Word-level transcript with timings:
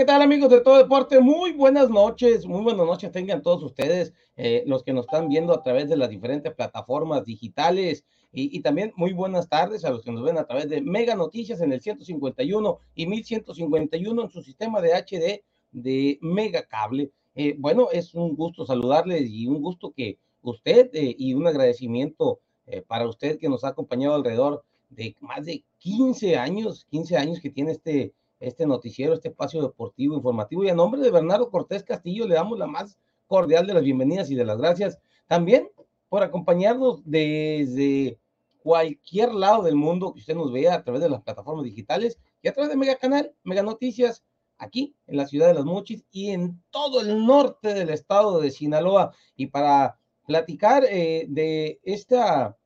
¿qué 0.00 0.06
tal 0.06 0.22
amigos 0.22 0.48
de 0.48 0.62
todo 0.62 0.78
deporte? 0.78 1.20
Muy 1.20 1.52
buenas 1.52 1.90
noches, 1.90 2.46
muy 2.46 2.62
buenas 2.62 2.86
noches 2.86 3.12
tengan 3.12 3.42
todos 3.42 3.62
ustedes, 3.62 4.14
eh, 4.34 4.64
los 4.66 4.82
que 4.82 4.94
nos 4.94 5.04
están 5.04 5.28
viendo 5.28 5.52
a 5.52 5.62
través 5.62 5.90
de 5.90 5.96
las 5.98 6.08
diferentes 6.08 6.54
plataformas 6.54 7.22
digitales 7.26 8.06
y, 8.32 8.62
también 8.62 8.94
muy 8.96 9.12
buenas 9.12 9.50
tardes 9.50 9.84
a 9.84 9.90
los 9.90 10.02
que 10.02 10.10
nos 10.10 10.24
ven 10.24 10.38
a 10.38 10.46
través 10.46 10.70
de 10.70 10.80
Mega 10.80 11.14
Noticias 11.16 11.60
en 11.60 11.74
el 11.74 11.82
151 11.82 12.78
y 12.94 13.06
1151 13.08 14.22
en 14.22 14.30
su 14.30 14.40
sistema 14.40 14.80
de 14.80 14.94
HD 14.94 15.44
de 15.70 16.18
Mega 16.22 16.62
Cable. 16.62 17.10
Eh, 17.34 17.56
bueno, 17.58 17.88
es 17.92 18.14
un 18.14 18.34
gusto 18.34 18.64
saludarles 18.64 19.28
y 19.28 19.48
un 19.48 19.60
gusto 19.60 19.92
que 19.94 20.16
usted 20.40 20.88
eh, 20.94 21.14
y 21.18 21.34
un 21.34 21.46
agradecimiento 21.46 22.40
para 22.86 23.06
usted 23.06 23.38
que 23.38 23.50
nos 23.50 23.64
ha 23.64 23.68
acompañado 23.68 24.14
alrededor 24.14 24.64
de 24.88 25.14
más 25.20 25.44
de 25.44 25.62
15 25.76 26.36
años, 26.38 26.86
15 26.88 27.16
años 27.18 27.40
que 27.40 27.50
tiene 27.50 27.72
este 27.72 28.14
este 28.40 28.66
noticiero, 28.66 29.14
este 29.14 29.28
espacio 29.28 29.62
deportivo 29.62 30.16
informativo. 30.16 30.64
Y 30.64 30.70
a 30.70 30.74
nombre 30.74 31.00
de 31.00 31.10
Bernardo 31.10 31.50
Cortés 31.50 31.84
Castillo 31.84 32.26
le 32.26 32.34
damos 32.34 32.58
la 32.58 32.66
más 32.66 32.98
cordial 33.26 33.66
de 33.66 33.74
las 33.74 33.84
bienvenidas 33.84 34.30
y 34.30 34.34
de 34.34 34.44
las 34.44 34.58
gracias 34.58 34.98
también 35.28 35.70
por 36.08 36.22
acompañarnos 36.22 37.02
desde 37.04 38.18
cualquier 38.62 39.32
lado 39.32 39.62
del 39.62 39.76
mundo 39.76 40.12
que 40.12 40.20
usted 40.20 40.34
nos 40.34 40.52
vea 40.52 40.74
a 40.74 40.82
través 40.82 41.02
de 41.02 41.08
las 41.08 41.22
plataformas 41.22 41.64
digitales 41.64 42.18
y 42.42 42.48
a 42.48 42.52
través 42.52 42.70
de 42.70 42.76
Mega 42.76 42.96
Canal, 42.96 43.32
Mega 43.44 43.62
Noticias, 43.62 44.24
aquí 44.58 44.94
en 45.06 45.16
la 45.16 45.26
ciudad 45.26 45.46
de 45.46 45.54
Las 45.54 45.64
Mochis 45.64 46.04
y 46.10 46.30
en 46.30 46.60
todo 46.70 47.00
el 47.00 47.24
norte 47.24 47.74
del 47.74 47.90
estado 47.90 48.40
de 48.40 48.50
Sinaloa. 48.50 49.14
Y 49.36 49.46
para 49.46 49.98
platicar 50.26 50.84
eh, 50.88 51.26
de 51.28 51.80
esta 51.84 52.56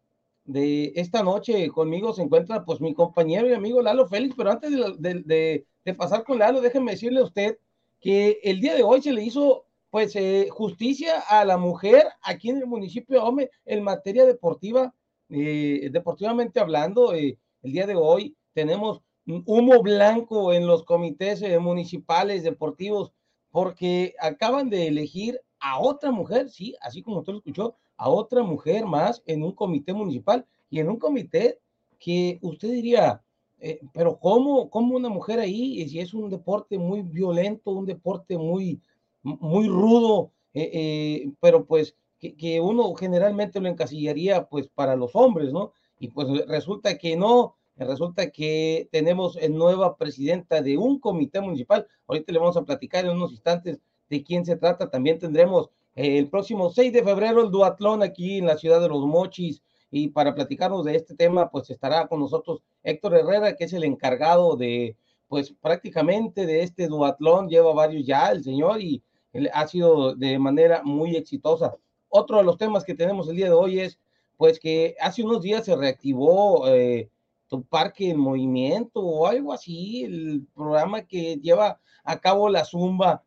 de 0.44 0.92
esta 0.96 1.22
noche 1.22 1.68
conmigo 1.70 2.12
se 2.12 2.22
encuentra 2.22 2.64
pues 2.64 2.80
mi 2.80 2.92
compañero 2.92 3.48
y 3.48 3.54
amigo 3.54 3.80
Lalo 3.80 4.06
Félix, 4.06 4.34
pero 4.36 4.50
antes 4.50 4.70
de, 4.98 5.66
pasar 5.92 6.24
con 6.24 6.38
Lalo, 6.38 6.62
déjenme 6.62 6.92
decirle 6.92 7.20
a 7.20 7.24
usted 7.24 7.58
que 8.00 8.38
el 8.42 8.60
día 8.60 8.74
de 8.74 8.82
hoy 8.82 9.02
se 9.02 9.12
le 9.12 9.22
hizo 9.22 9.66
pues 9.90 10.16
eh, 10.16 10.48
justicia 10.50 11.20
a 11.20 11.44
la 11.44 11.56
mujer 11.56 12.06
aquí 12.22 12.50
en 12.50 12.58
el 12.58 12.66
municipio 12.66 13.14
de 13.14 13.26
Ome 13.26 13.50
en 13.64 13.84
materia 13.84 14.24
deportiva, 14.24 14.92
eh, 15.28 15.88
deportivamente 15.92 16.58
hablando, 16.58 17.14
eh, 17.14 17.38
el 17.62 17.72
día 17.72 17.86
de 17.86 17.94
hoy 17.94 18.36
tenemos 18.54 19.02
humo 19.24 19.82
blanco 19.82 20.52
en 20.52 20.66
los 20.66 20.84
comités 20.84 21.42
municipales 21.60 22.42
deportivos 22.42 23.12
porque 23.50 24.14
acaban 24.18 24.68
de 24.68 24.88
elegir 24.88 25.40
a 25.60 25.78
otra 25.78 26.10
mujer, 26.10 26.50
sí, 26.50 26.74
así 26.80 27.02
como 27.02 27.20
usted 27.20 27.32
lo 27.34 27.38
escuchó, 27.38 27.76
a 27.96 28.08
otra 28.08 28.42
mujer 28.42 28.84
más 28.86 29.22
en 29.26 29.44
un 29.44 29.52
comité 29.52 29.92
municipal 29.92 30.44
y 30.70 30.80
en 30.80 30.90
un 30.90 30.98
comité 30.98 31.60
que 31.98 32.38
usted 32.42 32.70
diría, 32.70 33.22
eh, 33.58 33.80
pero 33.92 34.18
¿cómo, 34.18 34.68
¿cómo 34.70 34.96
una 34.96 35.08
mujer 35.08 35.40
ahí? 35.40 35.88
Si 35.88 36.00
es 36.00 36.14
un 36.14 36.28
deporte 36.30 36.78
muy 36.78 37.02
violento, 37.02 37.70
un 37.70 37.86
deporte 37.86 38.36
muy, 38.36 38.80
muy 39.22 39.68
rudo, 39.68 40.32
eh, 40.52 40.70
eh, 40.72 41.32
pero 41.40 41.64
pues 41.64 41.96
que, 42.18 42.34
que, 42.36 42.60
uno 42.60 42.94
generalmente 42.94 43.60
lo 43.60 43.68
encasillaría 43.68 44.46
pues 44.46 44.68
para 44.68 44.96
los 44.96 45.14
hombres, 45.14 45.52
¿no? 45.52 45.72
Y 45.98 46.08
pues 46.08 46.28
resulta 46.46 46.98
que 46.98 47.16
no, 47.16 47.56
resulta 47.76 48.30
que 48.30 48.88
tenemos 48.92 49.36
en 49.36 49.56
nueva 49.56 49.96
presidenta 49.96 50.60
de 50.62 50.76
un 50.76 50.98
comité 50.98 51.40
municipal, 51.40 51.86
ahorita 52.06 52.32
le 52.32 52.38
vamos 52.38 52.56
a 52.56 52.64
platicar 52.64 53.04
en 53.04 53.12
unos 53.12 53.32
instantes 53.32 53.80
de 54.10 54.22
quién 54.22 54.44
se 54.44 54.56
trata, 54.56 54.90
también 54.90 55.18
tendremos 55.18 55.70
el 55.94 56.28
próximo 56.28 56.70
6 56.70 56.92
de 56.92 57.04
febrero 57.04 57.42
el 57.42 57.50
duatlón 57.50 58.02
aquí 58.02 58.38
en 58.38 58.46
la 58.46 58.56
ciudad 58.56 58.80
de 58.80 58.88
Los 58.88 59.06
Mochis. 59.06 59.62
Y 59.96 60.08
para 60.08 60.34
platicarnos 60.34 60.84
de 60.84 60.96
este 60.96 61.14
tema, 61.14 61.48
pues 61.52 61.70
estará 61.70 62.08
con 62.08 62.18
nosotros 62.18 62.64
Héctor 62.82 63.14
Herrera, 63.14 63.54
que 63.54 63.62
es 63.62 63.72
el 63.74 63.84
encargado 63.84 64.56
de, 64.56 64.96
pues 65.28 65.54
prácticamente 65.60 66.46
de 66.46 66.64
este 66.64 66.88
duatlón, 66.88 67.48
lleva 67.48 67.72
varios 67.72 68.04
ya 68.04 68.32
el 68.32 68.42
señor 68.42 68.80
y 68.80 69.04
ha 69.52 69.68
sido 69.68 70.16
de 70.16 70.36
manera 70.40 70.82
muy 70.82 71.14
exitosa. 71.14 71.76
Otro 72.08 72.38
de 72.38 72.42
los 72.42 72.58
temas 72.58 72.82
que 72.82 72.96
tenemos 72.96 73.28
el 73.28 73.36
día 73.36 73.46
de 73.46 73.52
hoy 73.52 73.78
es, 73.78 74.00
pues 74.36 74.58
que 74.58 74.96
hace 74.98 75.22
unos 75.22 75.42
días 75.42 75.64
se 75.64 75.76
reactivó 75.76 76.66
eh, 76.66 77.08
tu 77.46 77.62
parque 77.62 78.10
en 78.10 78.18
movimiento 78.18 78.98
o 78.98 79.28
algo 79.28 79.52
así, 79.52 80.02
el 80.02 80.44
programa 80.56 81.06
que 81.06 81.36
lleva 81.36 81.78
a 82.02 82.18
cabo 82.18 82.48
la 82.48 82.64
Zumba 82.64 83.22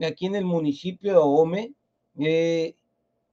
aquí 0.00 0.26
en 0.26 0.36
el 0.36 0.44
municipio 0.44 1.14
de 1.14 1.18
Ome 1.18 1.74
eh, 2.20 2.76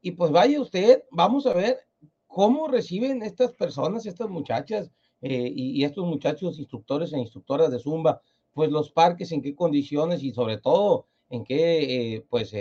y 0.02 0.10
pues 0.10 0.32
vaya 0.32 0.60
usted, 0.60 1.04
vamos 1.12 1.46
a 1.46 1.54
ver 1.54 1.88
cómo 2.30 2.68
reciben 2.68 3.24
estas 3.24 3.52
personas, 3.54 4.06
estas 4.06 4.30
muchachas 4.30 4.92
eh, 5.22 5.52
y, 5.54 5.84
estos 5.84 6.06
muchachos 6.06 6.60
instructores 6.60 7.12
e 7.12 7.20
instructoras 7.20 7.72
de 7.72 7.80
Zumba, 7.80 8.22
pues 8.54 8.72
los 8.72 8.92
parques, 8.92 9.32
en 9.32 9.42
qué 9.42 9.56
condiciones 9.56 10.24
y 10.24 10.32
sobre 10.32 10.58
todo 10.58 11.08
en 11.30 11.44
qué, 11.44 12.16
eh, 12.16 12.26
pues, 12.30 12.54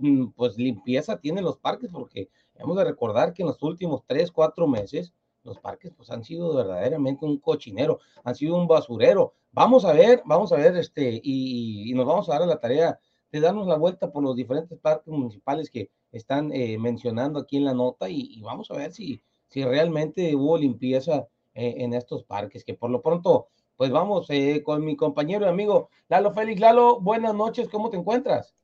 mm, 0.00 0.26
pues 0.34 0.58
limpieza 0.58 1.18
tienen 1.20 1.44
los 1.44 1.56
parques, 1.58 1.90
porque 1.90 2.28
hemos 2.56 2.76
de 2.76 2.84
recordar 2.84 3.32
que 3.32 3.42
en 3.42 3.48
los 3.48 3.62
últimos 3.62 4.02
tres, 4.06 4.30
cuatro 4.30 4.66
meses, 4.66 5.14
los 5.44 5.58
parques 5.60 5.92
pues 5.96 6.10
han 6.10 6.24
sido 6.24 6.54
verdaderamente 6.54 7.24
un 7.24 7.38
cochinero, 7.38 8.00
han 8.24 8.34
sido 8.34 8.56
un 8.56 8.66
basurero. 8.66 9.34
Vamos 9.52 9.84
a 9.84 9.92
ver, 9.92 10.22
vamos 10.26 10.52
a 10.52 10.56
ver, 10.56 10.76
este, 10.76 11.20
y, 11.22 11.90
y 11.90 11.94
nos 11.94 12.06
vamos 12.06 12.28
a 12.28 12.32
dar 12.32 12.42
a 12.42 12.46
la 12.46 12.60
tarea 12.60 12.98
de 13.30 13.40
darnos 13.40 13.66
la 13.66 13.76
vuelta 13.76 14.10
por 14.10 14.22
los 14.22 14.34
diferentes 14.36 14.78
parques 14.78 15.12
municipales 15.12 15.70
que 15.70 15.90
están 16.16 16.52
eh, 16.52 16.78
mencionando 16.78 17.38
aquí 17.38 17.56
en 17.56 17.64
la 17.64 17.74
nota 17.74 18.08
y, 18.08 18.40
vamos 18.42 18.70
a 18.70 18.74
ver 18.74 18.92
si, 18.92 19.22
si 19.48 19.64
realmente 19.64 20.34
hubo 20.34 20.58
limpieza 20.58 21.26
eh, 21.54 21.74
en 21.78 21.94
estos 21.94 22.24
parques, 22.24 22.64
que 22.64 22.74
por 22.74 22.90
lo 22.90 23.02
pronto, 23.02 23.48
pues 23.76 23.90
vamos 23.90 24.26
eh, 24.30 24.62
con 24.64 24.84
mi 24.84 24.96
compañero 24.96 25.46
y 25.46 25.48
amigo 25.48 25.90
Lalo 26.08 26.32
Félix. 26.32 26.60
Lalo, 26.60 27.00
buenas 27.00 27.34
noches, 27.34 27.68
¿cómo 27.68 27.90
te 27.90 27.96
encuentras? 27.96 28.54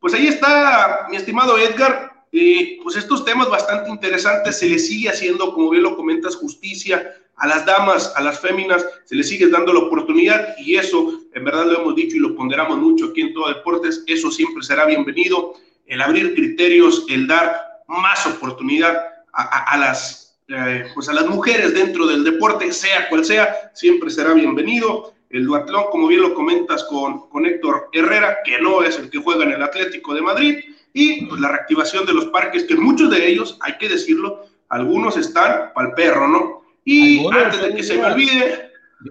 Pues 0.00 0.14
ahí 0.14 0.26
está, 0.26 1.06
mi 1.08 1.16
estimado 1.16 1.56
Edgar, 1.56 2.24
eh, 2.32 2.80
pues 2.82 2.96
estos 2.96 3.24
temas 3.24 3.48
bastante 3.50 3.88
interesantes, 3.88 4.58
se 4.58 4.66
le 4.66 4.80
sigue 4.80 5.08
haciendo, 5.08 5.54
como 5.54 5.70
bien 5.70 5.84
lo 5.84 5.96
comentas, 5.96 6.34
justicia 6.34 7.14
a 7.36 7.46
las 7.46 7.64
damas, 7.64 8.12
a 8.16 8.20
las 8.20 8.40
féminas, 8.40 8.84
se 9.04 9.14
les 9.14 9.28
sigue 9.28 9.46
dando 9.46 9.72
la 9.72 9.78
oportunidad 9.78 10.56
y 10.58 10.74
eso, 10.74 11.20
en 11.32 11.44
verdad 11.44 11.66
lo 11.66 11.82
hemos 11.82 11.94
dicho 11.94 12.16
y 12.16 12.18
lo 12.18 12.34
ponderamos 12.34 12.78
mucho 12.78 13.06
aquí 13.06 13.20
en 13.20 13.32
Todo 13.32 13.46
Deportes, 13.46 14.02
eso 14.08 14.28
siempre 14.32 14.64
será 14.64 14.86
bienvenido 14.86 15.54
el 15.86 16.02
abrir 16.02 16.34
criterios, 16.34 17.04
el 17.08 17.26
dar 17.26 17.80
más 17.86 18.26
oportunidad 18.26 19.06
a, 19.32 19.76
las, 19.76 20.38
eh, 20.48 20.84
pues 20.94 21.08
a 21.08 21.12
las 21.12 21.26
mujeres 21.26 21.74
dentro 21.74 22.06
del 22.06 22.24
deporte, 22.24 22.72
sea 22.72 23.08
cual 23.08 23.24
sea, 23.24 23.70
siempre 23.74 24.10
será 24.10 24.32
bienvenido. 24.32 25.12
El 25.28 25.44
duatlón, 25.44 25.84
como 25.90 26.06
bien 26.06 26.22
lo 26.22 26.34
comentas 26.34 26.84
con, 26.84 27.28
con 27.28 27.44
Héctor 27.44 27.90
Herrera, 27.92 28.38
que 28.44 28.60
no 28.60 28.82
es 28.82 28.98
el 28.98 29.10
que 29.10 29.18
juega 29.18 29.44
en 29.44 29.52
el 29.52 29.62
Atlético 29.62 30.14
de 30.14 30.22
Madrid, 30.22 30.58
y 30.92 31.26
pues 31.26 31.40
la 31.40 31.48
reactivación 31.48 32.06
de 32.06 32.14
los 32.14 32.26
parques, 32.26 32.64
que 32.64 32.74
muchos 32.76 33.10
de 33.10 33.28
ellos, 33.28 33.58
hay 33.60 33.76
que 33.76 33.88
decirlo, 33.88 34.46
algunos 34.70 35.16
están 35.16 35.72
para 35.74 35.88
el 35.88 35.94
perro, 35.94 36.28
¿no? 36.28 36.62
Y 36.84 37.26
antes 37.26 37.60
de 37.60 37.74
que 37.74 37.82
se 37.82 37.98
me 37.98 38.06
olvide, 38.06 38.70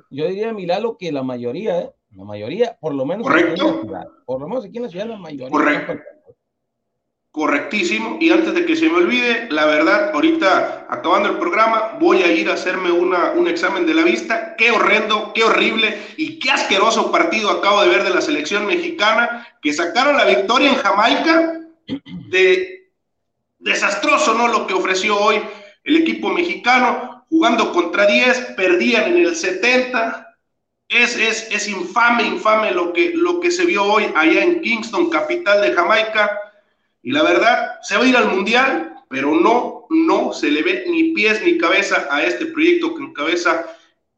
Yo 0.09 0.27
diría, 0.27 0.51
Milalo, 0.51 0.97
que 0.97 1.11
la 1.11 1.21
mayoría, 1.21 1.79
¿eh? 1.81 1.91
La 2.15 2.23
mayoría, 2.23 2.77
por 2.79 2.95
lo 2.95 3.05
menos. 3.05 3.27
Correcto. 3.27 3.81
por 4.25 4.39
lo 4.39 4.47
menos 4.47 4.65
aquí 4.65 4.77
en 4.77 4.83
la 4.83 4.89
ciudad, 4.89 5.05
la 5.05 5.17
mayoría. 5.17 5.49
Correcto. 5.49 5.93
Correctísimo. 7.35 8.17
Y 8.21 8.31
antes 8.31 8.53
de 8.53 8.65
que 8.65 8.77
se 8.77 8.87
me 8.87 8.95
olvide, 8.95 9.47
la 9.49 9.65
verdad, 9.65 10.11
ahorita 10.13 10.87
acabando 10.89 11.27
el 11.27 11.37
programa, 11.37 11.97
voy 11.99 12.21
a 12.23 12.31
ir 12.31 12.49
a 12.49 12.53
hacerme 12.53 12.89
una, 12.91 13.31
un 13.31 13.49
examen 13.49 13.85
de 13.85 13.93
la 13.93 14.03
vista. 14.03 14.55
Qué 14.55 14.71
horrendo, 14.71 15.33
qué 15.33 15.43
horrible 15.43 15.97
y 16.15 16.39
qué 16.39 16.51
asqueroso 16.51 17.11
partido 17.11 17.49
acabo 17.49 17.81
de 17.81 17.89
ver 17.89 18.05
de 18.05 18.11
la 18.11 18.21
selección 18.21 18.65
mexicana, 18.65 19.45
que 19.61 19.73
sacaron 19.73 20.15
la 20.15 20.23
victoria 20.23 20.69
en 20.69 20.77
Jamaica. 20.77 21.59
De 22.29 22.89
desastroso, 23.59 24.33
¿no? 24.33 24.47
Lo 24.47 24.65
que 24.65 24.73
ofreció 24.73 25.19
hoy 25.19 25.41
el 25.83 25.97
equipo 25.97 26.29
mexicano, 26.29 27.25
jugando 27.29 27.73
contra 27.73 28.07
10, 28.07 28.53
perdían 28.55 29.11
en 29.11 29.25
el 29.25 29.35
70. 29.35 30.37
Es, 30.87 31.17
es, 31.17 31.51
es 31.51 31.67
infame, 31.67 32.23
infame 32.23 32.71
lo 32.71 32.93
que, 32.93 33.11
lo 33.13 33.41
que 33.41 33.51
se 33.51 33.65
vio 33.65 33.83
hoy 33.83 34.05
allá 34.15 34.41
en 34.41 34.61
Kingston, 34.61 35.09
capital 35.09 35.61
de 35.61 35.73
Jamaica 35.73 36.39
y 37.05 37.11
la 37.11 37.21
verdad, 37.21 37.77
se 37.83 37.95
va 37.95 38.03
a 38.03 38.07
ir 38.07 38.17
al 38.17 38.31
Mundial, 38.31 38.95
pero 39.07 39.35
no, 39.35 39.85
no 39.91 40.33
se 40.33 40.49
le 40.49 40.63
ve 40.63 40.85
ni 40.87 41.13
pies 41.13 41.39
ni 41.45 41.55
cabeza 41.55 42.07
a 42.09 42.23
este 42.23 42.47
proyecto 42.47 42.95
que 42.95 43.03
encabeza 43.03 43.67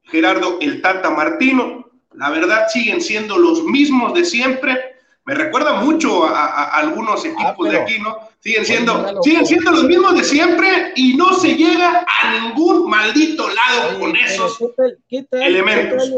Gerardo 0.04 0.58
el 0.62 0.82
Tata 0.82 1.10
Martino. 1.10 1.86
La 2.14 2.30
verdad, 2.30 2.68
siguen 2.70 3.02
siendo 3.02 3.38
los 3.38 3.66
mismos 3.66 4.14
de 4.14 4.24
siempre. 4.24 4.96
Me 5.26 5.36
recuerda 5.36 5.82
mucho 5.82 6.24
a, 6.24 6.78
algunos 6.78 7.26
ah, 7.26 7.28
equipos 7.28 7.70
de 7.70 7.78
aquí, 7.78 8.00
¿no? 8.00 8.20
Siguen 8.40 8.66
siendo, 8.66 9.22
siguen 9.22 9.46
siendo 9.46 9.72
los 9.72 9.84
mismos 9.84 10.16
de 10.16 10.24
siempre 10.24 10.94
y 10.96 11.18
no 11.18 11.34
se 11.34 11.56
llega 11.56 12.06
a 12.08 12.40
ningún 12.40 12.90
maldito 12.90 13.50
lado 13.50 14.00
con 14.00 14.16
esos 14.16 14.58
elementos. 15.32 16.10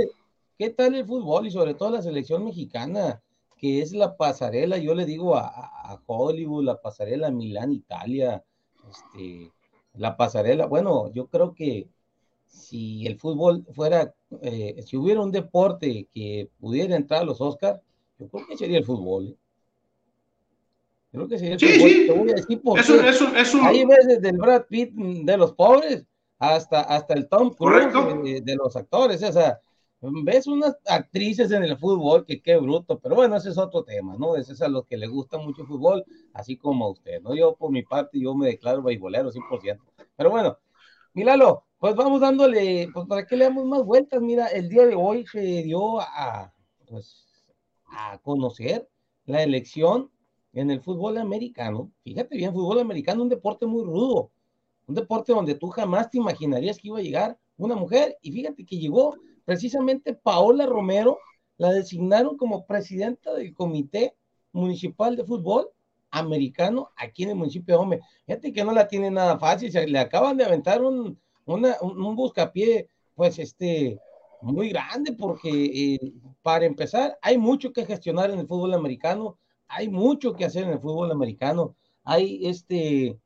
¿Qué 0.55 0.69
tal 0.69 0.93
el 0.93 1.07
fútbol 1.07 1.47
y 1.47 1.51
sobre 1.51 1.73
todo 1.73 1.89
la 1.89 2.03
selección 2.03 2.45
mexicana? 2.45 3.19
Que 3.59 3.81
es 3.81 3.91
la 3.91 4.15
pasarela, 4.15 4.77
yo 4.77 4.95
le 4.95 5.05
digo 5.05 5.35
a, 5.35 6.01
Hollywood, 6.05 6.63
la 6.63 6.81
pasarela 6.81 7.29
Milán, 7.29 7.73
Italia, 7.73 8.43
este, 8.89 9.51
la 9.95 10.15
pasarela, 10.15 10.65
bueno, 10.65 11.11
yo 11.11 11.27
creo 11.27 11.53
que 11.53 11.89
si 12.47 13.05
el 13.05 13.19
fútbol 13.19 13.65
fuera, 13.73 14.13
eh, 14.41 14.81
si 14.85 14.97
hubiera 14.97 15.21
un 15.21 15.31
deporte 15.31 16.07
que 16.13 16.49
pudiera 16.59 16.95
entrar 16.95 17.21
a 17.21 17.25
los 17.25 17.41
Oscars, 17.41 17.81
yo 18.17 18.29
creo 18.29 18.47
que 18.47 18.57
sería 18.57 18.77
el 18.77 18.85
fútbol. 18.85 19.27
¿eh? 19.27 19.35
Creo 21.11 21.27
que 21.27 21.37
sería 21.37 21.55
el 21.55 21.59
fútbol. 21.59 21.89
Sí. 21.89 22.07
Te 22.07 22.13
voy 22.13 22.31
a 22.31 22.35
decir 22.35 22.61
por 22.61 22.79
es, 22.79 22.89
un, 22.89 23.05
es, 23.05 23.21
un, 23.21 23.35
es 23.35 23.53
un... 23.53 23.65
Hay 23.65 23.85
veces 23.85 24.21
del 24.21 24.37
Brad 24.37 24.65
Pitt 24.67 24.93
de 24.93 25.37
los 25.37 25.53
pobres 25.53 26.05
hasta, 26.37 26.81
hasta 26.81 27.13
el 27.13 27.27
Tom 27.27 27.53
Cruise 27.53 27.93
de, 28.23 28.41
de, 28.41 28.55
los 28.55 28.75
actores, 28.75 29.21
o 29.21 29.31
sea, 29.31 29.59
ves 30.01 30.47
unas 30.47 30.77
actrices 30.85 31.51
en 31.51 31.63
el 31.63 31.77
fútbol 31.77 32.25
que 32.25 32.41
qué 32.41 32.57
bruto, 32.57 32.99
pero 32.99 33.15
bueno, 33.15 33.35
ese 33.35 33.49
es 33.49 33.57
otro 33.57 33.83
tema, 33.83 34.15
¿no? 34.17 34.35
Ese 34.35 34.53
es 34.53 34.61
a 34.61 34.67
los 34.69 34.85
que 34.85 34.97
les 34.97 35.09
gusta 35.09 35.37
mucho 35.37 35.63
el 35.63 35.67
fútbol, 35.67 36.05
así 36.33 36.57
como 36.57 36.85
a 36.85 36.89
usted, 36.91 37.21
¿no? 37.21 37.35
Yo 37.35 37.55
por 37.55 37.71
mi 37.71 37.83
parte, 37.83 38.19
yo 38.19 38.33
me 38.35 38.47
declaro 38.47 38.81
beisbolero 38.81 39.31
100%. 39.31 39.83
Pero 40.15 40.29
bueno, 40.29 40.57
Milalo, 41.13 41.65
pues 41.79 41.95
vamos 41.95 42.21
dándole, 42.21 42.89
pues 42.93 43.07
para 43.07 43.25
que 43.25 43.35
le 43.35 43.45
damos 43.45 43.65
más 43.65 43.83
vueltas, 43.83 44.21
mira, 44.21 44.47
el 44.47 44.69
día 44.69 44.85
de 44.85 44.95
hoy 44.95 45.25
se 45.25 45.41
dio 45.63 45.99
a, 45.99 46.53
pues, 46.87 47.27
a 47.87 48.17
conocer 48.19 48.87
la 49.25 49.43
elección 49.43 50.11
en 50.53 50.71
el 50.71 50.81
fútbol 50.81 51.17
americano. 51.17 51.91
Fíjate 52.03 52.37
bien, 52.37 52.53
fútbol 52.53 52.79
americano, 52.79 53.23
un 53.23 53.29
deporte 53.29 53.65
muy 53.65 53.83
rudo, 53.83 54.31
un 54.87 54.95
deporte 54.95 55.33
donde 55.33 55.55
tú 55.55 55.67
jamás 55.69 56.09
te 56.09 56.17
imaginarías 56.17 56.77
que 56.77 56.87
iba 56.87 56.99
a 56.99 57.03
llegar 57.03 57.39
una 57.57 57.75
mujer, 57.75 58.17
y 58.21 58.31
fíjate 58.31 58.65
que 58.65 58.77
llegó 58.77 59.15
precisamente 59.49 60.13
Paola 60.13 60.67
Romero 60.67 61.17
la 61.57 61.71
designaron 61.71 62.37
como 62.37 62.67
presidenta 62.67 63.33
del 63.33 63.51
Comité 63.51 64.15
Municipal 64.51 65.15
de 65.15 65.23
Fútbol 65.23 65.71
Americano 66.11 66.91
aquí 66.95 67.23
en 67.23 67.29
el 67.29 67.35
municipio 67.35 67.73
de 67.73 67.81
Home. 67.81 67.99
Fíjate 68.27 68.53
que 68.53 68.63
no 68.63 68.73
la 68.73 68.87
tiene 68.87 69.09
nada 69.09 69.39
fácil, 69.39 69.73
le 69.91 69.97
acaban 69.97 70.37
de 70.37 70.45
aventar 70.45 70.83
un, 70.83 71.19
un 71.47 72.15
buscapié, 72.15 72.89
pues 73.15 73.39
este, 73.39 73.99
muy 74.43 74.69
grande, 74.69 75.13
porque 75.13 75.49
eh, 75.49 76.13
para 76.43 76.65
empezar, 76.65 77.17
hay 77.19 77.39
mucho 77.39 77.73
que 77.73 77.87
gestionar 77.87 78.29
en 78.29 78.37
el 78.37 78.47
fútbol 78.47 78.75
americano, 78.75 79.39
hay 79.67 79.89
mucho 79.89 80.35
que 80.35 80.45
hacer 80.45 80.65
en 80.65 80.73
el 80.73 80.79
fútbol 80.79 81.11
americano, 81.11 81.75
hay 82.03 82.45
este, 82.45 83.17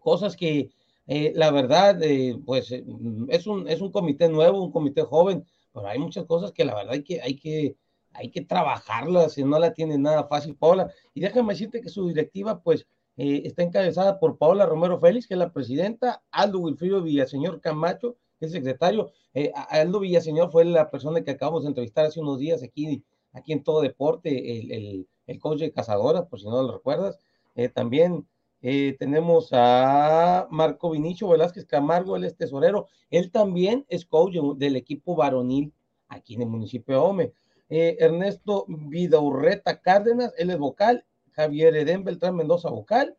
cosas 0.00 0.36
que 0.36 0.70
eh, 1.06 1.32
la 1.34 1.50
verdad, 1.50 2.02
eh, 2.02 2.38
pues 2.44 2.72
eh, 2.72 2.84
es, 3.28 3.46
un, 3.46 3.68
es 3.68 3.80
un 3.80 3.92
comité 3.92 4.28
nuevo, 4.28 4.62
un 4.62 4.72
comité 4.72 5.02
joven, 5.02 5.44
pero 5.72 5.86
hay 5.86 5.98
muchas 5.98 6.24
cosas 6.24 6.52
que 6.52 6.64
la 6.64 6.74
verdad 6.74 6.94
hay 6.94 7.02
que, 7.02 7.20
hay 7.20 7.36
que, 7.36 7.76
hay 8.12 8.30
que 8.30 8.40
trabajarlas, 8.42 9.36
no 9.38 9.58
la 9.58 9.74
tiene 9.74 9.98
nada 9.98 10.24
fácil 10.28 10.56
Paola. 10.56 10.90
Y 11.12 11.20
déjame 11.20 11.52
decirte 11.52 11.80
que 11.82 11.90
su 11.90 12.08
directiva, 12.08 12.62
pues, 12.62 12.86
está 13.16 13.62
encabezada 13.62 14.18
por 14.18 14.38
Paola 14.38 14.66
Romero 14.66 14.98
Félix, 14.98 15.28
que 15.28 15.34
es 15.34 15.38
la 15.38 15.52
presidenta, 15.52 16.22
Aldo 16.32 16.58
Wilfrido 16.60 17.02
Villaseñor 17.02 17.60
Camacho, 17.60 18.16
que 18.40 18.46
es 18.46 18.52
secretario. 18.52 19.12
Aldo 19.68 20.00
Villaseñor 20.00 20.50
fue 20.50 20.64
la 20.64 20.90
persona 20.90 21.22
que 21.22 21.30
acabamos 21.32 21.62
de 21.62 21.68
entrevistar 21.68 22.06
hace 22.06 22.20
unos 22.20 22.38
días 22.40 22.62
aquí, 22.64 23.04
aquí 23.32 23.52
en 23.52 23.62
Todo 23.62 23.82
Deporte, 23.82 24.58
el, 24.58 24.72
el, 24.72 25.08
el 25.26 25.38
coach 25.38 25.60
de 25.60 25.72
Cazadoras, 25.72 26.26
por 26.26 26.40
si 26.40 26.46
no 26.46 26.62
lo 26.62 26.72
recuerdas. 26.72 27.18
también 27.72 28.26
eh, 28.66 28.96
tenemos 28.98 29.50
a 29.52 30.48
Marco 30.50 30.88
Vinicio 30.88 31.28
Velázquez 31.28 31.66
Camargo, 31.66 32.16
él 32.16 32.24
es 32.24 32.34
tesorero. 32.34 32.86
Él 33.10 33.30
también 33.30 33.84
es 33.90 34.06
coach 34.06 34.36
del 34.56 34.76
equipo 34.76 35.14
varonil 35.14 35.74
aquí 36.08 36.36
en 36.36 36.40
el 36.40 36.48
municipio 36.48 36.94
de 36.94 37.00
Ome. 37.02 37.32
Eh, 37.68 37.98
Ernesto 38.00 38.64
Vidaurreta 38.66 39.82
Cárdenas, 39.82 40.32
él 40.38 40.48
es 40.48 40.56
vocal. 40.56 41.04
Javier 41.32 41.76
Eden 41.76 42.04
Beltrán 42.04 42.36
Mendoza, 42.36 42.70
vocal. 42.70 43.18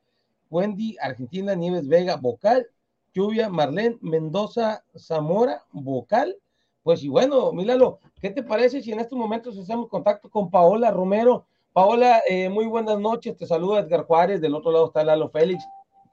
Wendy 0.50 0.98
Argentina 1.00 1.54
Nieves 1.54 1.88
Vega, 1.88 2.16
vocal. 2.16 2.66
Lluvia 3.14 3.48
Marlene 3.48 4.00
Mendoza 4.02 4.84
Zamora, 4.98 5.64
vocal. 5.72 6.36
Pues 6.82 7.04
y 7.04 7.08
bueno, 7.08 7.52
Milalo, 7.52 8.00
¿qué 8.20 8.32
te 8.32 8.42
parece 8.42 8.82
si 8.82 8.92
en 8.94 9.00
estos 9.00 9.20
momentos 9.20 9.56
hacemos 9.60 9.90
contacto 9.90 10.28
con 10.28 10.50
Paola 10.50 10.90
Romero? 10.90 11.46
Paola, 11.76 12.22
eh, 12.30 12.48
muy 12.48 12.68
buenas 12.68 12.98
noches, 12.98 13.36
te 13.36 13.46
saluda 13.46 13.82
Edgar 13.82 14.06
Juárez, 14.06 14.40
del 14.40 14.56
otro 14.56 14.72
lado 14.72 14.86
está 14.86 15.04
Lalo 15.04 15.30
Félix. 15.30 15.62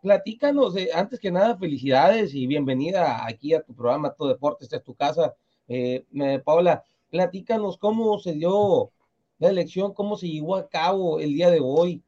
Platícanos, 0.03 0.75
eh, 0.75 0.91
antes 0.93 1.21
que 1.21 1.31
nada, 1.31 1.57
felicidades 1.57 2.35
y 2.35 2.49
bienvenida 2.49 3.25
aquí 3.25 3.55
a 3.55 3.63
tu 3.63 3.73
programa 3.73 4.13
Todo 4.13 4.27
Deporte, 4.27 4.65
esta 4.65 4.79
es 4.79 4.83
tu 4.83 4.97
casa. 4.97 5.37
Eh, 5.69 6.05
Paola, 6.45 6.83
platícanos 7.11 7.79
cómo 7.79 8.19
se 8.19 8.33
dio 8.33 8.91
la 9.39 9.51
elección, 9.51 9.95
cómo 9.95 10.17
se 10.17 10.29
llevó 10.29 10.57
a 10.57 10.69
cabo 10.69 11.21
el 11.21 11.33
día 11.33 11.49
de 11.49 11.61
hoy, 11.63 12.03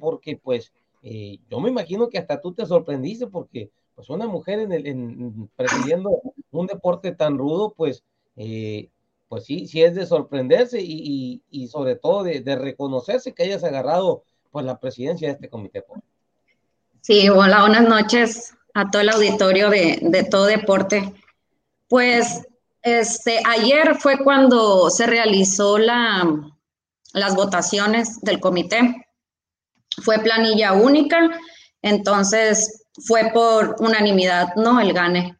porque 0.00 0.36
pues 0.36 0.72
yo 1.00 1.60
me 1.60 1.68
imagino 1.68 2.08
que 2.08 2.18
hasta 2.18 2.40
tú 2.40 2.54
te 2.54 2.66
sorprendiste 2.66 3.28
porque 3.28 3.70
pues 3.94 4.10
una 4.10 4.26
mujer 4.26 4.58
en 4.58 4.72
el, 4.72 4.84
en, 4.88 5.48
presidiendo 5.54 6.10
un 6.50 6.66
deporte 6.66 7.12
tan 7.12 7.38
rudo, 7.38 7.72
pues 7.72 8.02
pues 9.28 9.44
sí, 9.44 9.66
sí 9.66 9.82
es 9.82 9.94
de 9.94 10.06
sorprenderse 10.06 10.78
y, 10.80 11.68
sobre 11.70 11.96
todo 11.96 12.22
de, 12.22 12.56
reconocerse 12.56 13.34
que 13.34 13.44
hayas 13.44 13.64
agarrado 13.64 14.24
pues 14.50 14.64
la 14.64 14.78
presidencia 14.78 15.28
de 15.28 15.34
este 15.34 15.50
comité. 15.50 15.84
Sí, 17.00 17.28
hola, 17.28 17.62
buenas 17.62 17.88
noches 17.88 18.54
a 18.74 18.90
todo 18.90 19.02
el 19.02 19.10
auditorio 19.10 19.70
de, 19.70 20.26
todo 20.30 20.46
deporte. 20.46 21.12
Pues 21.88 22.46
este, 22.82 23.40
ayer 23.48 23.96
fue 23.96 24.18
cuando 24.18 24.90
se 24.90 25.06
realizó 25.06 25.78
la, 25.78 26.52
las 27.12 27.34
votaciones 27.34 28.20
del 28.20 28.40
comité. 28.40 29.06
Fue 30.02 30.18
planilla 30.18 30.72
única, 30.72 31.30
entonces 31.82 32.86
fue 33.06 33.30
por 33.32 33.76
unanimidad, 33.78 34.54
¿no? 34.56 34.80
El 34.80 34.92
gane. 34.92 35.38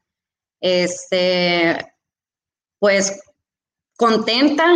Este, 0.61 1.95
pues 2.79 3.21
contenta, 3.97 4.75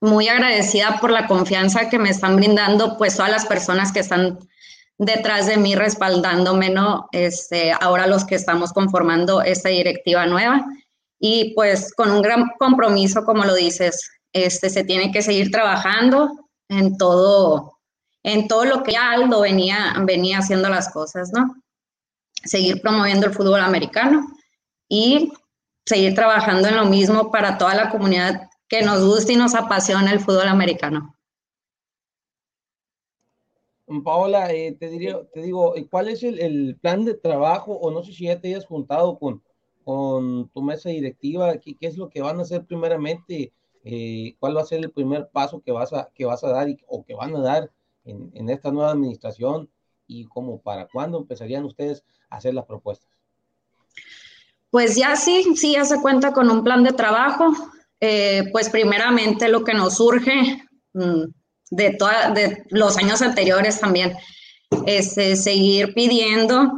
muy 0.00 0.28
agradecida 0.28 0.98
por 1.00 1.10
la 1.10 1.26
confianza 1.26 1.88
que 1.88 1.98
me 1.98 2.10
están 2.10 2.36
brindando, 2.36 2.98
pues 2.98 3.16
todas 3.16 3.30
las 3.30 3.46
personas 3.46 3.92
que 3.92 4.00
están 4.00 4.38
detrás 4.98 5.46
de 5.46 5.56
mí 5.56 5.74
respaldándome, 5.74 6.70
¿no? 6.70 7.08
Este, 7.12 7.72
ahora 7.72 8.06
los 8.06 8.24
que 8.24 8.34
estamos 8.34 8.72
conformando 8.72 9.42
esta 9.42 9.68
directiva 9.68 10.26
nueva 10.26 10.64
y 11.20 11.54
pues 11.54 11.92
con 11.94 12.10
un 12.10 12.22
gran 12.22 12.50
compromiso, 12.58 13.24
como 13.24 13.44
lo 13.44 13.54
dices, 13.54 14.10
este, 14.32 14.70
se 14.70 14.84
tiene 14.84 15.12
que 15.12 15.22
seguir 15.22 15.50
trabajando 15.50 16.30
en 16.68 16.96
todo, 16.96 17.78
en 18.22 18.48
todo 18.48 18.64
lo 18.64 18.82
que 18.82 18.96
Aldo 18.96 19.40
venía, 19.40 19.94
venía 20.04 20.38
haciendo 20.38 20.68
las 20.68 20.88
cosas, 20.90 21.30
¿no? 21.32 21.54
Seguir 22.44 22.80
promoviendo 22.80 23.26
el 23.26 23.34
fútbol 23.34 23.60
americano 23.60 24.26
y 24.88 25.32
seguir 25.86 26.14
trabajando 26.14 26.68
en 26.68 26.76
lo 26.76 26.86
mismo 26.86 27.30
para 27.30 27.56
toda 27.58 27.74
la 27.74 27.90
comunidad 27.90 28.48
que 28.72 28.80
nos 28.80 29.04
guste 29.04 29.34
y 29.34 29.36
nos 29.36 29.54
apasiona 29.54 30.10
el 30.12 30.20
fútbol 30.20 30.48
americano. 30.48 31.14
Paola, 34.02 34.50
eh, 34.50 34.74
te, 34.80 34.88
diría, 34.88 35.22
te 35.34 35.42
digo, 35.42 35.74
¿cuál 35.90 36.08
es 36.08 36.22
el, 36.22 36.78
plan 36.80 37.04
de 37.04 37.12
trabajo 37.12 37.72
o 37.74 37.90
no 37.90 38.02
sé 38.02 38.14
si 38.14 38.24
ya 38.24 38.40
te 38.40 38.48
hayas 38.48 38.64
juntado 38.64 39.18
con, 39.18 39.42
con 39.84 40.48
tu 40.48 40.62
mesa 40.62 40.88
directiva, 40.88 41.58
¿qué, 41.58 41.76
qué 41.76 41.86
es 41.86 41.98
lo 41.98 42.08
que 42.08 42.22
van 42.22 42.38
a 42.38 42.42
hacer 42.44 42.64
primeramente? 42.64 43.52
Eh, 43.84 44.36
¿Cuál 44.40 44.56
va 44.56 44.62
a 44.62 44.64
ser 44.64 44.78
el 44.78 44.90
primer 44.90 45.28
paso 45.28 45.60
que 45.60 45.70
vas 45.70 45.92
a, 45.92 46.08
que 46.14 46.24
vas 46.24 46.42
a 46.42 46.48
dar 46.48 46.66
o 46.86 47.04
que 47.04 47.14
van 47.14 47.36
a 47.36 47.40
dar 47.40 47.70
en, 48.06 48.30
en 48.32 48.48
esta 48.48 48.72
nueva 48.72 48.92
administración? 48.92 49.68
¿Y 50.06 50.24
cómo, 50.24 50.62
para 50.62 50.86
cuándo 50.86 51.18
empezarían 51.18 51.66
ustedes 51.66 52.04
a 52.30 52.36
hacer 52.36 52.54
las 52.54 52.64
propuestas? 52.64 53.10
Pues 54.70 54.96
ya 54.96 55.14
sí, 55.16 55.44
sí, 55.56 55.74
ya 55.74 55.84
se 55.84 56.00
cuenta 56.00 56.32
con 56.32 56.50
un 56.50 56.64
plan 56.64 56.82
de 56.82 56.92
trabajo. 56.92 57.52
Eh, 58.04 58.48
pues 58.50 58.68
primeramente 58.68 59.48
lo 59.48 59.62
que 59.62 59.74
nos 59.74 59.98
surge 59.98 60.60
mm, 60.92 61.22
de, 61.70 61.90
toda, 61.96 62.34
los 62.70 62.96
años 62.96 63.22
anteriores 63.22 63.78
también 63.78 64.16
es 64.86 65.16
eh, 65.18 65.36
seguir 65.36 65.94
pidiendo, 65.94 66.68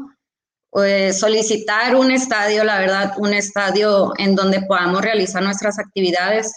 pues, 0.68 1.18
solicitar 1.18 1.96
un 1.96 2.10
estadio, 2.10 2.62
la 2.62 2.78
verdad, 2.78 3.14
un 3.16 3.32
estadio 3.32 4.12
en 4.18 4.34
donde 4.34 4.66
podamos 4.66 5.00
realizar 5.00 5.42
nuestras 5.42 5.78
actividades, 5.78 6.52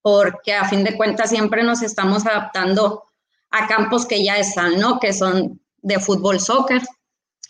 porque 0.00 0.54
a 0.54 0.66
fin 0.66 0.82
de 0.82 0.96
cuentas 0.96 1.28
siempre 1.28 1.62
nos 1.62 1.82
estamos 1.82 2.24
adaptando 2.24 3.02
a 3.50 3.66
campos 3.66 4.06
que 4.06 4.24
ya 4.24 4.38
están, 4.38 4.80
¿no? 4.80 4.98
Que 4.98 5.12
son 5.12 5.60
de 5.82 5.98
fútbol, 5.98 6.40
soccer 6.40 6.80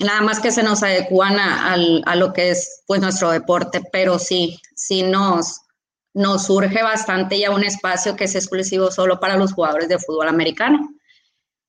nada 0.01 0.23
más 0.23 0.41
que 0.41 0.51
se 0.51 0.63
nos 0.63 0.83
adecuan 0.83 1.39
a, 1.39 2.17
lo 2.17 2.33
que 2.33 2.51
es 2.51 2.83
pues 2.87 3.01
nuestro 3.01 3.31
deporte, 3.31 3.83
pero 3.93 4.19
sí, 4.19 4.59
sí 4.75 5.03
nos, 5.03 5.60
nos 6.15 6.47
surge 6.47 6.83
bastante 6.83 7.39
ya 7.39 7.51
un 7.51 7.65
espacio 7.65 8.17
que 8.17 8.25
es 8.25 8.35
exclusivo 8.35 8.91
solo 8.91 9.21
para 9.21 9.37
los 9.37 9.53
jugadores 9.53 9.89
de 9.89 9.99
fútbol 9.99 10.29
americano. 10.29 10.89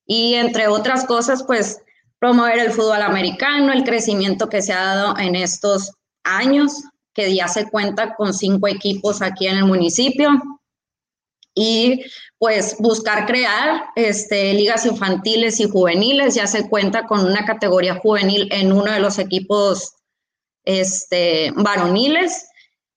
Y 0.06 0.34
entre 0.34 0.68
otras 0.68 1.04
cosas, 1.04 1.44
pues 1.44 1.80
promover 2.18 2.58
el 2.58 2.72
fútbol 2.72 3.02
americano, 3.02 3.72
el 3.72 3.84
crecimiento 3.84 4.48
que 4.48 4.62
se 4.62 4.72
ha 4.72 4.84
dado 4.84 5.18
en 5.18 5.34
estos 5.36 5.92
años, 6.24 6.84
que 7.14 7.34
ya 7.34 7.48
se 7.48 7.68
cuenta 7.68 8.14
con 8.14 8.34
cinco 8.34 8.68
equipos 8.68 9.22
aquí 9.22 9.46
en 9.46 9.58
el 9.58 9.64
municipio, 9.64 10.30
y 11.54 12.04
pues 12.38 12.76
buscar 12.78 13.26
crear 13.26 13.84
este, 13.94 14.54
ligas 14.54 14.86
infantiles 14.86 15.60
y 15.60 15.68
juveniles. 15.68 16.34
Ya 16.34 16.46
se 16.46 16.68
cuenta 16.68 17.06
con 17.06 17.24
una 17.24 17.44
categoría 17.44 17.96
juvenil 17.96 18.48
en 18.50 18.72
uno 18.72 18.90
de 18.90 19.00
los 19.00 19.18
equipos 19.18 19.94
este, 20.64 21.52
varoniles 21.54 22.48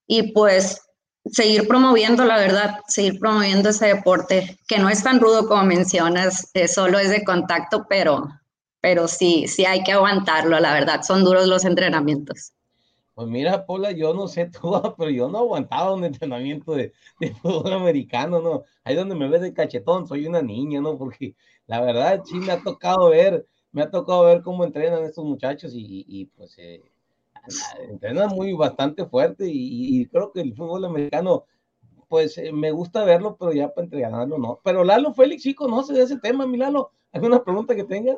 y 0.07 0.31
pues 0.31 0.81
seguir 1.25 1.67
promoviendo, 1.67 2.25
la 2.25 2.37
verdad, 2.37 2.79
seguir 2.87 3.19
promoviendo 3.19 3.69
ese 3.69 3.87
deporte 3.87 4.57
que 4.67 4.79
no 4.79 4.89
es 4.89 5.03
tan 5.03 5.19
rudo 5.19 5.47
como 5.47 5.63
mencionas, 5.63 6.51
solo 6.73 6.99
es 6.99 7.09
de 7.09 7.23
contacto, 7.23 7.85
pero, 7.89 8.27
pero 8.81 9.07
sí, 9.07 9.47
sí 9.47 9.65
hay 9.65 9.83
que 9.83 9.93
aguantarlo, 9.93 10.59
la 10.59 10.73
verdad, 10.73 11.01
son 11.03 11.23
duros 11.23 11.47
los 11.47 11.65
entrenamientos. 11.65 12.53
Pues 13.15 13.29
mira, 13.29 13.65
Paula, 13.65 13.91
yo 13.91 14.13
no 14.13 14.27
sé 14.27 14.45
tú, 14.61 14.73
pero 14.97 15.09
yo 15.09 15.29
no 15.29 15.39
aguantaba 15.39 15.93
un 15.93 16.03
entrenamiento 16.03 16.73
de, 16.73 16.93
fútbol 17.41 17.73
americano, 17.73 18.41
¿no? 18.41 18.63
Ahí 18.83 18.95
donde 18.95 19.15
me 19.15 19.29
ves 19.29 19.41
de 19.41 19.53
cachetón, 19.53 20.05
soy 20.05 20.27
una 20.27 20.41
niña, 20.41 20.81
¿no? 20.81 20.97
Porque 20.97 21.35
la 21.65 21.79
verdad 21.81 22.21
sí 22.25 22.35
me 22.35 22.51
ha 22.51 22.61
tocado 22.61 23.09
ver, 23.09 23.47
me 23.71 23.83
ha 23.83 23.89
tocado 23.89 24.25
ver 24.25 24.41
cómo 24.41 24.65
entrenan 24.65 25.03
estos 25.03 25.23
muchachos 25.23 25.71
y, 25.73 26.25
pues 26.35 26.55
eh, 26.57 26.83
entrenan 27.89 28.29
muy 28.29 28.53
bastante 28.53 29.05
fuerte 29.05 29.45
y, 29.47 30.05
creo 30.07 30.31
que 30.31 30.41
el 30.41 30.55
fútbol 30.55 30.85
americano, 30.85 31.45
pues 32.07 32.37
eh, 32.37 32.51
me 32.51 32.71
gusta 32.71 33.03
verlo, 33.03 33.37
pero 33.39 33.53
ya 33.53 33.73
para 33.73 33.85
entrenarlo 33.85 34.37
no. 34.37 34.59
Pero 34.63 34.83
Lalo 34.83 35.13
Félix 35.13 35.43
sí 35.43 35.53
conoce 35.53 35.93
de 35.93 36.03
ese 36.03 36.17
tema, 36.19 36.45
mi 36.47 36.57
Lalo. 36.57 36.91
¿Alguna 37.11 37.43
pregunta 37.43 37.75
que 37.75 37.83
tengas? 37.83 38.17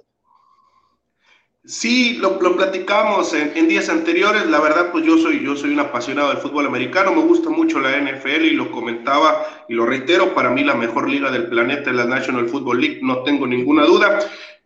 Sí, 1.68 2.14
lo, 2.14 2.42
lo 2.42 2.56
platicamos 2.56 3.34
en, 3.34 3.68
días 3.68 3.90
anteriores. 3.90 4.46
La 4.48 4.62
verdad, 4.62 4.90
pues 4.92 5.06
yo 5.06 5.18
soy, 5.18 5.44
yo 5.44 5.54
soy 5.54 5.72
un 5.72 5.82
apasionado 5.82 6.30
del 6.30 6.38
fútbol 6.38 6.66
americano. 6.66 7.14
Me 7.14 7.24
gusta 7.24 7.50
mucho 7.50 7.82
la 7.82 7.98
NFL 7.98 8.46
y 8.46 8.52
lo 8.52 8.72
comentaba 8.72 9.46
y 9.68 9.74
lo 9.74 9.86
reitero. 9.86 10.34
Para 10.34 10.50
mí, 10.50 10.64
la 10.64 10.76
mejor 10.76 11.10
liga 11.10 11.30
del 11.30 11.48
planeta 11.48 11.90
es 11.90 11.96
la 11.98 12.06
National 12.06 12.48
Football 12.48 12.80
League. 12.80 13.00
No 13.04 13.22
tengo 13.24 13.46
ninguna 13.46 13.84
duda. 13.84 14.20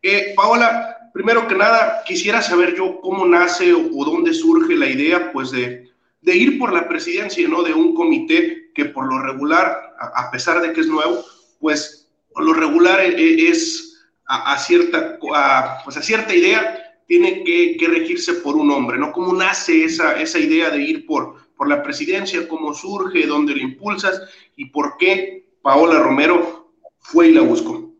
Eh, 0.03 0.33
Paola, 0.35 1.00
primero 1.13 1.47
que 1.47 1.55
nada, 1.55 2.03
quisiera 2.05 2.41
saber 2.41 2.75
yo 2.75 2.99
cómo 3.01 3.25
nace 3.25 3.73
o, 3.73 4.05
dónde 4.05 4.33
surge 4.33 4.75
la 4.75 4.87
idea, 4.87 5.31
pues, 5.31 5.51
de, 5.51 5.89
ir 6.23 6.57
por 6.57 6.73
la 6.73 6.87
presidencia, 6.87 7.47
¿no? 7.47 7.63
De 7.63 7.73
un 7.73 7.93
comité 7.93 8.71
que 8.73 8.85
por 8.85 9.05
lo 9.05 9.21
regular, 9.21 9.95
a, 9.99 10.31
pesar 10.31 10.61
de 10.61 10.73
que 10.73 10.81
es 10.81 10.87
nuevo, 10.87 11.23
pues, 11.59 12.09
por 12.33 12.43
lo 12.43 12.53
regular 12.53 12.99
eh, 13.01 13.15
eh, 13.17 13.49
es 13.49 13.99
a, 14.25 14.57
cierta, 14.57 15.19
pues, 15.19 15.97
a 15.97 16.01
cierta 16.01 16.33
idea 16.33 16.77
tiene 17.07 17.43
que, 17.43 17.87
regirse 17.89 18.35
por 18.35 18.55
un 18.55 18.71
hombre, 18.71 18.97
¿no? 18.97 19.11
¿Cómo 19.11 19.33
nace 19.33 19.83
esa, 19.83 20.39
idea 20.39 20.69
de 20.69 20.81
ir 20.81 21.05
por, 21.05 21.41
la 21.67 21.83
presidencia? 21.83 22.47
¿Cómo 22.47 22.73
surge? 22.73 23.27
¿Dónde 23.27 23.53
lo 23.53 23.61
impulsas? 23.61 24.23
¿Y 24.55 24.69
por 24.71 24.97
qué 24.97 25.45
Paola 25.61 25.99
Romero 25.99 26.73
fue 26.97 27.27
y 27.27 27.33
la 27.33 27.41
buscó? 27.41 27.93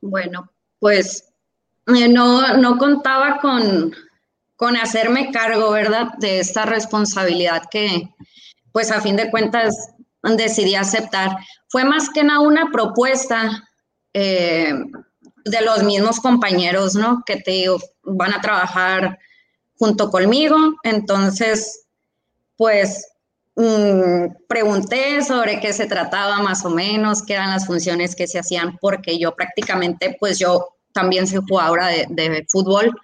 Bueno, 0.00 0.50
pues 0.80 1.31
no, 1.86 2.56
no 2.56 2.78
contaba 2.78 3.38
con, 3.40 3.94
con 4.56 4.76
hacerme 4.76 5.30
cargo, 5.32 5.70
¿verdad?, 5.70 6.08
de 6.18 6.40
esta 6.40 6.64
responsabilidad 6.64 7.62
que, 7.70 8.08
pues 8.72 8.90
a 8.90 9.00
fin 9.00 9.16
de 9.16 9.30
cuentas, 9.30 9.74
decidí 10.22 10.74
aceptar. 10.74 11.36
Fue 11.68 11.84
más 11.84 12.08
que 12.10 12.22
nada 12.22 12.40
una 12.40 12.70
propuesta 12.70 13.68
eh, 14.14 14.74
de 15.44 15.60
los 15.62 15.82
mismos 15.82 16.20
compañeros, 16.20 16.94
¿no? 16.94 17.22
Que 17.26 17.36
te 17.36 17.66
van 18.04 18.32
a 18.32 18.40
trabajar 18.40 19.18
junto 19.76 20.10
conmigo. 20.10 20.56
Entonces, 20.84 21.86
pues 22.56 23.08
mm, 23.56 24.44
pregunté 24.48 25.22
sobre 25.24 25.60
qué 25.60 25.72
se 25.72 25.86
trataba 25.86 26.38
más 26.38 26.64
o 26.64 26.70
menos, 26.70 27.22
qué 27.22 27.34
eran 27.34 27.50
las 27.50 27.66
funciones 27.66 28.14
que 28.14 28.28
se 28.28 28.38
hacían, 28.38 28.78
porque 28.80 29.18
yo 29.18 29.34
prácticamente, 29.34 30.16
pues 30.20 30.38
yo 30.38 30.71
también 30.92 31.26
soy 31.26 31.40
jugadora 31.48 31.88
de, 31.88 32.46
fútbol 32.48 32.94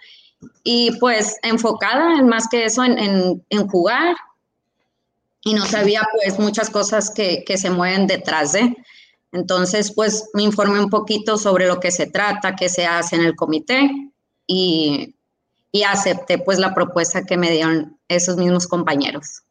y 0.63 0.93
pues 0.99 1.37
enfocada 1.43 2.19
en 2.19 2.29
más 2.29 2.49
que 2.49 2.65
eso 2.65 2.85
en, 2.85 3.69
jugar 3.69 4.17
y 5.43 5.55
no 5.55 5.65
sabía 5.67 6.03
pues 6.13 6.39
muchas 6.39 6.71
cosas 6.71 7.11
que, 7.11 7.45
que 7.45 7.57
se 7.57 7.71
mueven 7.71 8.07
detrás 8.07 8.53
de. 8.53 8.77
Entonces, 9.33 9.93
pues 9.95 10.31
me 10.35 10.43
informé 10.43 10.81
un 10.81 10.91
poquito 10.91 11.37
sobre 11.37 11.67
lo 11.67 11.81
que 11.81 11.91
se 11.91 12.07
trata, 12.07 12.57
qué 12.57 12.69
se 12.69 12.87
hace 12.87 13.17
en 13.17 13.25
el 13.25 13.37
comité 13.37 13.91
y, 14.47 15.15
acepté 15.87 16.39
pues 16.39 16.59
la 16.59 16.75
propuesta 16.75 17.25
que 17.25 17.37
me 17.37 17.53
dieron 17.53 17.97
esos 18.09 18.37
mismos 18.37 18.67
compañeros. 18.67 19.43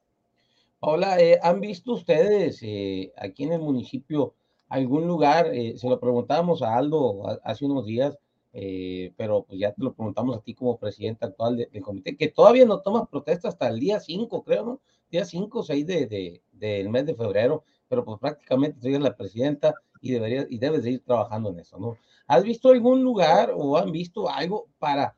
Hola, 0.81 1.19
eh, 1.19 1.39
¿han 1.41 1.61
visto 1.61 1.93
ustedes 1.93 2.59
eh, 2.63 3.13
aquí 3.17 3.45
en 3.45 3.53
el 3.53 3.61
municipio 3.61 4.33
algún 4.67 5.07
lugar? 5.07 5.47
Eh, 5.53 5.77
se 5.77 5.87
lo 5.87 5.99
preguntábamos 6.01 6.61
a 6.61 6.75
Aldo 6.75 7.39
hace 7.43 7.65
unos 7.65 7.85
días, 7.85 8.17
pero 8.51 9.43
pues 9.43 9.59
ya 9.59 9.71
te 9.71 9.83
lo 9.83 9.93
preguntamos 9.93 10.37
a 10.37 10.41
ti 10.41 10.53
como 10.53 10.77
presidente 10.77 11.25
actual 11.25 11.57
del 11.57 11.81
comité, 11.81 12.15
que 12.17 12.29
todavía 12.29 12.65
no 12.65 12.81
toma 12.81 13.05
protesta 13.05 13.47
hasta 13.47 13.67
el 13.67 13.79
día 13.79 13.99
5, 13.99 14.43
creo, 14.43 14.65
¿no? 14.65 14.81
Día 15.11 15.25
5 15.25 15.59
o 15.59 15.63
6 15.63 15.85
de, 15.85 16.41
del 16.51 16.89
mes 16.89 17.05
de 17.05 17.15
febrero 17.15 17.63
pero 17.87 18.03
pues 18.03 18.19
prácticamente 18.19 18.81
soy 18.81 18.97
la 18.99 19.15
presidenta 19.15 19.73
y 20.01 20.11
debería 20.11 20.45
y 20.49 20.57
debes 20.57 20.83
de 20.83 20.91
ir 20.91 21.03
trabajando 21.03 21.49
en 21.49 21.59
eso, 21.59 21.77
¿no? 21.77 21.97
¿Has 22.27 22.43
visto 22.43 22.69
algún 22.69 23.03
lugar 23.03 23.51
o 23.55 23.77
han 23.77 23.91
visto 23.91 24.29
algo 24.29 24.67
para, 24.79 25.15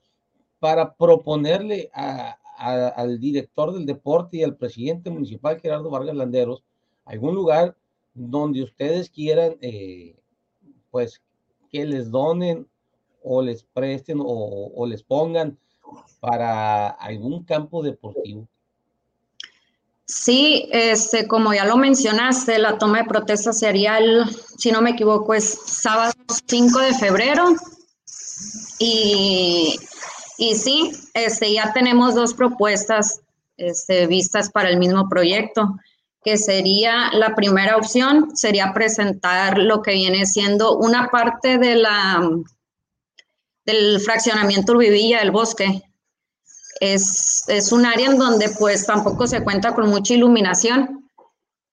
para 0.60 0.94
proponerle 0.94 1.90
al 1.94 3.20
director 3.20 3.74
del 3.74 3.86
deporte 3.86 4.38
y 4.38 4.44
al 4.44 4.56
presidente 4.56 5.10
municipal 5.10 5.60
Gerardo 5.60 5.90
Vargas 5.90 6.16
Landeros 6.16 6.64
algún 7.06 7.34
lugar 7.34 7.76
donde 8.14 8.62
ustedes 8.62 9.10
quieran, 9.10 9.56
eh, 9.62 10.16
pues, 10.92 11.24
que 11.72 11.86
les 11.86 12.12
donen 12.12 12.68
o 13.24 13.42
les 13.42 13.64
presten 13.64 14.20
o, 14.20 14.72
o 14.76 14.86
les 14.86 15.04
pongan 15.04 15.58
para 16.20 16.90
algún 16.90 17.44
campo 17.44 17.82
deportivo? 17.82 18.48
Sí, 20.06 20.68
este, 20.72 21.28
como 21.28 21.54
ya 21.54 21.66
lo 21.66 21.78
mencionaste, 21.78 22.58
la 22.58 22.80
toma 22.80 23.00
de 23.00 23.04
protesta 23.04 23.54
sería 23.54 24.00
el, 24.00 24.26
si 24.58 24.72
no 24.72 24.82
me 24.82 24.90
equivoco, 24.92 25.36
es 25.36 25.60
sábado 25.66 26.14
5 26.48 26.80
de 26.80 26.94
febrero. 26.96 27.46
Y, 28.80 29.76
y 30.40 30.56
sí, 30.56 30.92
este, 31.14 31.54
ya 31.54 31.74
tenemos 31.74 32.16
dos 32.16 32.34
propuestas 32.34 33.22
este, 33.56 34.08
vistas 34.08 34.50
para 34.50 34.70
el 34.70 34.80
mismo 34.80 35.08
proyecto, 35.10 35.76
que 36.24 36.38
sería 36.38 37.12
la 37.14 37.36
primera 37.36 37.78
opción, 37.78 38.36
sería 38.36 38.74
presentar 38.74 39.60
lo 39.60 39.84
que 39.84 39.92
viene 39.92 40.26
siendo 40.26 40.76
una 40.78 41.10
parte 41.10 41.60
de 41.60 41.76
la, 41.76 42.28
del 43.70 44.00
fraccionamiento 44.02 44.74
Urbivilla 44.74 45.20
del 45.20 45.32
Bosque, 45.32 45.84
es, 46.80 47.72
un 47.72 47.86
área 47.86 48.08
en 48.08 48.18
donde 48.18 48.50
pues 48.58 48.86
tampoco 48.86 49.28
se 49.28 49.44
cuenta 49.44 49.76
con 49.76 49.90
mucha 49.90 50.14
iluminación. 50.14 51.10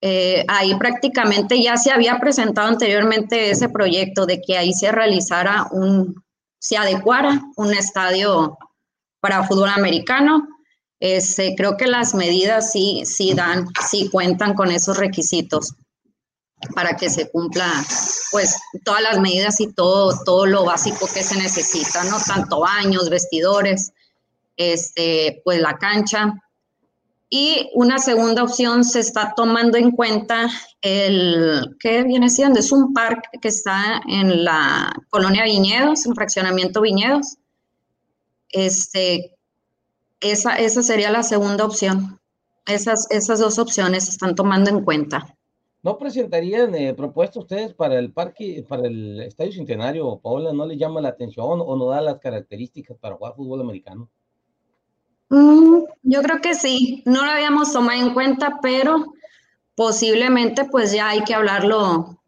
Eh, 0.01 0.45
ahí 0.47 0.75
prácticamente 0.75 1.61
ya 1.61 1.75
se 1.77 1.91
había 1.91 2.19
presentado 2.19 2.67
anteriormente 2.67 3.49
ese 3.49 3.69
proyecto 3.69 4.25
de 4.25 4.41
que 4.41 4.57
ahí 4.57 4.73
se 4.73 4.91
realizara 4.91 5.67
un, 5.71 6.23
se 6.59 6.77
adecuara 6.77 7.41
un 7.55 7.73
estadio 7.73 8.57
para 9.19 9.43
fútbol 9.43 9.69
americano. 9.69 10.47
Este, 10.99 11.55
creo 11.55 11.77
que 11.77 11.87
las 11.87 12.13
medidas 12.13 12.71
sí, 12.71 13.03
sí 13.05 13.33
dan, 13.33 13.67
sí 13.89 14.09
cuentan 14.11 14.53
con 14.53 14.71
esos 14.71 14.97
requisitos 14.97 15.73
para 16.73 16.95
que 16.95 17.09
se 17.09 17.29
cumpla 17.29 17.71
pues 18.31 18.59
todas 18.83 19.01
las 19.01 19.19
medidas 19.19 19.59
y 19.59 19.71
todo, 19.73 20.13
todo 20.25 20.45
lo 20.45 20.65
básico 20.65 21.07
que 21.13 21.23
se 21.23 21.37
necesita, 21.37 22.03
¿no? 22.05 22.17
Tanto 22.19 22.61
baños, 22.61 23.09
vestidores, 23.09 23.93
este, 24.55 25.41
pues 25.43 25.61
la 25.61 25.77
cancha. 25.77 26.33
Y 27.29 27.69
una 27.73 27.99
segunda 27.99 28.43
opción 28.43 28.83
se 28.83 29.01
está 29.01 29.33
tomando 29.35 29.77
en 29.77 29.91
cuenta 29.91 30.49
el, 30.81 31.75
¿qué 31.79 32.03
viene 32.03 32.29
siendo? 32.29 32.59
Es 32.59 32.71
un 32.71 32.93
parque 32.93 33.37
que 33.41 33.49
está 33.49 34.01
en 34.07 34.43
la 34.43 34.91
colonia 35.09 35.43
Viñedos, 35.43 36.05
en 36.05 36.15
fraccionamiento 36.15 36.81
Viñedos. 36.81 37.37
Este, 38.49 39.35
esa, 40.21 40.55
esa 40.55 40.81
sería 40.81 41.11
la 41.11 41.23
segunda 41.23 41.65
opción. 41.65 42.19
Esas, 42.65 43.07
esas 43.11 43.39
dos 43.39 43.59
opciones 43.59 44.05
se 44.05 44.11
están 44.11 44.35
tomando 44.35 44.69
en 44.69 44.83
cuenta. 44.83 45.36
¿No 45.87 45.97
presentarían 45.97 46.75
eh, 46.75 46.93
propuestas 46.93 47.43
ustedes 47.43 47.73
para 47.73 47.97
el 47.97 48.11
parque, 48.11 48.65
para 48.67 48.85
el 48.89 49.21
Estadio 49.21 49.53
Centenario, 49.53 50.19
Paola? 50.21 50.51
¿No 50.51 50.65
le 50.65 50.75
llama 50.75 50.99
la 50.99 51.07
atención 51.07 51.61
o 51.65 51.77
no 51.77 51.85
da 51.85 52.01
las 52.01 52.19
características 52.19 52.97
para 52.97 53.15
jugar 53.15 53.35
fútbol 53.37 53.61
americano? 53.61 54.09
Mm, 55.29 55.83
yo 56.03 56.21
creo 56.21 56.41
que 56.41 56.55
sí, 56.55 57.03
no 57.05 57.23
lo 57.25 57.31
habíamos 57.31 57.71
tomado 57.71 58.05
en 58.05 58.13
cuenta, 58.13 58.59
pero 58.61 59.13
posiblemente 59.75 60.65
pues 60.65 60.91
ya 60.91 61.07
hay 61.07 61.23
que 61.23 61.33
hablarlo 61.33 62.19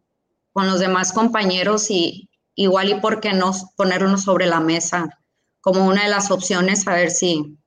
con 0.54 0.66
los 0.66 0.80
demás 0.80 1.12
compañeros 1.12 1.90
y 1.90 2.30
igual 2.54 2.88
y 2.88 2.94
por 2.94 3.20
qué 3.20 3.34
no 3.34 3.52
ponerlo 3.76 4.16
sobre 4.16 4.46
la 4.46 4.60
mesa 4.60 5.18
como 5.60 5.86
una 5.86 6.04
de 6.04 6.08
las 6.08 6.30
opciones 6.30 6.88
a 6.88 6.94
ver 6.94 7.10
si, 7.10 7.58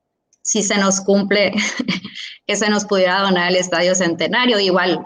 si 0.42 0.64
se 0.64 0.76
nos 0.80 1.02
cumple 1.02 1.52
que 2.48 2.56
se 2.56 2.68
nos 2.72 2.84
pudiera 2.86 3.22
donar 3.22 3.52
el 3.52 3.58
Estadio 3.58 3.94
Centenario. 3.94 4.60
Igual 4.60 5.06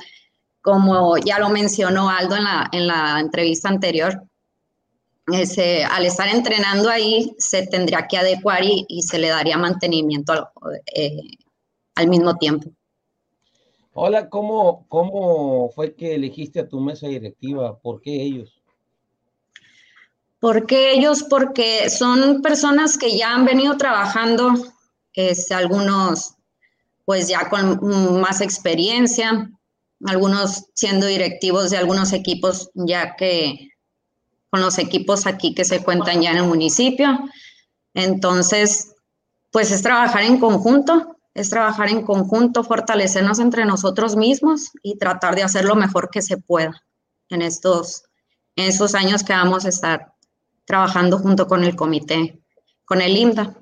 como 0.62 1.18
ya 1.18 1.40
lo 1.40 1.50
mencionó 1.50 2.10
Aldo 2.10 2.36
en 2.36 2.44
la, 2.44 2.70
en 2.72 2.88
la 2.88 3.20
entrevista 3.20 3.70
anterior, 3.70 4.28
ese, 5.34 5.84
al 5.84 6.06
estar 6.06 6.30
entrenando 6.30 6.90
ahí 6.90 7.36
se 7.38 7.68
tendría 7.68 8.08
que 8.08 8.18
adecuar 8.18 8.64
y, 8.64 9.02
se 9.02 9.20
le 9.20 9.28
daría 9.28 9.58
mantenimiento 9.58 10.50
eh, 10.96 11.22
al 11.96 12.08
mismo 12.08 12.36
tiempo. 12.38 12.70
Hola, 13.94 14.30
¿cómo, 14.30 14.86
¿cómo 14.88 15.70
fue 15.72 15.96
que 15.96 16.16
elegiste 16.16 16.60
a 16.60 16.68
tu 16.68 16.80
mesa 16.80 17.08
directiva? 17.08 17.78
¿Por 17.80 18.02
qué 18.02 18.22
ellos? 18.22 18.62
¿Por 20.40 20.68
qué 20.68 20.94
ellos? 20.94 21.24
Porque 21.24 21.90
son 21.90 22.42
personas 22.42 22.98
que 22.98 23.18
ya 23.18 23.34
han 23.34 23.44
venido 23.44 23.76
trabajando, 23.76 24.54
es, 25.14 25.52
algunos 25.52 26.36
pues 27.06 27.28
ya 27.28 27.50
con 27.50 28.20
más 28.20 28.42
experiencia, 28.42 29.50
algunos 30.06 30.66
siendo 30.74 31.08
directivos 31.08 31.70
de 31.70 31.78
algunos 31.78 32.14
equipos, 32.14 32.70
ya 32.74 33.16
que 33.16 33.72
con 34.50 34.62
los 34.62 34.78
equipos 34.78 35.28
aquí 35.28 35.54
que 35.54 35.66
se 35.66 35.84
cuentan 35.84 36.22
ya 36.22 36.32
en 36.32 36.38
el 36.38 36.44
municipio. 36.46 37.20
Entonces, 37.94 38.94
pues 39.52 39.72
es 39.72 39.82
trabajar 39.82 40.24
en 40.24 40.40
conjunto, 40.40 41.18
es 41.34 41.50
trabajar 41.50 41.90
en 41.90 42.04
conjunto, 42.04 42.64
fortalecernos 42.64 43.40
entre 43.40 43.66
nosotros 43.66 44.16
mismos 44.16 44.72
y 44.82 44.98
tratar 44.98 45.36
de 45.36 45.44
hacer 45.44 45.66
lo 45.66 45.76
mejor 45.76 46.10
que 46.10 46.22
se 46.22 46.38
pueda 46.38 46.84
en 47.30 47.42
estos, 47.42 48.04
en 48.56 48.66
esos 48.66 48.96
años 48.96 49.24
que 49.24 49.34
vamos 49.34 49.66
a 49.66 49.70
estar 49.70 50.14
trabajando 50.66 51.18
junto 51.18 51.48
con 51.48 51.64
el 51.64 51.76
comité, 51.76 52.42
con 52.86 53.02
el 53.02 53.16
IMDA. 53.16 53.58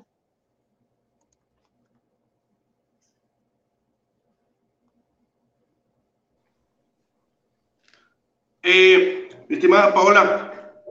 Eh, 8.68 9.28
estimada 9.48 9.94
Paola, 9.94 10.82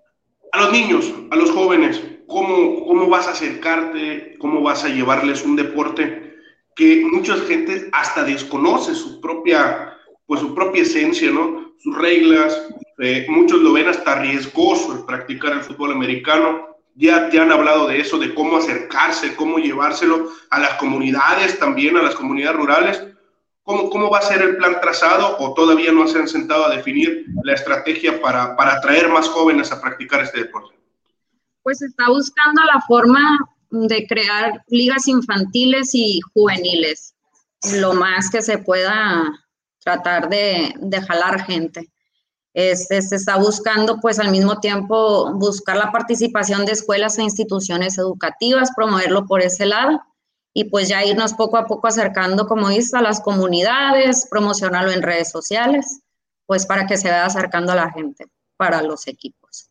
a 0.54 0.62
los 0.62 0.72
niños, 0.72 1.14
a 1.30 1.36
los 1.36 1.52
jóvenes, 1.52 2.02
¿cómo, 2.26 2.86
¿cómo 2.86 3.10
vas 3.10 3.28
a 3.28 3.32
acercarte? 3.32 4.38
¿Cómo 4.40 4.62
vas 4.62 4.86
a 4.86 4.88
llevarles 4.88 5.44
un 5.44 5.58
deporte 5.58 6.38
que 6.74 7.06
mucha 7.12 7.36
gente 7.36 7.90
hasta 7.92 8.24
desconoce 8.24 8.96
su 8.96 9.20
propia, 9.20 9.94
pues 10.26 10.40
su 10.40 10.56
propia 10.56 10.84
esencia, 10.84 11.30
¿no? 11.32 11.74
Sus 11.80 11.98
reglas, 11.98 12.66
eh, 13.00 13.26
muchos 13.28 13.60
lo 13.60 13.74
ven 13.74 13.90
hasta 13.90 14.22
riesgoso 14.22 14.94
el 14.94 15.04
practicar 15.04 15.52
el 15.52 15.62
fútbol 15.62 15.92
americano. 15.92 16.78
Ya, 16.96 17.30
ya 17.30 17.42
han 17.42 17.52
hablado 17.52 17.88
de 17.88 18.00
eso, 18.00 18.18
de 18.18 18.34
cómo 18.34 18.56
acercarse, 18.56 19.36
cómo 19.36 19.58
llevárselo 19.58 20.30
a 20.50 20.60
las 20.62 20.76
comunidades 20.76 21.60
también, 21.60 21.98
a 21.98 22.04
las 22.04 22.16
comunidades 22.16 22.56
rurales. 22.56 23.04
¿Cómo, 23.66 23.90
¿Cómo 23.90 24.12
va 24.12 24.20
a 24.20 24.22
ser 24.22 24.44
el 24.44 24.58
plan 24.58 24.80
trazado 24.80 25.38
o 25.40 25.56
todavía 25.56 25.92
no 25.92 26.08
se 26.08 26.20
han 26.20 26.28
sentado 26.28 26.66
a 26.66 26.76
definir 26.76 27.26
la 27.44 27.54
estrategia 27.54 28.22
para, 28.22 28.56
para 28.56 28.76
atraer 28.76 29.10
más 29.10 29.28
jóvenes 29.28 29.72
a 29.72 29.82
practicar 29.82 30.22
este 30.22 30.42
deporte? 30.42 30.76
Pues 31.64 31.82
está 31.82 32.08
buscando 32.08 32.62
la 32.64 32.80
forma 32.82 33.40
de 33.72 34.06
crear 34.06 34.64
ligas 34.68 35.08
infantiles 35.08 35.96
y 35.96 36.20
juveniles, 36.36 37.16
lo 37.80 37.94
más 37.96 38.30
que 38.30 38.44
se 38.44 38.60
pueda 38.60 39.34
tratar 39.80 40.30
de, 40.30 40.72
de 40.80 41.02
jalar 41.02 41.44
gente. 41.46 41.90
Este, 42.54 43.02
se 43.02 43.16
está 43.16 43.38
buscando, 43.38 44.00
pues 44.00 44.20
al 44.20 44.30
mismo 44.30 44.60
tiempo, 44.60 45.34
buscar 45.34 45.76
la 45.76 45.92
participación 45.92 46.66
de 46.66 46.74
escuelas 46.74 47.18
e 47.18 47.24
instituciones 47.24 47.98
educativas, 47.98 48.70
promoverlo 48.76 49.26
por 49.26 49.42
ese 49.42 49.66
lado 49.66 50.00
y 50.58 50.64
pues 50.70 50.88
ya 50.88 51.04
irnos 51.04 51.34
poco 51.34 51.58
a 51.58 51.66
poco 51.66 51.88
acercando, 51.88 52.48
como 52.48 52.70
dice, 52.70 52.96
a 52.96 53.02
las 53.02 53.20
comunidades, 53.20 54.26
promocionarlo 54.32 54.90
en 54.92 55.02
redes 55.02 55.30
sociales, 55.30 56.00
pues 56.46 56.66
para 56.66 56.88
que 56.88 56.96
se 56.96 57.10
vaya 57.10 57.26
acercando 57.26 57.74
a 57.74 57.76
la 57.76 57.92
gente 57.92 58.28
para 58.56 58.82
los 58.82 59.06
equipos. 59.08 59.70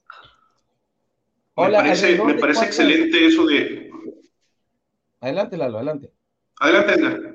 Hola, 1.55 1.79
me 1.79 1.89
parece, 1.89 2.23
me 2.23 2.35
parece 2.35 2.67
excelente 2.67 3.27
eso 3.27 3.47
de... 3.47 3.91
Adelante, 5.21 5.57
Lalo, 5.57 5.79
adelante. 5.79 6.13
Adelante, 6.61 6.93
Edgar. 6.93 7.35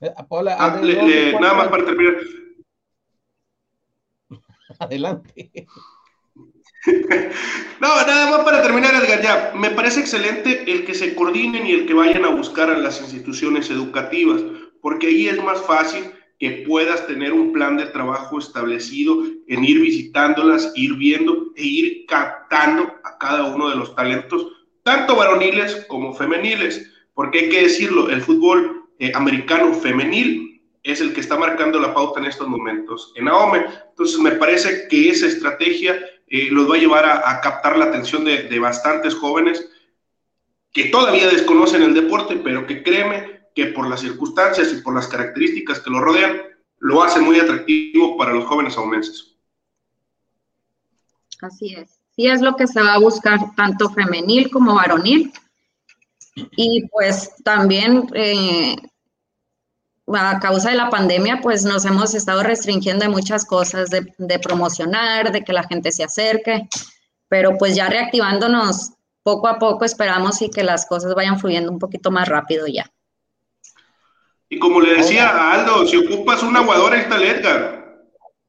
Eh, 0.00 0.12
ah, 0.16 0.80
nada 1.40 1.54
más 1.54 1.68
para 1.68 1.84
terminar. 1.84 2.14
adelante. 4.80 5.68
No, 7.80 7.88
nada 8.06 8.30
más 8.30 8.44
para 8.44 8.62
terminar, 8.62 8.94
Edgar, 8.94 9.22
ya. 9.22 9.52
Me 9.54 9.70
parece 9.70 10.00
excelente 10.00 10.70
el 10.70 10.84
que 10.84 10.94
se 10.94 11.14
coordinen 11.14 11.66
y 11.66 11.72
el 11.72 11.86
que 11.86 11.94
vayan 11.94 12.24
a 12.24 12.28
buscar 12.28 12.70
a 12.70 12.78
las 12.78 13.00
instituciones 13.00 13.70
educativas, 13.70 14.42
porque 14.82 15.06
ahí 15.06 15.28
es 15.28 15.42
más 15.42 15.62
fácil 15.62 16.04
que 16.38 16.64
puedas 16.66 17.06
tener 17.06 17.32
un 17.32 17.52
plan 17.52 17.76
de 17.76 17.86
trabajo 17.86 18.38
establecido 18.38 19.22
en 19.46 19.64
ir 19.64 19.80
visitándolas, 19.80 20.72
ir 20.74 20.94
viendo 20.94 21.52
e 21.56 21.64
ir 21.64 22.06
captando 22.06 22.94
a 23.04 23.18
cada 23.18 23.44
uno 23.44 23.68
de 23.68 23.76
los 23.76 23.94
talentos, 23.94 24.46
tanto 24.82 25.16
varoniles 25.16 25.84
como 25.86 26.14
femeniles, 26.14 26.90
porque 27.14 27.40
hay 27.40 27.48
que 27.50 27.62
decirlo, 27.62 28.08
el 28.08 28.22
fútbol 28.22 28.88
eh, 28.98 29.12
americano 29.14 29.74
femenil 29.74 30.62
es 30.82 31.02
el 31.02 31.12
que 31.12 31.20
está 31.20 31.38
marcando 31.38 31.78
la 31.78 31.92
pauta 31.92 32.20
en 32.20 32.26
estos 32.26 32.48
momentos 32.48 33.12
en 33.16 33.28
AOME. 33.28 33.66
Entonces, 33.90 34.18
me 34.18 34.32
parece 34.32 34.88
que 34.88 35.10
esa 35.10 35.26
estrategia 35.26 35.98
los 36.30 36.70
va 36.70 36.76
a 36.76 36.78
llevar 36.78 37.04
a, 37.04 37.40
captar 37.40 37.76
la 37.76 37.86
atención 37.86 38.24
de, 38.24 38.58
bastantes 38.58 39.14
jóvenes 39.14 39.68
que 40.72 40.84
todavía 40.84 41.28
desconocen 41.28 41.82
el 41.82 41.94
deporte, 41.94 42.36
pero 42.36 42.66
que 42.66 42.82
créeme 42.82 43.48
que 43.54 43.66
por 43.66 43.88
las 43.88 44.00
circunstancias 44.00 44.72
y 44.72 44.80
por 44.80 44.94
las 44.94 45.08
características 45.08 45.80
que 45.80 45.90
lo 45.90 46.00
rodean, 46.00 46.40
lo 46.78 47.02
hace 47.02 47.20
muy 47.20 47.40
atractivo 47.40 48.16
para 48.16 48.32
los 48.32 48.44
jóvenes 48.44 48.76
aumenses. 48.76 49.34
Así 51.42 51.74
es. 51.74 51.98
Sí 52.14 52.26
es 52.26 52.40
lo 52.40 52.54
que 52.54 52.66
se 52.66 52.80
va 52.80 52.94
a 52.94 53.00
buscar 53.00 53.38
tanto 53.56 53.90
femenil 53.90 54.50
como 54.50 54.74
varonil. 54.74 55.32
Y 56.56 56.86
pues 56.88 57.34
también 57.42 58.08
eh, 58.14 58.76
a 60.16 60.38
causa 60.40 60.70
de 60.70 60.76
la 60.76 60.90
pandemia, 60.90 61.40
pues 61.42 61.64
nos 61.64 61.84
hemos 61.84 62.14
estado 62.14 62.42
restringiendo 62.42 63.04
de 63.04 63.10
muchas 63.10 63.44
cosas, 63.44 63.90
de, 63.90 64.38
promocionar, 64.38 65.32
de 65.32 65.42
que 65.42 65.52
la 65.52 65.64
gente 65.64 65.92
se 65.92 66.04
acerque, 66.04 66.68
pero 67.28 67.56
pues 67.58 67.74
ya 67.74 67.88
reactivándonos 67.88 68.92
poco 69.22 69.48
a 69.48 69.58
poco 69.58 69.84
esperamos 69.84 70.40
y 70.42 70.50
que 70.50 70.64
las 70.64 70.86
cosas 70.86 71.14
vayan 71.14 71.38
fluyendo 71.38 71.70
un 71.70 71.78
poquito 71.78 72.10
más 72.10 72.28
rápido 72.28 72.66
ya. 72.66 72.90
Y 74.48 74.58
como 74.58 74.80
le 74.80 74.96
decía 74.96 75.28
a 75.28 75.52
Aldo, 75.52 75.86
si 75.86 75.96
ocupas 75.96 76.42
un 76.42 76.56
aguador, 76.56 76.92
ahí 76.92 77.00
está 77.00 77.16
el 77.16 77.22
Edgar. 77.22 77.80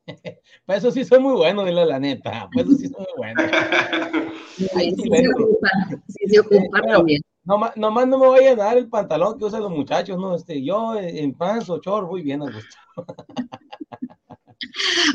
Pues 0.64 0.78
eso 0.78 0.92
sí 0.92 1.04
soy 1.04 1.20
muy 1.20 1.34
bueno, 1.34 1.66
dile 1.66 1.86
la 1.86 2.00
neta. 2.00 2.48
Pues 2.54 2.66
eso 2.66 2.78
sí 2.78 2.88
soy 2.88 3.00
muy 3.00 3.08
bueno. 3.18 3.42
sí, 4.56 4.70
sí, 4.70 5.10
se 5.10 5.28
ocupa, 5.28 5.70
sí 6.08 6.30
se 6.30 6.40
ocupa 6.40 6.82
también. 6.82 7.22
Nomás, 7.44 7.76
no 7.76 7.92
me 7.92 8.28
voy 8.28 8.46
a 8.46 8.56
dar 8.56 8.78
el 8.78 8.88
pantalón 8.88 9.38
que 9.38 9.46
usan 9.46 9.64
los 9.64 9.72
muchachos, 9.72 10.18
¿no? 10.18 10.36
Este, 10.36 10.64
yo 10.64 10.96
en 10.96 11.34
pants 11.34 11.70
o 11.70 11.80
short, 11.80 12.08
muy 12.08 12.22
bien, 12.22 12.40
gusto. 12.40 12.78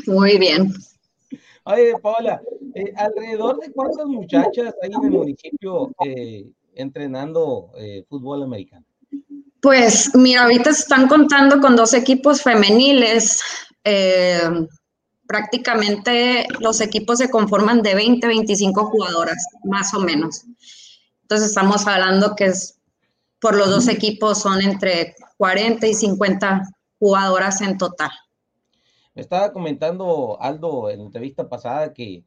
Muy 0.05 0.37
bien. 0.37 0.73
Oye, 1.63 1.93
Paula, 2.01 2.41
eh, 2.75 2.93
¿alrededor 2.95 3.59
de 3.59 3.71
cuántas 3.71 4.05
muchachas 4.05 4.73
hay 4.81 4.89
en 4.91 5.03
el 5.03 5.11
municipio 5.11 5.91
eh, 6.05 6.45
entrenando 6.75 7.71
eh, 7.77 8.05
fútbol 8.09 8.43
americano? 8.43 8.85
Pues 9.61 10.15
mira, 10.15 10.43
ahorita 10.43 10.69
están 10.69 11.07
contando 11.07 11.59
con 11.59 11.75
dos 11.75 11.93
equipos 11.93 12.41
femeniles. 12.41 13.41
Prácticamente 15.27 16.45
los 16.59 16.79
equipos 16.79 17.17
se 17.17 17.29
conforman 17.29 17.81
de 17.81 17.95
20, 17.95 18.27
25 18.27 18.85
jugadoras, 18.85 19.45
más 19.65 19.93
o 19.93 19.99
menos. 19.99 20.45
Entonces 21.27 21.49
estamos 21.49 21.85
hablando 21.85 22.37
que 22.37 22.45
es, 22.45 22.79
por 23.41 23.57
los 23.57 23.69
dos 23.69 23.89
equipos 23.89 24.39
son 24.39 24.61
entre 24.61 25.13
40 25.35 25.85
y 25.85 25.93
50 25.93 26.61
jugadoras 26.99 27.59
en 27.59 27.77
total. 27.77 28.11
Me 29.13 29.23
estaba 29.23 29.51
comentando 29.51 30.37
Aldo 30.39 30.89
en 30.89 30.99
la 30.99 31.05
entrevista 31.05 31.49
pasada 31.49 31.91
que 31.91 32.23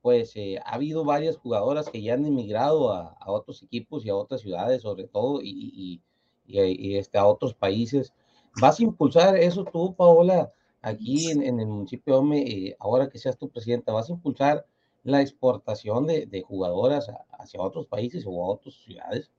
pues 0.00 0.30
eh, 0.36 0.60
ha 0.64 0.76
habido 0.76 1.04
varias 1.04 1.36
jugadoras 1.38 1.90
que 1.90 2.00
ya 2.00 2.14
han 2.14 2.24
emigrado 2.24 2.92
a, 2.92 3.16
otros 3.26 3.64
equipos 3.64 4.06
y 4.06 4.10
a 4.10 4.14
otras 4.14 4.42
ciudades, 4.42 4.82
sobre 4.82 5.08
todo, 5.08 5.40
y, 5.42 6.00
este, 6.46 7.18
a 7.18 7.26
otros 7.26 7.52
países. 7.52 8.12
¿Vas 8.60 8.78
a 8.78 8.84
impulsar 8.84 9.36
eso 9.36 9.64
tú, 9.64 9.92
Paola, 9.96 10.52
aquí 10.82 11.32
en, 11.32 11.42
el 11.42 11.66
municipio 11.66 12.14
de 12.14 12.20
Ome, 12.20 12.42
eh, 12.42 12.76
ahora 12.78 13.08
que 13.08 13.18
seas 13.18 13.36
tu 13.36 13.48
presidenta? 13.48 13.90
¿Vas 13.90 14.08
a 14.08 14.12
impulsar 14.12 14.64
la 15.06 15.22
exportación 15.22 16.06
de, 16.06 16.44
jugadoras 16.46 17.06
hacia 17.38 17.60
otros 17.60 17.86
países 17.86 18.24
o 18.26 18.42
a 18.42 18.48
otras 18.48 18.74
ciudades? 18.74 19.30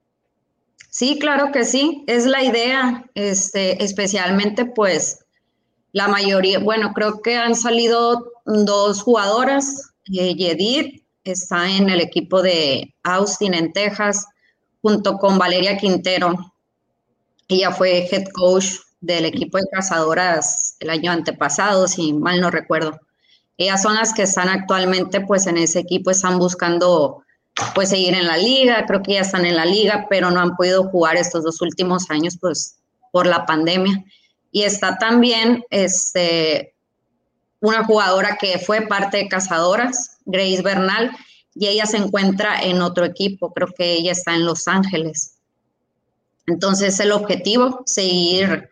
Sí, 0.89 1.19
claro 1.19 1.51
que 1.51 1.65
sí, 1.65 2.03
es 2.08 2.25
la 2.25 2.43
idea, 2.43 3.06
este, 3.13 3.84
especialmente 3.84 4.65
pues 4.65 5.25
la 5.91 6.08
mayoría, 6.08 6.60
bueno, 6.60 6.93
creo 6.93 7.21
que 7.21 7.36
han 7.36 7.56
salido 7.56 8.32
dos 8.45 9.01
jugadoras 9.01 9.93
Yedid 10.06 11.01
está 11.23 11.69
en 11.69 11.89
el 11.89 11.99
equipo 11.99 12.41
de 12.41 12.95
Austin 13.03 13.53
en 13.53 13.73
Texas, 13.73 14.25
junto 14.82 15.17
con 15.17 15.38
Valeria 15.38 15.77
Quintero. 15.77 16.53
Ella 17.47 17.71
fue 17.71 18.08
head 18.10 18.25
coach 18.34 18.65
del 19.01 19.25
equipo 19.25 19.58
de 19.58 19.65
cazadoras 19.71 20.75
el 20.80 20.89
año 20.89 21.12
antepasado, 21.12 21.88
si 21.88 22.13
mal 22.13 22.39
no 22.39 22.49
recuerdo. 22.49 22.99
Ellas 23.58 23.82
son 23.82 23.96
las 23.96 24.13
que 24.13 24.24
están 24.24 24.50
actualmente 24.50 25.22
pues 25.22 25.48
en 25.48 25.58
ese 25.58 25.80
equipo, 25.80 26.12
están 26.12 26.38
buscando 26.38 27.24
pues 27.74 27.89
seguir 27.89 28.13
en 28.13 28.28
la 28.28 28.38
liga, 28.38 28.86
creo 28.86 29.02
que 29.02 29.13
ya 29.13 29.22
están 29.22 29.46
en 29.46 29.56
la 29.56 29.65
liga, 29.65 30.06
pero 30.10 30.30
no 30.30 30.39
han 30.39 30.56
podido 30.56 30.84
jugar 30.89 31.17
estos 31.17 31.43
dos 31.43 31.62
últimos 31.62 32.10
años 32.12 32.38
pues 32.39 32.78
por 33.12 33.26
la 33.26 33.46
pandemia. 33.46 34.04
Y 34.52 34.63
está 34.63 34.98
también 34.98 35.63
este, 35.72 36.76
una 37.60 37.84
jugadora 37.84 38.38
que 38.39 38.60
fue 38.60 38.82
parte 38.82 39.17
de 39.17 39.28
Cazadoras, 39.28 40.17
Grace 40.26 40.62
Bernal, 40.62 41.12
y 41.56 41.67
ella 41.67 41.88
se 41.88 41.98
encuentra 41.98 42.62
en 42.62 42.82
otro 42.82 43.06
equipo, 43.06 43.52
creo 43.54 43.70
que 43.76 43.93
ella 43.93 44.12
está 44.12 44.36
en 44.36 44.46
Los 44.46 44.67
Ángeles. 44.67 45.38
Entonces 46.46 47.00
el 47.00 47.12
objetivo, 47.12 47.82
seguir 47.86 48.70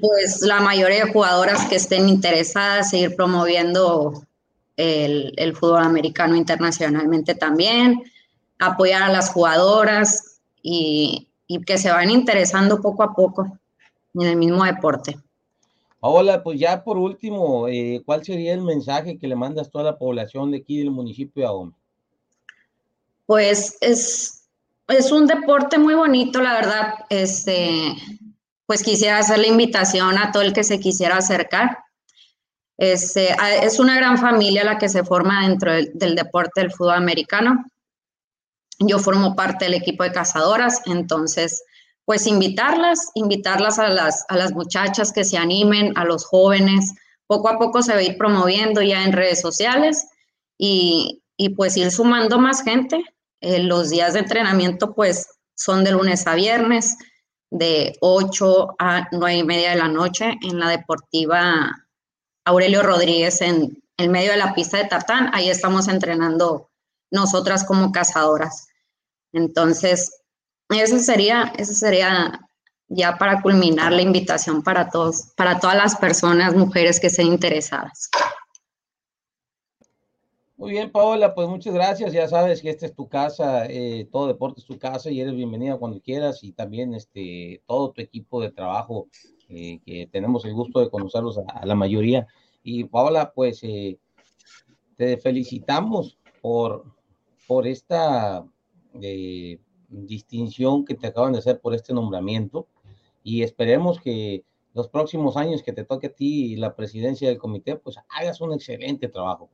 pues 0.00 0.40
la 0.42 0.60
mayoría 0.60 1.04
de 1.04 1.12
jugadoras 1.12 1.66
que 1.68 1.76
estén 1.76 2.08
interesadas, 2.08 2.90
seguir 2.90 3.16
promoviendo 3.16 4.22
el, 4.76 5.32
el 5.36 5.54
fútbol 5.56 5.82
americano 5.82 6.36
internacionalmente 6.36 7.34
también, 7.34 8.02
apoyar 8.58 9.02
a 9.02 9.12
las 9.12 9.30
jugadoras 9.30 10.40
y, 10.62 11.28
y 11.46 11.62
que 11.64 11.78
se 11.78 11.90
van 11.90 12.10
interesando 12.10 12.80
poco 12.80 13.02
a 13.02 13.14
poco 13.14 13.58
en 14.14 14.22
el 14.22 14.36
mismo 14.36 14.64
deporte. 14.64 15.18
Hola, 16.00 16.42
pues 16.44 16.60
ya 16.60 16.84
por 16.84 16.96
último, 16.96 17.66
eh, 17.66 18.02
¿cuál 18.06 18.24
sería 18.24 18.54
el 18.54 18.62
mensaje 18.62 19.18
que 19.18 19.26
le 19.26 19.34
mandas 19.34 19.66
a 19.66 19.70
toda 19.70 19.84
la 19.84 19.98
población 19.98 20.52
de 20.52 20.58
aquí 20.58 20.78
del 20.78 20.92
municipio 20.92 21.42
de 21.42 21.48
Ahome? 21.48 21.72
Pues 23.26 23.76
es, 23.80 24.44
es 24.86 25.10
un 25.10 25.26
deporte 25.26 25.76
muy 25.76 25.94
bonito, 25.94 26.40
la 26.40 26.54
verdad. 26.54 26.94
Este, 27.10 27.94
pues 28.68 28.82
quisiera 28.82 29.16
hacer 29.18 29.38
la 29.38 29.46
invitación 29.46 30.18
a 30.18 30.30
todo 30.30 30.42
el 30.42 30.52
que 30.52 30.62
se 30.62 30.78
quisiera 30.78 31.16
acercar. 31.16 31.78
Este, 32.76 33.34
es 33.62 33.80
una 33.80 33.96
gran 33.96 34.18
familia 34.18 34.62
la 34.62 34.76
que 34.76 34.90
se 34.90 35.04
forma 35.04 35.48
dentro 35.48 35.72
del, 35.72 36.14
deporte 36.14 36.60
del 36.60 36.70
fútbol 36.70 36.96
americano. 36.96 37.64
Yo 38.78 38.98
formo 38.98 39.34
parte 39.34 39.64
del 39.64 39.72
equipo 39.72 40.04
de 40.04 40.12
cazadoras, 40.12 40.82
entonces 40.84 41.64
pues 42.04 42.26
invitarlas, 42.26 43.10
invitarlas 43.14 43.78
a 43.78 43.88
las, 43.88 44.26
a 44.28 44.36
las 44.36 44.52
muchachas 44.52 45.12
que 45.12 45.24
se 45.24 45.38
animen, 45.38 45.96
a 45.96 46.04
los 46.04 46.26
jóvenes. 46.26 46.92
Poco 47.26 47.48
a 47.48 47.58
poco 47.58 47.80
se 47.80 47.94
va 47.94 48.00
a 48.00 48.02
ir 48.02 48.18
promoviendo 48.18 48.82
ya 48.82 49.02
en 49.02 49.12
redes 49.12 49.40
sociales 49.40 50.06
y, 50.58 51.22
pues 51.56 51.74
ir 51.78 51.90
sumando 51.90 52.38
más 52.38 52.62
gente. 52.62 53.02
Eh, 53.40 53.62
los 53.62 53.88
días 53.88 54.12
de 54.12 54.18
entrenamiento 54.18 54.94
pues 54.94 55.26
son 55.54 55.84
de 55.84 55.92
lunes 55.92 56.26
a 56.26 56.34
viernes, 56.34 56.98
de 57.50 57.96
8 58.00 58.76
a 58.78 59.08
9 59.12 59.36
y 59.36 59.44
media 59.44 59.70
de 59.70 59.76
la 59.76 59.88
noche 59.88 60.36
en 60.42 60.58
la 60.58 60.68
deportiva 60.68 61.70
Aurelio 62.44 62.82
Rodríguez 62.82 63.40
en 63.40 63.82
el 63.96 64.08
medio 64.10 64.32
de 64.32 64.38
la 64.38 64.54
pista 64.54 64.78
de 64.78 64.84
Tartán. 64.84 65.30
Ahí 65.34 65.50
estamos 65.50 65.88
entrenando 65.88 66.70
nosotras 67.10 67.64
como 67.64 67.92
cazadoras. 67.92 68.68
Entonces, 69.32 70.22
eso 70.70 70.98
sería, 70.98 71.52
eso 71.56 71.74
sería 71.74 72.40
ya 72.88 73.16
para 73.18 73.42
culminar 73.42 73.92
la 73.92 74.02
invitación 74.02 74.62
para 74.62 74.88
todos, 74.88 75.32
para 75.36 75.60
todas 75.60 75.76
las 75.76 75.96
personas, 75.96 76.54
mujeres 76.54 77.00
que 77.00 77.08
estén 77.08 77.26
interesadas. 77.26 78.08
Muy 80.58 80.72
bien, 80.72 80.90
Paola, 80.90 81.36
pues 81.36 81.48
muchas 81.48 81.72
gracias. 81.72 82.12
Ya 82.12 82.26
sabes 82.26 82.60
que 82.60 82.70
esta 82.70 82.84
es 82.84 82.92
tu 82.92 83.08
casa, 83.08 83.66
eh, 83.66 84.08
todo 84.10 84.26
deporte 84.26 84.60
es 84.60 84.66
tu 84.66 84.76
casa 84.76 85.08
y 85.08 85.20
eres 85.20 85.36
bienvenida 85.36 85.76
cuando 85.76 86.00
quieras 86.00 86.42
y 86.42 86.50
también 86.50 86.94
este, 86.94 87.62
todo 87.64 87.92
tu 87.92 88.00
equipo 88.00 88.40
de 88.40 88.50
trabajo, 88.50 89.06
eh, 89.48 89.78
que 89.86 90.08
tenemos 90.08 90.44
el 90.46 90.54
gusto 90.54 90.80
de 90.80 90.90
conocerlos 90.90 91.38
a, 91.38 91.64
la 91.64 91.76
mayoría. 91.76 92.26
Y 92.64 92.82
Paola, 92.82 93.30
pues 93.32 93.60
eh, 93.62 94.00
te 94.96 95.16
felicitamos 95.18 96.18
por, 96.42 96.92
por 97.46 97.68
esta 97.68 98.44
distinción 99.88 100.84
que 100.84 100.96
te 100.96 101.06
acaban 101.06 101.34
de 101.34 101.38
hacer 101.38 101.60
por 101.60 101.72
este 101.72 101.94
nombramiento 101.94 102.66
y 103.22 103.44
esperemos 103.44 104.00
que 104.00 104.42
los 104.74 104.88
próximos 104.88 105.36
años 105.36 105.62
que 105.62 105.72
te 105.72 105.84
toque 105.84 106.08
a 106.08 106.14
ti 106.14 106.56
la 106.56 106.74
presidencia 106.74 107.28
del 107.28 107.38
comité, 107.38 107.76
pues 107.76 107.96
hagas 108.08 108.40
un 108.40 108.54
excelente 108.54 109.06
trabajo. 109.06 109.48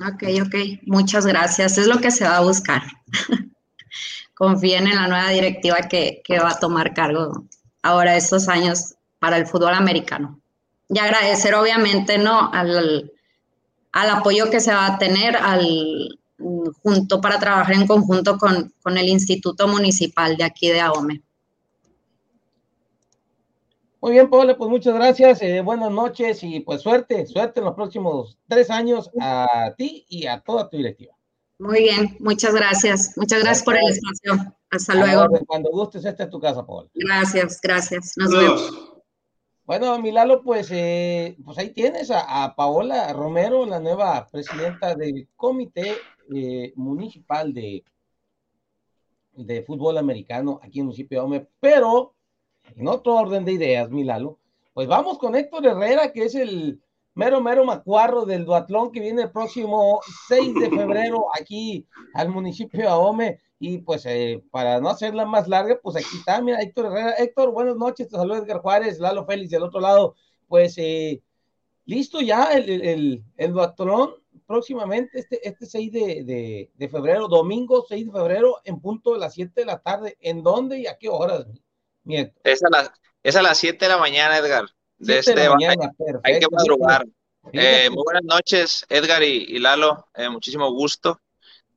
Ok, 0.00 0.24
ok, 0.44 0.54
muchas 0.86 1.26
gracias. 1.26 1.78
Es 1.78 1.86
lo 1.86 1.98
que 2.00 2.10
se 2.10 2.24
va 2.24 2.36
a 2.36 2.42
buscar. 2.42 2.82
Confíen 4.34 4.86
en 4.86 4.96
la 4.96 5.08
nueva 5.08 5.30
directiva 5.30 5.76
que, 5.88 6.20
que 6.24 6.38
va 6.38 6.50
a 6.50 6.58
tomar 6.58 6.92
cargo 6.92 7.46
ahora 7.82 8.16
estos 8.16 8.48
años 8.48 8.94
para 9.18 9.38
el 9.38 9.46
fútbol 9.46 9.72
americano. 9.72 10.38
Y 10.88 10.98
agradecer 10.98 11.54
obviamente 11.54 12.18
¿no? 12.18 12.50
al, 12.52 13.10
al 13.92 14.10
apoyo 14.10 14.50
que 14.50 14.60
se 14.60 14.74
va 14.74 14.86
a 14.86 14.98
tener, 14.98 15.36
al, 15.36 16.18
junto 16.82 17.20
para 17.20 17.38
trabajar 17.38 17.74
en 17.74 17.86
conjunto 17.86 18.36
con, 18.36 18.74
con 18.82 18.98
el 18.98 19.08
Instituto 19.08 19.66
Municipal 19.66 20.36
de 20.36 20.44
aquí 20.44 20.68
de 20.68 20.80
AOME. 20.80 21.22
Muy 24.06 24.12
bien, 24.12 24.30
Paula, 24.30 24.56
pues 24.56 24.70
muchas 24.70 24.94
gracias, 24.94 25.42
eh, 25.42 25.60
buenas 25.62 25.90
noches 25.90 26.40
y 26.44 26.60
pues 26.60 26.80
suerte, 26.80 27.26
suerte 27.26 27.58
en 27.58 27.66
los 27.66 27.74
próximos 27.74 28.38
tres 28.46 28.70
años 28.70 29.10
a 29.20 29.74
ti 29.76 30.06
y 30.08 30.28
a 30.28 30.38
toda 30.42 30.70
tu 30.70 30.76
directiva. 30.76 31.12
Muy 31.58 31.80
bien, 31.80 32.16
muchas 32.20 32.54
gracias, 32.54 33.14
muchas 33.16 33.42
gracias 33.42 33.64
por 33.64 33.74
el 33.74 33.82
espacio. 33.88 34.54
Hasta 34.70 34.94
luego. 34.94 35.26
Cuando 35.48 35.70
gustes, 35.72 36.04
esta 36.04 36.22
es 36.22 36.30
tu 36.30 36.38
casa, 36.38 36.64
Paula. 36.64 36.88
Gracias, 36.94 37.58
gracias. 37.60 38.12
Nos 38.16 38.30
vemos. 38.30 38.92
Bueno, 39.64 39.98
Milalo, 39.98 40.40
pues, 40.44 40.68
eh, 40.70 41.36
pues 41.44 41.58
ahí 41.58 41.70
tienes 41.70 42.12
a, 42.12 42.44
a, 42.44 42.54
Paola 42.54 43.12
Romero, 43.12 43.66
la 43.66 43.80
nueva 43.80 44.28
presidenta 44.30 44.94
del 44.94 45.26
Comité 45.34 45.96
eh, 46.32 46.72
Municipal 46.76 47.52
de, 47.52 47.82
de 49.32 49.62
Fútbol 49.64 49.98
Americano 49.98 50.60
aquí 50.62 50.78
en 50.78 50.82
el 50.82 50.86
municipio 50.86 51.18
de 51.18 51.24
Ome, 51.24 51.48
pero 51.58 52.15
en 52.74 52.88
otro 52.88 53.14
orden 53.14 53.44
de 53.44 53.52
ideas, 53.52 53.90
Milalo, 53.90 54.38
pues 54.74 54.88
vamos 54.88 55.18
con 55.18 55.34
Héctor 55.34 55.66
Herrera, 55.66 56.12
que 56.12 56.24
es 56.24 56.34
el 56.34 56.80
mero, 57.14 57.40
mero 57.40 57.64
macuarro 57.64 58.26
del 58.26 58.44
duatlón 58.44 58.92
que 58.92 59.00
viene 59.00 59.22
el 59.22 59.30
próximo 59.30 60.00
6 60.28 60.54
de 60.54 60.68
febrero 60.68 61.26
aquí 61.34 61.86
al 62.14 62.28
municipio 62.28 62.80
de 62.80 62.86
Ahome. 62.86 63.40
Y 63.58 63.78
pues 63.78 64.04
eh, 64.04 64.44
para 64.50 64.78
no 64.80 64.90
hacerla 64.90 65.24
más 65.24 65.48
larga, 65.48 65.80
pues 65.82 65.96
aquí 65.96 66.18
está, 66.18 66.42
mira, 66.42 66.60
Héctor 66.60 66.86
Herrera. 66.86 67.12
Héctor, 67.12 67.52
buenas 67.52 67.76
noches, 67.76 68.08
te 68.08 68.16
saluda 68.16 68.38
Edgar 68.38 68.60
Juárez, 68.60 69.00
Lalo 69.00 69.24
Félix 69.24 69.50
del 69.50 69.62
otro 69.62 69.80
lado. 69.80 70.14
Pues 70.46 70.74
eh, 70.76 71.22
listo 71.86 72.20
ya 72.20 72.52
el, 72.52 72.68
el, 72.68 73.24
el, 73.38 73.52
duatlón 73.52 74.10
próximamente, 74.46 75.18
este, 75.18 75.48
este 75.48 75.64
6 75.64 75.92
de, 75.92 76.70
de, 76.76 76.88
febrero, 76.90 77.28
domingo 77.28 77.86
6 77.88 78.06
de 78.06 78.12
febrero, 78.12 78.56
en 78.64 78.78
punto 78.78 79.14
de 79.14 79.20
las 79.20 79.32
7 79.32 79.52
de 79.58 79.64
la 79.64 79.78
tarde. 79.78 80.18
¿En 80.20 80.42
dónde 80.42 80.80
y 80.80 80.86
a 80.86 80.98
qué 80.98 81.08
horas? 81.08 81.46
Es 82.44 82.62
a, 82.62 82.68
las, 82.70 82.90
es 83.22 83.36
a 83.36 83.42
las 83.42 83.58
7 83.58 83.84
de 83.84 83.88
la 83.88 83.98
mañana, 83.98 84.38
Edgar. 84.38 84.66
De 84.98 85.18
este, 85.18 85.48
mañana, 85.48 85.92
hay, 86.22 86.38
que 86.38 86.46
madrugar. 86.50 87.04
Eh, 87.52 87.88
muy 87.90 88.02
buenas 88.02 88.24
noches, 88.24 88.86
Edgar 88.88 89.22
y, 89.22 89.44
y 89.48 89.58
Lalo. 89.58 90.08
Eh, 90.14 90.28
muchísimo 90.28 90.70
gusto 90.72 91.20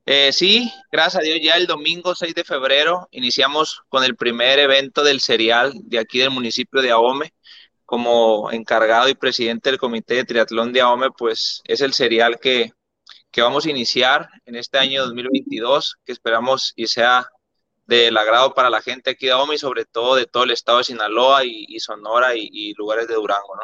Eh, 0.06 0.32
sí, 0.32 0.72
gracias 0.90 1.20
a 1.20 1.24
Dios, 1.24 1.38
ya 1.42 1.56
el 1.56 1.66
domingo 1.66 2.14
6 2.14 2.34
de 2.34 2.44
febrero 2.44 3.08
iniciamos 3.12 3.82
con 3.88 4.02
el 4.02 4.16
primer 4.16 4.58
evento 4.58 5.04
del 5.04 5.20
serial 5.20 5.72
de 5.84 5.98
aquí 5.98 6.18
del 6.18 6.30
municipio 6.30 6.80
de 6.82 6.90
Ahome. 6.90 7.32
Como 7.84 8.50
encargado 8.52 9.08
y 9.08 9.14
presidente 9.14 9.70
del 9.70 9.78
comité 9.78 10.14
de 10.14 10.24
triatlón 10.24 10.72
de 10.72 10.80
Ahome, 10.80 11.10
pues 11.10 11.60
es 11.64 11.80
el 11.80 11.92
serial 11.92 12.38
que, 12.40 12.72
que 13.30 13.42
vamos 13.42 13.66
a 13.66 13.70
iniciar 13.70 14.28
en 14.46 14.56
este 14.56 14.78
año 14.78 15.04
2022, 15.04 15.96
que 16.04 16.12
esperamos 16.12 16.72
y 16.76 16.86
sea 16.86 17.28
del 17.90 18.16
agrado 18.16 18.54
para 18.54 18.70
la 18.70 18.80
gente 18.80 19.10
aquí 19.10 19.26
de 19.26 19.32
Ahome 19.32 19.56
y 19.56 19.58
sobre 19.58 19.84
todo 19.84 20.14
de 20.14 20.26
todo 20.26 20.44
el 20.44 20.52
estado 20.52 20.78
de 20.78 20.84
Sinaloa 20.84 21.44
y, 21.44 21.78
Sonora 21.80 22.36
y, 22.36 22.48
y, 22.52 22.72
lugares 22.74 23.08
de 23.08 23.14
Durango, 23.14 23.56
¿no? 23.56 23.62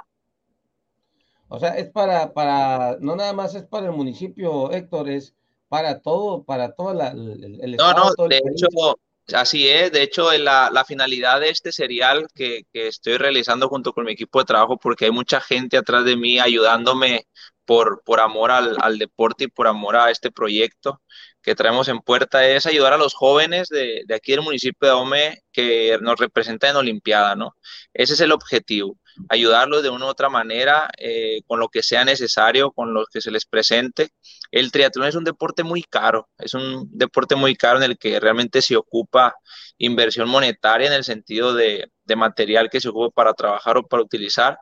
O 1.48 1.60
sea, 1.60 1.78
es 1.78 1.88
para, 1.90 2.32
para, 2.32 2.96
no 2.98 3.14
nada 3.14 3.32
más 3.32 3.54
es 3.54 3.62
para 3.62 3.86
el 3.86 3.92
municipio, 3.92 4.72
Héctor, 4.72 5.10
es 5.10 5.32
para 5.68 6.00
todo, 6.00 6.42
para 6.42 6.72
todo 6.72 6.90
el, 6.90 7.60
el, 7.62 7.76
No, 7.76 7.92
no, 7.92 8.26
de 8.26 8.38
hecho, 8.38 8.98
así 9.32 9.68
es. 9.68 9.92
De 9.92 10.02
hecho, 10.02 10.32
la, 10.38 10.70
la 10.72 10.84
finalidad 10.84 11.38
de 11.40 11.50
este 11.50 11.70
serial 11.70 12.26
que, 12.34 12.64
que, 12.72 12.88
estoy 12.88 13.18
realizando 13.18 13.68
junto 13.68 13.92
con 13.92 14.06
mi 14.06 14.12
equipo 14.12 14.40
de 14.40 14.46
trabajo, 14.46 14.76
porque 14.76 15.04
hay 15.04 15.12
mucha 15.12 15.40
gente 15.40 15.76
atrás 15.76 16.04
de 16.04 16.16
mí 16.16 16.40
ayudándome 16.40 17.28
por, 17.64 18.02
por 18.04 18.18
amor 18.18 18.50
al, 18.50 18.76
al 18.80 18.98
deporte 18.98 19.44
y 19.44 19.48
por 19.48 19.68
amor 19.68 19.94
a 19.94 20.10
este 20.10 20.32
proyecto 20.32 21.00
que 21.46 21.54
traemos 21.54 21.86
en 21.86 22.00
puerta 22.00 22.44
es 22.44 22.66
ayudar 22.66 22.92
a 22.92 22.98
los 22.98 23.14
jóvenes 23.14 23.68
de, 23.68 24.04
aquí 24.12 24.32
del 24.32 24.42
municipio 24.42 24.88
de 24.88 24.94
Ome 24.94 25.42
que 25.52 25.96
nos 26.02 26.18
representan 26.18 26.70
en 26.70 26.76
Olimpiada, 26.76 27.36
¿no? 27.36 27.54
Ese 27.94 28.14
es 28.14 28.20
el 28.20 28.32
objetivo 28.32 28.98
ayudarlos 29.30 29.82
de 29.82 29.88
una 29.88 30.04
u 30.06 30.08
otra 30.08 30.28
manera, 30.28 30.90
eh, 30.98 31.40
con 31.46 31.58
lo 31.58 31.68
que 31.68 31.82
sea 31.82 32.04
necesario, 32.04 32.72
con 32.72 32.92
lo 32.92 33.06
que 33.06 33.20
se 33.22 33.30
les 33.30 33.46
presente. 33.46 34.10
El 34.50 34.70
triatlón 34.70 35.06
es 35.08 35.14
un 35.14 35.24
deporte 35.24 35.62
muy 35.62 35.82
caro, 35.82 36.28
es 36.36 36.52
un 36.52 36.88
deporte 36.92 37.34
muy 37.34 37.54
caro 37.56 37.78
en 37.78 37.84
el 37.84 37.96
que 37.96 38.20
realmente 38.20 38.60
se 38.60 38.76
ocupa 38.76 39.34
inversión 39.78 40.28
monetaria 40.28 40.88
en 40.88 40.92
el 40.92 41.04
sentido 41.04 41.54
de, 41.54 41.90
de 42.04 42.16
material 42.16 42.68
que 42.68 42.80
se 42.80 42.88
ocupa 42.90 43.10
para 43.14 43.34
trabajar 43.34 43.78
o 43.78 43.86
para 43.86 44.02
utilizar. 44.02 44.58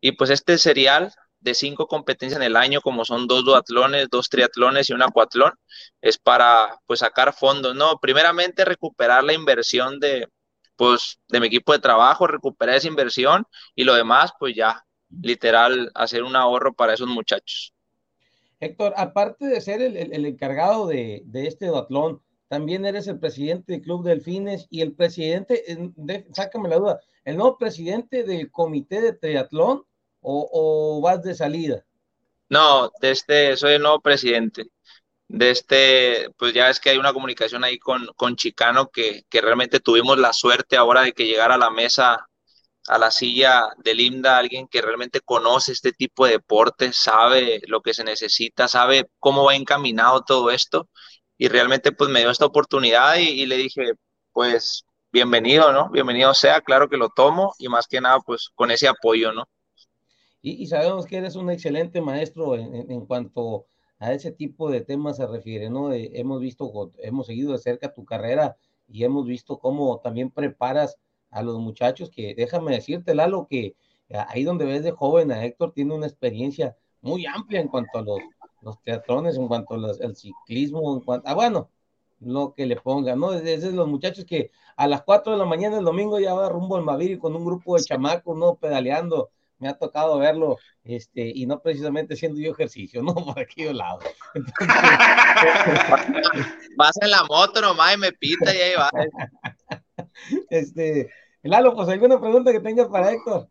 Y 0.00 0.12
pues 0.12 0.30
este 0.30 0.56
serial 0.56 1.12
de 1.40 1.54
cinco 1.54 1.86
competencias 1.86 2.40
en 2.40 2.46
el 2.46 2.56
año, 2.56 2.80
como 2.80 3.04
son 3.04 3.26
dos 3.26 3.44
duatlones, 3.44 4.08
dos 4.10 4.28
triatlones 4.28 4.90
y 4.90 4.92
un 4.92 5.02
acuatlón, 5.02 5.52
es 6.00 6.18
para 6.18 6.78
pues 6.86 7.00
sacar 7.00 7.32
fondos, 7.32 7.74
¿no? 7.74 7.98
Primeramente 7.98 8.64
recuperar 8.64 9.24
la 9.24 9.32
inversión 9.32 10.00
de, 10.00 10.28
pues 10.76 11.18
de 11.28 11.40
mi 11.40 11.48
equipo 11.48 11.72
de 11.72 11.80
trabajo, 11.80 12.26
recuperar 12.26 12.76
esa 12.76 12.88
inversión 12.88 13.44
y 13.74 13.84
lo 13.84 13.94
demás, 13.94 14.32
pues 14.38 14.54
ya, 14.54 14.84
literal, 15.22 15.90
hacer 15.94 16.22
un 16.22 16.36
ahorro 16.36 16.72
para 16.72 16.94
esos 16.94 17.08
muchachos. 17.08 17.72
Héctor, 18.60 18.94
aparte 18.96 19.46
de 19.46 19.60
ser 19.60 19.80
el, 19.82 20.24
encargado 20.26 20.86
de, 20.86 21.24
este 21.32 21.66
duatlón, 21.66 22.22
también 22.48 22.86
eres 22.86 23.06
el 23.06 23.18
presidente 23.18 23.72
del 23.72 23.82
Club 23.82 24.04
Delfines 24.04 24.66
y 24.70 24.80
el 24.80 24.94
presidente, 24.94 25.62
de, 25.96 26.26
sácame 26.32 26.68
la 26.68 26.76
duda, 26.76 27.00
¿el 27.24 27.36
nuevo 27.36 27.58
presidente 27.58 28.24
del 28.24 28.50
comité 28.50 29.00
de 29.00 29.12
triatlón 29.12 29.84
o, 30.28 31.00
vas 31.02 31.22
de 31.22 31.34
salida? 31.34 31.84
No, 32.48 32.90
de 33.00 33.10
este, 33.10 33.56
soy 33.56 33.74
el 33.74 33.82
nuevo 33.82 34.00
presidente 34.00 34.66
de 35.28 35.50
este, 35.50 36.30
pues 36.38 36.54
ya 36.54 36.70
es 36.70 36.80
que 36.80 36.90
hay 36.90 36.98
una 36.98 37.12
comunicación 37.12 37.62
ahí 37.62 37.78
con, 37.78 38.06
con 38.16 38.36
Chicano 38.36 38.88
que, 38.88 39.24
que, 39.28 39.40
realmente 39.42 39.80
tuvimos 39.80 40.18
la 40.18 40.32
suerte 40.32 40.76
ahora 40.76 41.02
de 41.02 41.12
que 41.12 41.26
llegara 41.26 41.56
a 41.56 41.58
la 41.58 41.70
mesa, 41.70 42.26
a 42.88 42.98
la 42.98 43.10
silla 43.10 43.68
de 43.78 43.94
Linda, 43.94 44.38
alguien 44.38 44.68
que 44.68 44.80
realmente 44.82 45.20
conoce 45.20 45.72
este 45.72 45.92
tipo 45.92 46.26
de 46.26 46.32
deportes, 46.32 46.96
sabe 46.96 47.60
lo 47.66 47.82
que 47.82 47.94
se 47.94 48.04
necesita, 48.04 48.68
sabe 48.68 49.10
cómo 49.18 49.44
va 49.44 49.54
encaminado 49.54 50.22
todo 50.22 50.50
esto 50.50 50.88
y 51.36 51.48
realmente 51.48 51.92
pues 51.92 52.10
me 52.10 52.20
dio 52.20 52.30
esta 52.30 52.46
oportunidad 52.46 53.16
y, 53.16 53.28
y 53.28 53.46
le 53.46 53.56
dije, 53.58 53.92
pues 54.32 54.84
bienvenido, 55.12 55.72
¿no? 55.72 55.90
Bienvenido 55.90 56.34
sea, 56.34 56.60
claro 56.62 56.88
que 56.88 56.96
lo 56.96 57.10
tomo 57.10 57.54
y 57.58 57.68
más 57.68 57.86
que 57.86 58.00
nada 58.00 58.20
pues 58.20 58.50
con 58.54 58.70
ese 58.70 58.88
apoyo, 58.88 59.32
¿no? 59.32 59.48
Y, 60.42 60.62
y 60.62 60.66
sabemos 60.66 61.06
que 61.06 61.16
eres 61.16 61.36
un 61.36 61.50
excelente 61.50 62.00
maestro 62.00 62.54
en, 62.56 62.74
en, 62.74 62.90
en 62.90 63.06
cuanto 63.06 63.66
a 63.98 64.12
ese 64.12 64.30
tipo 64.32 64.70
de 64.70 64.80
temas 64.80 65.16
se 65.16 65.26
refiere, 65.26 65.70
¿no? 65.70 65.92
hemos 65.92 66.40
visto, 66.40 66.92
hemos 66.98 67.26
seguido 67.26 67.52
de 67.52 67.58
cerca 67.58 67.92
tu 67.92 68.04
carrera 68.04 68.56
y 68.86 69.04
hemos 69.04 69.26
visto 69.26 69.58
cómo 69.58 69.98
también 70.00 70.30
preparas 70.30 70.96
a 71.30 71.42
los 71.42 71.58
muchachos 71.58 72.10
que, 72.10 72.34
déjame 72.34 72.72
decirte, 72.72 73.14
Lalo, 73.14 73.46
que 73.48 73.76
ahí 74.28 74.44
donde 74.44 74.64
ves 74.64 74.84
de 74.84 74.92
joven 74.92 75.32
a 75.32 75.44
Héctor 75.44 75.72
tiene 75.72 75.94
una 75.94 76.06
experiencia 76.06 76.76
muy 77.00 77.26
amplia 77.26 77.60
en 77.60 77.68
cuanto 77.68 77.98
a 77.98 78.02
los, 78.02 78.20
los 78.62 78.80
teatrones, 78.82 79.36
en 79.36 79.48
cuanto 79.48 79.74
al 79.74 80.16
ciclismo, 80.16 80.94
en 80.94 81.00
cuanto 81.00 81.28
a, 81.28 81.34
bueno, 81.34 81.70
lo 82.20 82.54
que 82.54 82.66
le 82.66 82.76
pongan, 82.76 83.20
¿no? 83.20 83.32
Es 83.32 83.62
de 83.62 83.72
los 83.72 83.86
muchachos 83.86 84.24
que 84.24 84.50
a 84.76 84.88
las 84.88 85.02
4 85.02 85.32
de 85.32 85.38
la 85.38 85.44
mañana 85.44 85.78
el 85.78 85.84
domingo 85.84 86.18
ya 86.18 86.34
va 86.34 86.48
rumbo 86.48 86.76
al 86.76 86.82
Maviri 86.82 87.18
con 87.18 87.36
un 87.36 87.44
grupo 87.44 87.76
de 87.76 87.84
chamacos, 87.84 88.36
¿no? 88.36 88.56
Pedaleando 88.56 89.30
me 89.58 89.68
ha 89.68 89.74
tocado 89.74 90.18
verlo, 90.18 90.56
este, 90.84 91.32
y 91.34 91.46
no 91.46 91.60
precisamente 91.60 92.14
haciendo 92.14 92.40
yo 92.40 92.52
ejercicio, 92.52 93.02
¿no? 93.04 93.14
Por 93.14 93.38
aquí 93.38 93.64
de 93.64 93.74
lado. 93.74 94.00
Vas 96.76 96.96
en 97.00 97.10
la 97.10 97.24
moto 97.24 97.60
nomás 97.60 97.94
y 97.94 97.98
me 97.98 98.12
pita 98.12 98.54
y 98.54 98.58
ahí 98.58 98.74
va. 98.76 98.90
Este, 100.50 101.10
Lalo, 101.42 101.74
pues 101.74 101.88
alguna 101.88 102.20
pregunta 102.20 102.52
que 102.52 102.60
tengas 102.60 102.88
para 102.88 103.12
Héctor. 103.12 103.48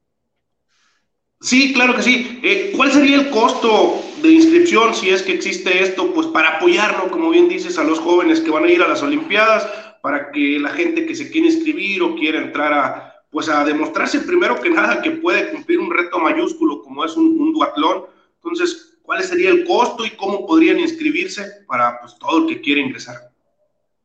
Sí, 1.40 1.74
claro 1.74 1.96
que 1.96 2.04
sí. 2.04 2.40
Eh, 2.44 2.74
¿Cuál 2.76 2.92
sería 2.92 3.18
el 3.18 3.30
costo 3.30 4.02
de 4.22 4.30
inscripción, 4.30 4.94
si 4.96 5.10
es 5.10 5.22
que 5.22 5.34
existe 5.34 5.84
esto, 5.84 6.14
pues 6.14 6.28
para 6.28 6.58
apoyarlo, 6.58 7.10
como 7.10 7.30
bien 7.30 7.48
dices, 7.48 7.78
a 7.78 7.84
los 7.84 8.00
jóvenes 8.00 8.42
que 8.42 8.52
van 8.52 8.66
a 8.66 8.72
ir 8.72 8.82
a 8.82 8.88
las 8.88 9.04
Olimpiadas, 9.04 9.68
para 10.02 10.32
que 10.32 10.60
la 10.60 10.70
gente 10.70 11.06
que 11.06 11.16
se 11.16 11.30
quiere 11.30 11.48
inscribir 11.48 12.02
o 12.02 12.16
quiera 12.16 12.40
entrar 12.40 12.74
a, 12.74 13.07
pues 13.30 13.50
a 13.50 13.64
demostrarse 13.64 14.22
primero 14.22 14.60
que 14.60 14.70
nada 14.70 15.02
que 15.02 15.12
puede 15.12 15.52
cumplir 15.52 15.80
un 15.80 15.92
reto 15.92 16.20
mayúsculo 16.20 16.82
como 16.82 17.04
es 17.06 17.16
un, 17.16 17.54
duatlón. 17.54 18.06
Entonces, 18.36 18.98
¿cuál 19.02 19.24
sería 19.24 19.50
el 19.50 19.66
costo 19.66 20.06
y 20.06 20.12
cómo 20.12 20.46
podrían 20.46 20.80
inscribirse 20.80 21.66
para 21.68 22.00
pues, 22.00 22.18
todo 22.18 22.40
el 22.40 22.48
que 22.48 22.62
quiere 22.62 22.82
ingresar? 22.82 23.32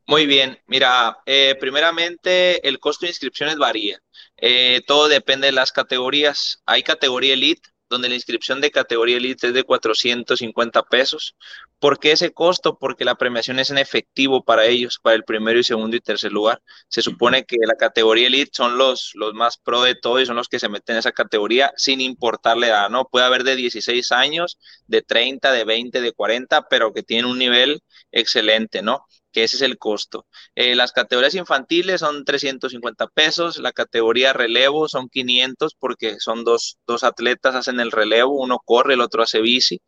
Muy 0.05 0.25
bien, 0.25 0.59
mira, 0.67 1.19
eh, 1.25 1.55
primeramente 1.59 2.67
el 2.67 2.79
costo 2.79 3.05
de 3.05 3.11
inscripciones 3.11 3.57
varía. 3.57 4.01
Eh, 4.37 4.81
todo 4.85 5.07
depende 5.07 5.47
de 5.47 5.53
las 5.53 5.71
categorías. 5.71 6.61
Hay 6.65 6.83
categoría 6.83 7.33
elite, 7.33 7.69
donde 7.93 8.09
la 8.09 8.15
inscripción 8.15 8.59
de 8.59 8.71
categoría 8.71 9.17
elite 9.17 9.47
es 9.47 9.53
de 9.53 9.63
450 9.63 10.83
pesos. 10.83 11.35
¿Por 11.79 11.99
qué 11.99 12.11
ese 12.13 12.33
costo? 12.33 12.77
Porque 12.77 13.05
la 13.05 13.15
premiación 13.15 13.59
es 13.59 13.69
en 13.69 13.77
efectivo 13.77 14.43
para 14.43 14.65
ellos, 14.65 14.99
para 15.01 15.15
el 15.15 15.23
primero 15.23 15.59
y 15.59 15.63
segundo 15.63 15.95
y 15.95 16.01
tercer 16.01 16.31
lugar. 16.31 16.61
Se 16.87 17.01
supone 17.01 17.45
que 17.45 17.57
la 17.61 17.75
categoría 17.75 18.27
elite 18.27 18.51
son 18.53 18.77
los, 18.77 19.11
los 19.15 19.33
más 19.33 19.57
pro 19.57 19.81
de 19.83 19.95
todo 19.95 20.19
y 20.19 20.25
son 20.25 20.35
los 20.35 20.49
que 20.49 20.59
se 20.59 20.69
meten 20.69 20.95
en 20.95 20.99
esa 20.99 21.11
categoría 21.11 21.71
sin 21.77 22.01
importarle 22.01 22.71
a, 22.71 22.89
¿no? 22.89 23.05
Puede 23.05 23.25
haber 23.25 23.43
de 23.43 23.55
16 23.55 24.11
años, 24.11 24.57
de 24.87 25.01
30, 25.01 25.51
de 25.51 25.63
20, 25.65 26.01
de 26.01 26.11
40, 26.11 26.67
pero 26.69 26.93
que 26.93 27.03
tienen 27.03 27.25
un 27.25 27.37
nivel 27.37 27.81
excelente, 28.11 28.81
¿no? 28.81 29.05
Que 29.33 29.43
ese 29.43 29.57
es 29.57 29.61
el 29.63 29.77
costo. 29.77 30.27
Eh, 30.55 30.75
las 30.75 30.93
categorías 30.93 31.35
infantiles 31.35 31.99
son 32.01 32.23
350 32.25 33.07
pesos, 33.07 33.57
la 33.57 33.73
categoría 33.73 34.31
relevo 34.33 34.87
son 34.87 35.09
500 35.09 35.75
porque 35.79 36.17
son 36.19 36.43
dos, 36.45 36.77
dos 36.87 37.03
atletas 37.03 37.55
hacen 37.55 37.79
el 37.79 37.91
relevo, 37.91 38.39
uno 38.41 38.59
corre, 38.63 38.93
el 38.93 39.01
otro 39.01 39.23
hace 39.23 39.41
bici. 39.41 39.81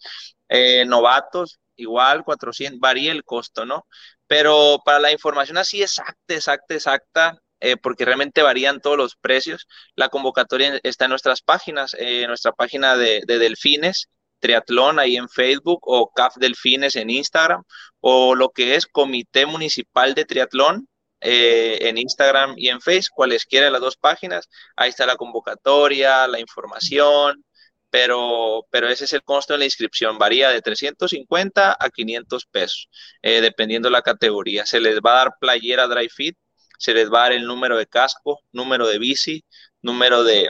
Eh, 0.49 0.85
novatos, 0.85 1.59
igual 1.75 2.23
400, 2.23 2.79
varía 2.79 3.11
el 3.11 3.23
costo, 3.23 3.65
¿no? 3.65 3.85
Pero 4.27 4.79
para 4.85 4.99
la 4.99 5.11
información 5.11 5.57
así 5.57 5.81
exacta, 5.83 6.33
exacta, 6.33 6.73
exacta, 6.75 7.39
eh, 7.59 7.77
porque 7.77 8.05
realmente 8.05 8.41
varían 8.41 8.81
todos 8.81 8.97
los 8.97 9.15
precios, 9.15 9.67
la 9.95 10.09
convocatoria 10.09 10.79
está 10.83 11.05
en 11.05 11.09
nuestras 11.11 11.41
páginas, 11.41 11.95
en 11.97 12.27
nuestra 12.27 12.51
página 12.51 12.97
de 12.97 13.21
Delfines, 13.27 14.09
Triatlón 14.39 14.99
ahí 14.99 15.17
en 15.17 15.29
Facebook 15.29 15.79
o 15.83 16.11
CAF 16.13 16.35
Delfines 16.37 16.95
en 16.95 17.09
Instagram 17.09 17.63
o 18.01 18.35
lo 18.35 18.49
que 18.49 18.75
es 18.75 18.85
Comité 18.87 19.45
Municipal 19.45 20.13
de 20.13 20.25
Triatlón 20.25 20.87
eh, 21.21 21.89
en 21.89 21.97
Instagram 21.97 22.53
y 22.57 22.69
en 22.69 22.81
Facebook, 22.81 23.15
cualesquiera 23.15 23.65
de 23.65 23.71
las 23.71 23.81
dos 23.81 23.97
páginas. 23.97 24.47
Ahí 24.75 24.89
está 24.89 25.05
la 25.05 25.15
convocatoria, 25.15 26.27
la 26.27 26.39
información, 26.39 27.43
pero, 27.89 28.67
pero 28.69 28.89
ese 28.89 29.05
es 29.05 29.13
el 29.13 29.23
costo 29.23 29.53
de 29.53 29.59
la 29.59 29.65
inscripción. 29.65 30.17
Varía 30.19 30.49
de 30.49 30.61
350 30.61 31.77
a 31.79 31.89
500 31.89 32.45
pesos, 32.45 32.89
eh, 33.21 33.41
dependiendo 33.41 33.89
la 33.89 34.01
categoría. 34.01 34.65
Se 34.65 34.79
les 34.79 34.99
va 34.99 35.13
a 35.13 35.17
dar 35.25 35.33
playera 35.39 35.87
dry 35.87 36.09
fit, 36.09 36.37
se 36.77 36.93
les 36.93 37.11
va 37.11 37.19
a 37.19 37.23
dar 37.23 37.33
el 37.33 37.45
número 37.47 37.77
de 37.77 37.87
casco, 37.87 38.41
número 38.51 38.87
de 38.87 38.99
bici, 38.99 39.43
número 39.81 40.23
de, 40.23 40.49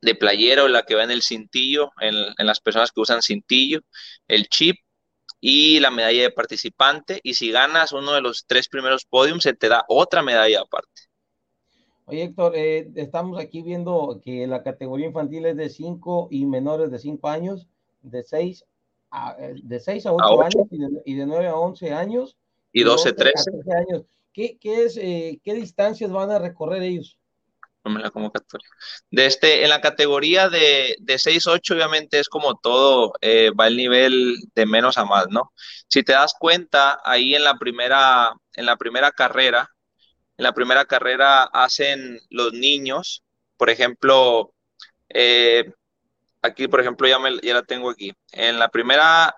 de 0.00 0.14
playera 0.14 0.64
o 0.64 0.68
la 0.68 0.84
que 0.84 0.94
va 0.94 1.04
en 1.04 1.10
el 1.10 1.22
cintillo, 1.22 1.90
en, 2.00 2.14
en, 2.36 2.46
las 2.46 2.60
personas 2.60 2.92
que 2.92 3.00
usan 3.00 3.22
cintillo, 3.22 3.80
el 4.28 4.48
chip 4.48 4.76
y 5.40 5.80
la 5.80 5.90
medalla 5.90 6.22
de 6.22 6.30
participante. 6.30 7.20
Y 7.22 7.34
si 7.34 7.50
ganas 7.50 7.92
uno 7.92 8.12
de 8.12 8.20
los 8.20 8.44
tres 8.46 8.68
primeros 8.68 9.04
podiums, 9.04 9.42
se 9.42 9.54
te 9.54 9.68
da 9.68 9.84
otra 9.88 10.22
medalla 10.22 10.60
aparte. 10.60 11.08
Oye, 12.06 12.22
Héctor, 12.22 12.52
eh, 12.56 12.88
estamos 12.94 13.38
aquí 13.38 13.62
viendo 13.62 14.20
que 14.24 14.46
la 14.46 14.62
categoría 14.62 15.08
infantil 15.08 15.44
es 15.44 15.56
de 15.56 15.68
5 15.68 16.28
y 16.30 16.46
menores 16.46 16.90
de 16.90 16.98
5 16.98 17.28
años, 17.28 17.68
de 18.00 18.22
6 18.22 18.64
a, 19.10 19.36
de 19.36 19.80
6 19.80 20.06
a 20.06 20.12
8, 20.12 20.24
a 20.24 20.34
8. 20.34 20.42
años 20.42 20.68
y 20.70 20.78
de, 20.78 21.02
y 21.04 21.14
de 21.14 21.26
9 21.26 21.46
a 21.48 21.56
11 21.56 21.92
años, 21.92 22.36
y 22.72 22.82
12, 22.82 23.12
13. 23.12 23.50
años. 23.76 24.04
¿Qué, 24.32 24.56
qué, 24.58 24.84
es, 24.84 24.96
eh, 24.96 25.40
¿Qué 25.42 25.54
distancias 25.54 26.10
van 26.10 26.30
a 26.30 26.38
recorrer 26.38 26.82
ellos? 26.82 27.17
La 27.96 28.10
convocatoria. 28.10 28.68
De 29.10 29.26
este, 29.26 29.64
en 29.64 29.70
la 29.70 29.80
categoría 29.80 30.48
de, 30.48 30.96
de 31.00 31.18
6-8, 31.18 31.74
obviamente 31.74 32.18
es 32.18 32.28
como 32.28 32.58
todo, 32.58 33.14
eh, 33.20 33.50
va 33.58 33.68
el 33.68 33.76
nivel 33.76 34.36
de 34.54 34.66
menos 34.66 34.98
a 34.98 35.04
más, 35.04 35.26
¿no? 35.30 35.52
Si 35.88 36.02
te 36.02 36.12
das 36.12 36.34
cuenta, 36.38 37.00
ahí 37.04 37.34
en 37.34 37.44
la 37.44 37.56
primera, 37.58 38.32
en 38.54 38.66
la 38.66 38.76
primera 38.76 39.10
carrera, 39.12 39.70
en 40.36 40.44
la 40.44 40.52
primera 40.52 40.84
carrera 40.84 41.44
hacen 41.44 42.20
los 42.30 42.52
niños, 42.52 43.24
por 43.56 43.70
ejemplo, 43.70 44.54
eh, 45.08 45.72
aquí, 46.42 46.68
por 46.68 46.80
ejemplo, 46.80 47.08
ya, 47.08 47.18
me, 47.18 47.38
ya 47.42 47.54
la 47.54 47.62
tengo 47.62 47.90
aquí. 47.90 48.12
En 48.32 48.58
la 48.58 48.68
primera, 48.68 49.34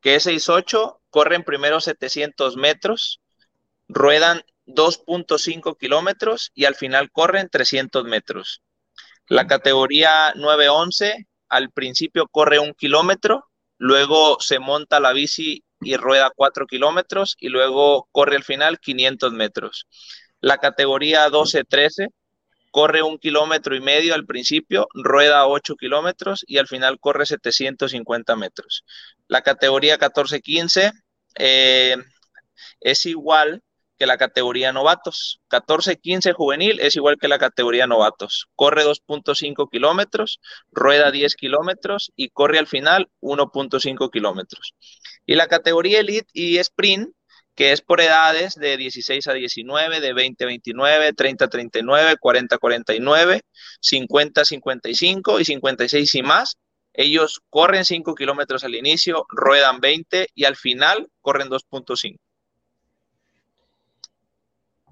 que 0.00 0.14
es 0.14 0.26
6-8, 0.26 1.00
corren 1.10 1.44
primero 1.44 1.80
700 1.80 2.56
metros, 2.56 3.20
ruedan 3.88 4.42
2.5 4.68 5.76
kilómetros 5.78 6.52
y 6.54 6.66
al 6.66 6.74
final 6.74 7.10
corren 7.10 7.48
300 7.50 8.04
metros. 8.04 8.62
La 9.26 9.46
categoría 9.46 10.32
911 10.36 11.26
al 11.48 11.70
principio 11.70 12.28
corre 12.28 12.58
un 12.58 12.74
kilómetro, 12.74 13.44
luego 13.78 14.38
se 14.40 14.58
monta 14.58 15.00
la 15.00 15.12
bici 15.12 15.64
y 15.80 15.96
rueda 15.96 16.30
4 16.34 16.66
kilómetros 16.66 17.36
y 17.38 17.48
luego 17.48 18.08
corre 18.12 18.36
al 18.36 18.44
final 18.44 18.78
500 18.78 19.32
metros. 19.32 19.86
La 20.40 20.58
categoría 20.58 21.28
12-13 21.28 22.08
corre 22.70 23.02
un 23.02 23.18
kilómetro 23.18 23.74
y 23.74 23.80
medio 23.80 24.14
al 24.14 24.26
principio, 24.26 24.88
rueda 24.94 25.46
8 25.46 25.76
kilómetros 25.76 26.44
y 26.46 26.58
al 26.58 26.68
final 26.68 26.98
corre 27.00 27.26
750 27.26 28.36
metros. 28.36 28.84
La 29.26 29.42
categoría 29.42 29.98
14-15 29.98 30.92
eh, 31.36 31.96
es 32.80 33.06
igual 33.06 33.62
que 33.98 34.06
la 34.06 34.16
categoría 34.16 34.72
novatos. 34.72 35.40
14-15 35.50 36.32
juvenil 36.32 36.80
es 36.80 36.96
igual 36.96 37.18
que 37.20 37.28
la 37.28 37.38
categoría 37.38 37.86
novatos. 37.86 38.46
Corre 38.54 38.84
2.5 38.84 39.68
kilómetros, 39.70 40.40
rueda 40.70 41.10
10 41.10 41.34
kilómetros 41.34 42.12
y 42.16 42.30
corre 42.30 42.58
al 42.58 42.66
final 42.66 43.08
1.5 43.20 44.10
kilómetros. 44.10 44.74
Y 45.26 45.34
la 45.34 45.48
categoría 45.48 46.00
elite 46.00 46.28
y 46.32 46.58
sprint, 46.58 47.10
que 47.54 47.72
es 47.72 47.82
por 47.82 48.00
edades 48.00 48.54
de 48.54 48.76
16 48.76 49.26
a 49.26 49.32
19, 49.32 50.00
de 50.00 50.12
20 50.12 50.44
a 50.44 50.46
29, 50.46 51.12
30 51.12 51.44
a 51.44 51.48
39, 51.48 52.16
40 52.20 52.54
a 52.54 52.58
49, 52.58 53.40
50 53.80 54.40
a 54.40 54.44
55 54.44 55.40
y 55.40 55.44
56 55.44 56.14
y 56.14 56.22
más. 56.22 56.56
Ellos 56.94 57.40
corren 57.50 57.84
5 57.84 58.14
kilómetros 58.14 58.64
al 58.64 58.74
inicio, 58.74 59.26
ruedan 59.28 59.80
20 59.80 60.28
y 60.34 60.44
al 60.44 60.56
final 60.56 61.08
corren 61.20 61.48
2.5. 61.48 62.16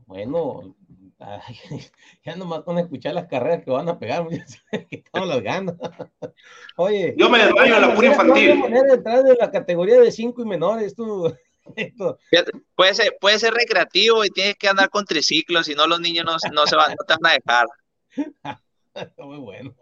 Bueno, 0.07 0.77
ya 2.25 2.37
nomás 2.37 2.63
con 2.63 2.79
escuchar 2.79 3.15
las 3.15 3.27
carreras 3.27 3.65
que 3.65 3.71
van 3.71 3.89
a 3.89 3.99
pegar, 3.99 4.27
que 4.89 4.97
estamos 4.97 5.29
largando. 5.29 5.77
Oye, 6.77 7.15
yo 7.17 7.29
me 7.29 7.39
desmayo 7.39 7.77
a 7.77 7.81
la 7.81 7.95
pura 7.95 8.09
infantil. 8.09 8.63
detrás 8.89 9.25
de 9.25 9.35
la 9.35 9.51
categoría 9.51 10.01
de 10.01 10.11
5 10.11 10.43
y 10.43 10.45
menores, 10.47 10.95
tú. 10.95 11.35
Puede 12.77 12.95
ser, 12.95 13.17
puede 13.21 13.41
ser 13.41 13.53
recreativo 13.53 14.25
y 14.25 14.31
tienes 14.31 14.55
que 14.55 14.69
andar 14.69 14.89
con 14.89 15.05
triciclos, 15.05 15.67
si 15.67 15.75
no 15.75 15.89
los 15.89 16.01
niños 16.01 16.25
no, 16.25 16.37
no 16.53 16.67
se 16.67 16.77
van, 16.77 16.91
no 16.91 17.05
te 17.05 17.15
van 17.21 17.33
a 17.33 17.35
dejar. 17.35 17.67
Muy 19.19 19.39
bueno. 19.39 19.75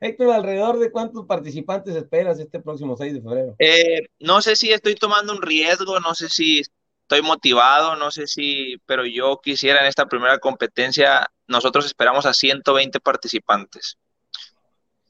Héctor, 0.00 0.32
¿alrededor 0.32 0.78
de 0.78 0.90
cuántos 0.90 1.26
participantes 1.26 1.94
esperas 1.94 2.38
este 2.38 2.60
próximo 2.60 2.96
6 2.96 3.14
de 3.14 3.20
febrero? 3.20 3.54
Eh, 3.58 4.08
no 4.18 4.40
sé 4.40 4.56
si 4.56 4.72
estoy 4.72 4.94
tomando 4.94 5.34
un 5.34 5.42
riesgo, 5.42 6.00
no 6.00 6.14
sé 6.14 6.28
si 6.30 6.62
estoy 7.06 7.22
motivado, 7.22 7.94
no 7.94 8.10
sé 8.10 8.26
si, 8.26 8.76
pero 8.84 9.06
yo 9.06 9.40
quisiera 9.40 9.80
en 9.80 9.86
esta 9.86 10.06
primera 10.06 10.38
competencia, 10.38 11.30
nosotros 11.46 11.86
esperamos 11.86 12.26
a 12.26 12.34
120 12.34 12.98
participantes. 12.98 13.96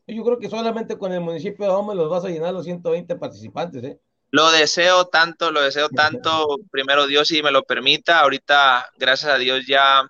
Yo 0.06 0.22
creo 0.22 0.38
que 0.38 0.50
solamente 0.50 0.98
con 0.98 1.12
el 1.12 1.22
municipio 1.22 1.64
de 1.64 1.72
Ahome 1.72 1.94
los 1.94 2.10
vas 2.10 2.24
a 2.26 2.28
llenar 2.28 2.52
los 2.52 2.64
120 2.64 3.16
participantes, 3.16 3.82
¿eh? 3.82 3.98
Lo 4.30 4.50
deseo 4.50 5.06
tanto, 5.06 5.50
lo 5.50 5.62
deseo 5.62 5.88
tanto, 5.88 6.58
primero 6.70 7.06
Dios 7.06 7.28
si 7.28 7.42
me 7.42 7.50
lo 7.50 7.62
permita, 7.62 8.20
ahorita 8.20 8.90
gracias 8.98 9.32
a 9.32 9.38
Dios 9.38 9.66
ya, 9.66 10.06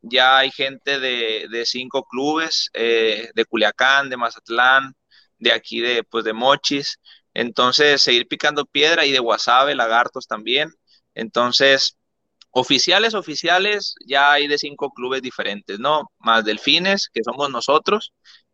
ya 0.00 0.38
hay 0.38 0.50
gente 0.50 0.98
de, 0.98 1.48
de 1.50 1.66
cinco 1.66 2.04
clubes, 2.04 2.70
eh, 2.72 3.28
de 3.34 3.44
Culiacán, 3.44 4.08
de 4.08 4.16
Mazatlán, 4.16 4.94
de 5.38 5.52
aquí 5.52 5.80
de, 5.80 6.02
pues 6.02 6.24
de 6.24 6.32
Mochis, 6.32 6.98
entonces 7.34 8.00
seguir 8.00 8.26
picando 8.26 8.64
piedra 8.64 9.04
y 9.04 9.12
de 9.12 9.18
Guasave, 9.18 9.74
Lagartos 9.74 10.26
también, 10.26 10.70
entonces, 11.16 11.96
oficiales, 12.50 13.14
oficiales, 13.14 13.94
ya 14.06 14.32
hay 14.32 14.48
de 14.48 14.58
cinco 14.58 14.90
clubes 14.92 15.22
diferentes, 15.22 15.78
¿no? 15.80 16.10
Más 16.18 16.44
Delfines, 16.44 17.08
que 17.12 17.22
somos 17.24 17.50
nosotros, 17.50 18.12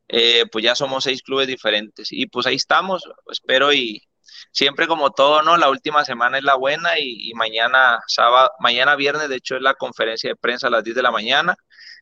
eh, 0.08 0.44
pues 0.50 0.64
ya 0.64 0.74
somos 0.76 1.04
seis 1.04 1.22
clubes 1.22 1.48
diferentes. 1.48 2.08
Y 2.12 2.26
pues 2.26 2.46
ahí 2.46 2.54
estamos, 2.56 3.02
espero 3.30 3.72
y 3.72 4.02
siempre 4.52 4.86
como 4.86 5.10
todo, 5.10 5.42
¿no? 5.42 5.56
La 5.56 5.70
última 5.70 6.04
semana 6.04 6.38
es 6.38 6.44
la 6.44 6.54
buena 6.56 6.98
y, 7.00 7.32
mañana, 7.34 8.00
sábado, 8.06 8.50
mañana 8.60 8.96
viernes, 8.96 9.28
de 9.28 9.36
hecho, 9.36 9.56
es 9.56 9.62
la 9.62 9.74
conferencia 9.74 10.30
de 10.30 10.36
prensa 10.36 10.68
a 10.68 10.70
las 10.70 10.84
10 10.84 10.96
de 10.96 11.02
la 11.02 11.10
mañana. 11.10 11.56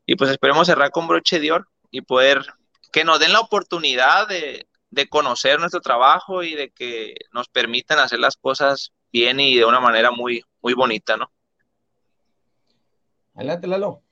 Y 0.06 0.16
pues 0.16 0.30
esperemos 0.30 0.66
cerrar 0.66 0.90
con 0.90 1.08
broche 1.08 1.40
de 1.40 1.52
oro 1.52 1.66
y 1.90 2.02
poder 2.02 2.44
que 2.92 3.04
nos 3.04 3.18
den 3.20 3.32
la 3.32 3.40
oportunidad 3.40 4.28
de, 4.28 4.68
de 4.90 5.08
conocer 5.08 5.58
nuestro 5.58 5.80
trabajo 5.80 6.42
y 6.42 6.54
de 6.54 6.70
que 6.70 7.14
nos 7.32 7.48
permitan 7.48 7.98
hacer 7.98 8.18
las 8.18 8.36
cosas 8.36 8.92
bien 9.12 9.40
y 9.40 9.56
de 9.56 9.64
una 9.64 9.80
manera 9.80 10.10
muy, 10.10 10.42
muy 10.62 10.74
bonita, 10.74 11.16
¿no? 11.16 11.30
Adelante, 13.34 13.66
Lalo. 13.66 14.02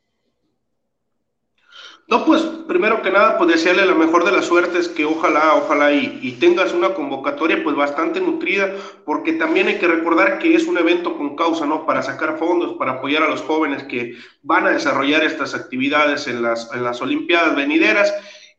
No, 2.08 2.24
pues 2.24 2.40
primero 2.66 3.02
que 3.02 3.11
nada, 3.11 3.37
pues 3.37 3.50
desearle 3.50 3.84
la 3.84 3.94
mejor 3.94 4.24
de 4.24 4.32
las 4.32 4.46
suertes, 4.46 4.88
que 4.88 5.04
ojalá, 5.04 5.56
ojalá 5.56 5.92
y, 5.92 6.38
tengas 6.40 6.72
una 6.72 6.94
convocatoria 6.94 7.62
pues 7.62 7.76
bastante 7.76 8.18
nutrida, 8.18 8.74
porque 9.04 9.34
también 9.34 9.68
hay 9.68 9.78
que 9.78 9.88
recordar 9.88 10.38
que 10.38 10.54
es 10.54 10.66
un 10.66 10.78
evento 10.78 11.18
con 11.18 11.37
causa, 11.37 11.66
¿no? 11.66 11.84
Para 11.84 12.02
sacar 12.02 12.38
fondos, 12.38 12.78
para 12.78 12.92
apoyar 12.92 13.24
a 13.24 13.28
los 13.28 13.42
jóvenes 13.42 13.84
que 13.84 14.14
van 14.42 14.66
a 14.66 14.70
desarrollar 14.70 15.22
estas 15.22 15.54
actividades 15.54 16.26
en 16.28 16.40
las, 16.40 16.72
en 16.72 16.82
las 16.82 17.02
Olimpiadas 17.02 17.54
venideras, 17.54 18.14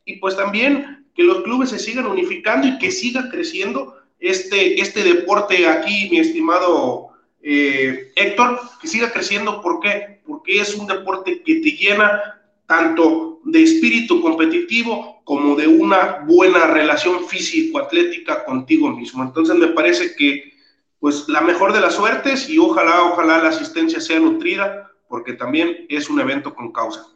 y 0.06 0.18
pues 0.18 0.38
también 0.38 1.08
que 1.16 1.24
los 1.24 1.42
clubes 1.42 1.72
se 1.72 1.80
sigan 1.80 2.06
unificando 2.06 2.68
y 2.68 2.78
que 2.78 2.92
siga 2.92 3.32
creciendo 3.32 3.96
este, 4.20 4.82
este 4.82 5.04
deporte 5.04 5.68
aquí, 5.68 6.10
mi 6.12 6.20
estimado 6.20 7.10
eh, 7.42 8.12
Héctor, 8.16 8.60
que 8.82 8.88
siga 8.88 9.12
creciendo. 9.12 9.62
¿Por 9.62 9.80
qué? 9.80 10.22
Porque 10.26 10.60
es 10.60 10.76
un 10.76 10.88
deporte 10.88 11.42
que 11.44 11.56
te 11.56 11.72
llena 11.72 12.42
tanto 12.66 13.40
de 13.46 13.64
espíritu 13.64 14.22
competitivo 14.22 15.22
como 15.24 15.56
de 15.56 15.68
una 15.68 16.24
buena 16.26 16.68
relación 16.68 17.28
físico-atlética 17.28 18.46
contigo 18.46 18.90
mismo. 18.90 19.24
Entonces 19.24 19.56
me 19.56 19.68
parece 19.68 20.16
que 20.16 20.54
pues 21.00 21.30
la 21.30 21.42
mejor 21.42 21.72
de 21.72 21.80
las 21.80 21.96
suertes 21.96 22.50
y 22.50 22.58
ojalá, 22.58 23.04
ojalá 23.04 23.38
la 23.38 23.50
asistencia 23.50 24.02
sea 24.02 24.20
nutrida 24.20 24.92
porque 25.08 25.34
también 25.34 25.86
es 25.90 26.10
un 26.10 26.20
evento 26.20 26.54
con 26.54 26.72
causa. 26.72 27.08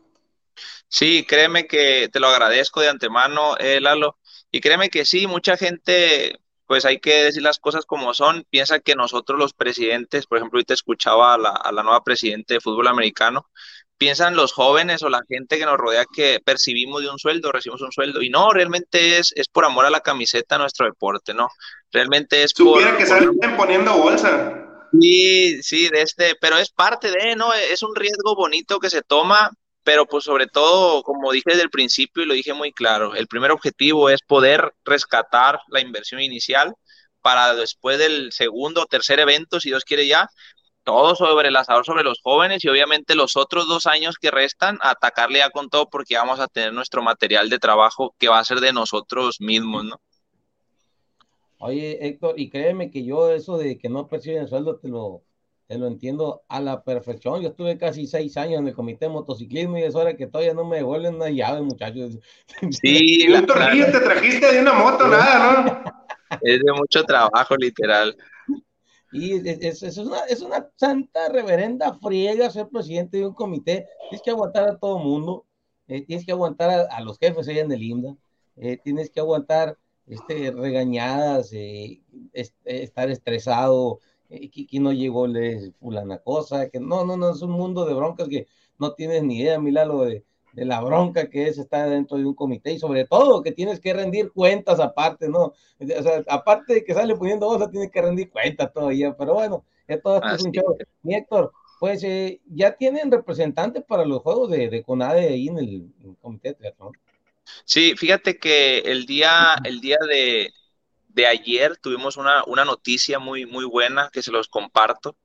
Sí, 0.88 1.26
créeme 1.28 1.68
que 1.68 2.08
te 2.12 2.20
lo 2.20 2.28
agradezco 2.28 2.80
de 2.80 2.90
antemano, 2.90 3.58
eh, 3.58 3.82
Lalo. 3.82 4.18
Y 4.52 4.62
créeme 4.62 4.90
que 4.90 5.06
sí, 5.06 5.28
mucha 5.28 5.58
gente 5.58 6.40
pues 6.66 6.86
hay 6.86 7.00
que 7.00 7.26
decir 7.26 7.42
las 7.44 7.60
cosas 7.60 7.86
como 7.86 8.14
son. 8.14 8.46
Piensa 8.50 8.80
que 8.80 8.96
nosotros 8.96 9.38
los 9.40 9.54
presidentes, 9.54 10.26
por 10.26 10.38
ejemplo, 10.38 10.58
ahorita 10.58 10.74
escuchaba 10.74 11.34
a 11.34 11.38
la, 11.38 11.50
a 11.50 11.72
la 11.72 11.84
nueva 11.84 12.04
presidente 12.04 12.56
de 12.56 12.62
fútbol 12.62 12.88
americano, 12.88 13.48
piensan 13.98 14.36
los 14.36 14.52
jóvenes 14.52 15.02
o 15.04 15.10
la 15.10 15.22
gente 15.28 15.58
que 15.58 15.66
nos 15.66 15.78
rodea 15.78 16.06
que 16.14 16.40
percibimos 16.44 17.02
de 17.02 17.10
un 17.10 17.20
sueldo, 17.20 17.52
recibimos 17.52 17.82
un 17.82 17.92
sueldo. 17.92 18.22
Y 18.22 18.30
no, 18.30 18.52
realmente 18.52 19.18
es, 19.18 19.32
es 19.36 19.48
por 19.48 19.66
amor 19.66 19.86
a 19.86 19.90
la 19.90 20.02
camiseta 20.02 20.58
nuestro 20.58 20.86
deporte, 20.86 21.34
¿no? 21.34 21.50
Realmente 21.92 22.44
es 22.44 22.52
Supiera 22.56 22.90
por... 22.90 22.98
que 22.98 23.06
salen 23.06 23.38
poniendo 23.56 23.96
bolsa. 23.98 24.60
Sí, 25.00 25.64
sí, 25.64 25.90
de 25.90 26.02
este, 26.02 26.36
pero 26.40 26.58
es 26.58 26.70
parte 26.70 27.12
de, 27.12 27.36
¿no? 27.36 27.54
Es 27.54 27.82
un 27.82 27.96
riesgo 27.96 28.36
bonito 28.36 28.80
que 28.80 28.90
se 28.90 29.02
toma 29.02 29.52
pero 29.84 30.06
pues 30.06 30.24
sobre 30.24 30.48
todo, 30.48 31.04
como 31.04 31.32
dije 31.32 31.52
desde 31.52 31.64
el 31.64 31.70
principio 31.70 32.24
y 32.24 32.26
lo 32.26 32.34
dije 32.34 32.54
muy 32.54 32.72
claro, 32.72 33.16
el 33.16 33.28
primer 33.28 33.52
objetivo 33.52 34.10
es 34.10 34.22
poder 34.22 34.74
rescatar 34.86 35.60
la 35.68 35.82
inversión 35.82 36.22
inicial 36.22 36.74
para 37.22 37.54
después 37.56 37.98
del 38.00 38.32
segundo 38.32 38.84
o 38.84 38.86
tercer 38.86 39.20
evento, 39.20 39.60
si 39.60 39.70
Dios 39.70 39.86
quiere 39.86 40.08
ya, 40.08 40.30
todo 40.84 41.16
sobre 41.16 41.48
el 41.48 41.56
asador 41.56 41.86
sobre 41.86 42.04
los 42.04 42.20
jóvenes 42.22 42.64
y 42.64 42.70
obviamente 42.70 43.16
los 43.16 43.38
otros 43.38 43.68
dos 43.68 43.86
años 43.86 44.18
que 44.20 44.32
restan, 44.32 44.78
atacarle 44.82 45.40
ya 45.40 45.50
con 45.50 45.70
todo 45.70 45.90
porque 45.90 46.18
vamos 46.18 46.40
a 46.40 46.48
tener 46.48 46.74
nuestro 46.74 47.02
material 47.02 47.50
de 47.50 47.60
trabajo 47.60 48.14
que 48.20 48.28
va 48.28 48.40
a 48.40 48.44
ser 48.44 48.60
de 48.60 48.74
nosotros 48.74 49.40
mismos, 49.40 49.86
¿no? 49.86 50.02
Oye, 51.60 52.06
Héctor, 52.06 52.38
y 52.38 52.50
créeme 52.50 52.92
que 52.92 53.06
yo 53.06 53.32
eso 53.32 53.58
de 53.58 53.78
que 53.78 53.88
no 53.88 54.08
perciben 54.08 54.50
sueldo 54.50 54.78
te 54.78 54.90
lo, 54.90 55.24
te 55.68 55.78
lo 55.78 55.88
entiendo 55.88 56.44
a 56.48 56.60
la 56.60 56.84
perfección. 56.84 57.42
Yo 57.42 57.50
estuve 57.50 57.78
casi 57.78 58.08
seis 58.08 58.36
años 58.38 58.60
en 58.60 58.68
el 58.68 58.74
comité 58.74 59.06
de 59.06 59.12
motociclismo 59.12 59.78
y 59.78 59.84
es 59.84 59.96
hora 59.96 60.16
que 60.16 60.28
todavía 60.28 60.54
no 60.54 60.66
me 60.66 60.78
devuelven 60.78 61.16
una 61.16 61.30
llave, 61.30 61.62
muchachos. 61.62 62.18
Sí, 62.82 63.28
la, 63.28 63.42
te 63.42 64.00
trajiste 64.00 64.54
de 64.54 64.62
una 64.62 64.74
moto, 64.74 65.08
nada, 65.08 65.64
¿no? 65.64 65.94
Es 66.42 66.60
de 66.64 66.74
mucho 66.74 67.04
trabajo, 67.04 67.56
literal. 67.56 68.16
Y 69.12 69.48
es, 69.48 69.84
es, 69.84 69.98
una, 70.00 70.22
es 70.22 70.42
una 70.42 70.68
santa 70.76 71.30
reverenda 71.30 71.94
friega 72.02 72.50
ser 72.50 72.68
presidente 72.70 73.18
de 73.18 73.28
un 73.28 73.36
comité. 73.36 73.88
Tienes 74.10 74.24
que 74.24 74.32
aguantar 74.32 74.68
a 74.68 74.78
todo 74.78 74.98
mundo, 74.98 75.46
eh, 75.88 76.04
tienes 76.04 76.26
que 76.26 76.32
aguantar 76.32 76.88
a, 76.90 77.02
los 77.02 77.20
jefes 77.20 77.48
allá 77.48 77.62
en 77.62 77.72
el 77.72 77.84
IMDA, 77.84 78.16
eh, 78.56 78.80
tienes 78.84 79.12
que 79.12 79.20
aguantar 79.20 79.78
este, 80.08 80.50
regañadas, 80.50 81.52
eh, 81.54 82.02
estar 82.64 83.12
estresado, 83.12 84.00
que, 84.52 84.80
no 84.80 84.92
llegó 84.92 85.28
le 85.28 85.72
fulana 85.80 86.20
cosa, 86.20 86.70
que 86.70 86.80
no, 86.80 87.06
no, 87.06 87.18
no, 87.18 87.32
es 87.32 87.42
un 87.42 87.52
mundo 87.52 87.86
de 87.86 87.94
broncas 87.94 88.28
que 88.28 88.48
no 88.80 88.94
tienes 88.94 89.24
ni 89.24 89.40
idea, 89.40 89.60
Milalo, 89.60 90.04
de, 90.06 90.24
de 90.54 90.66
la 90.66 90.82
bronca 90.82 91.30
que 91.30 91.48
es 91.48 91.58
estar 91.58 91.90
dentro 91.90 92.18
de 92.18 92.26
un 92.26 92.36
comité 92.36 92.74
y 92.74 92.80
sobre 92.80 93.06
todo 93.06 93.42
que 93.42 93.52
tienes 93.52 93.80
que 93.80 93.94
rendir 93.94 94.32
cuentas 94.32 94.80
aparte, 94.80 95.28
¿no? 95.28 95.54
O 95.80 96.04
sea, 96.04 96.24
aparte 96.28 96.76
de 96.76 96.84
que 96.84 96.94
sale 96.94 97.16
poniendo 97.16 97.48
cosas, 97.48 97.72
tienes 97.72 97.92
que 97.92 98.02
rendir 98.02 98.30
cuentas 98.30 98.72
todavía, 98.72 99.16
pero 99.18 99.34
bueno, 99.34 99.66
ya 99.88 100.00
todo 100.00 100.16
esto 100.16 100.36
es 100.36 100.44
un 100.44 100.52
show. 100.52 100.78
Mi 101.02 101.16
Héctor, 101.16 101.52
pues 101.80 102.04
eh, 102.04 102.40
ya 102.46 102.76
tienen 102.76 103.12
representantes 103.12 103.84
para 103.84 104.06
los 104.06 104.22
juegos 104.22 104.52
de, 104.52 104.70
de 104.70 104.84
CONADE 104.84 105.28
ahí 105.28 105.48
en 105.48 105.58
el, 105.58 105.88
comité 106.22 106.50
de 106.50 106.56
triatlón. 106.56 106.92
Sí, 107.66 107.96
fíjate 107.98 108.38
que 108.38 108.80
el 108.80 109.06
día, 109.06 109.56
el 109.66 109.82
día 109.82 109.98
de, 110.08 110.50
de 111.14 111.28
ayer 111.28 111.78
tuvimos 111.78 112.18
una, 112.18 112.44
una, 112.46 112.66
noticia 112.66 113.20
muy, 113.20 113.46
muy 113.46 113.66
buena 113.66 114.10
que 114.12 114.22
se 114.22 114.32
los 114.32 114.48
comparto. 114.48 115.16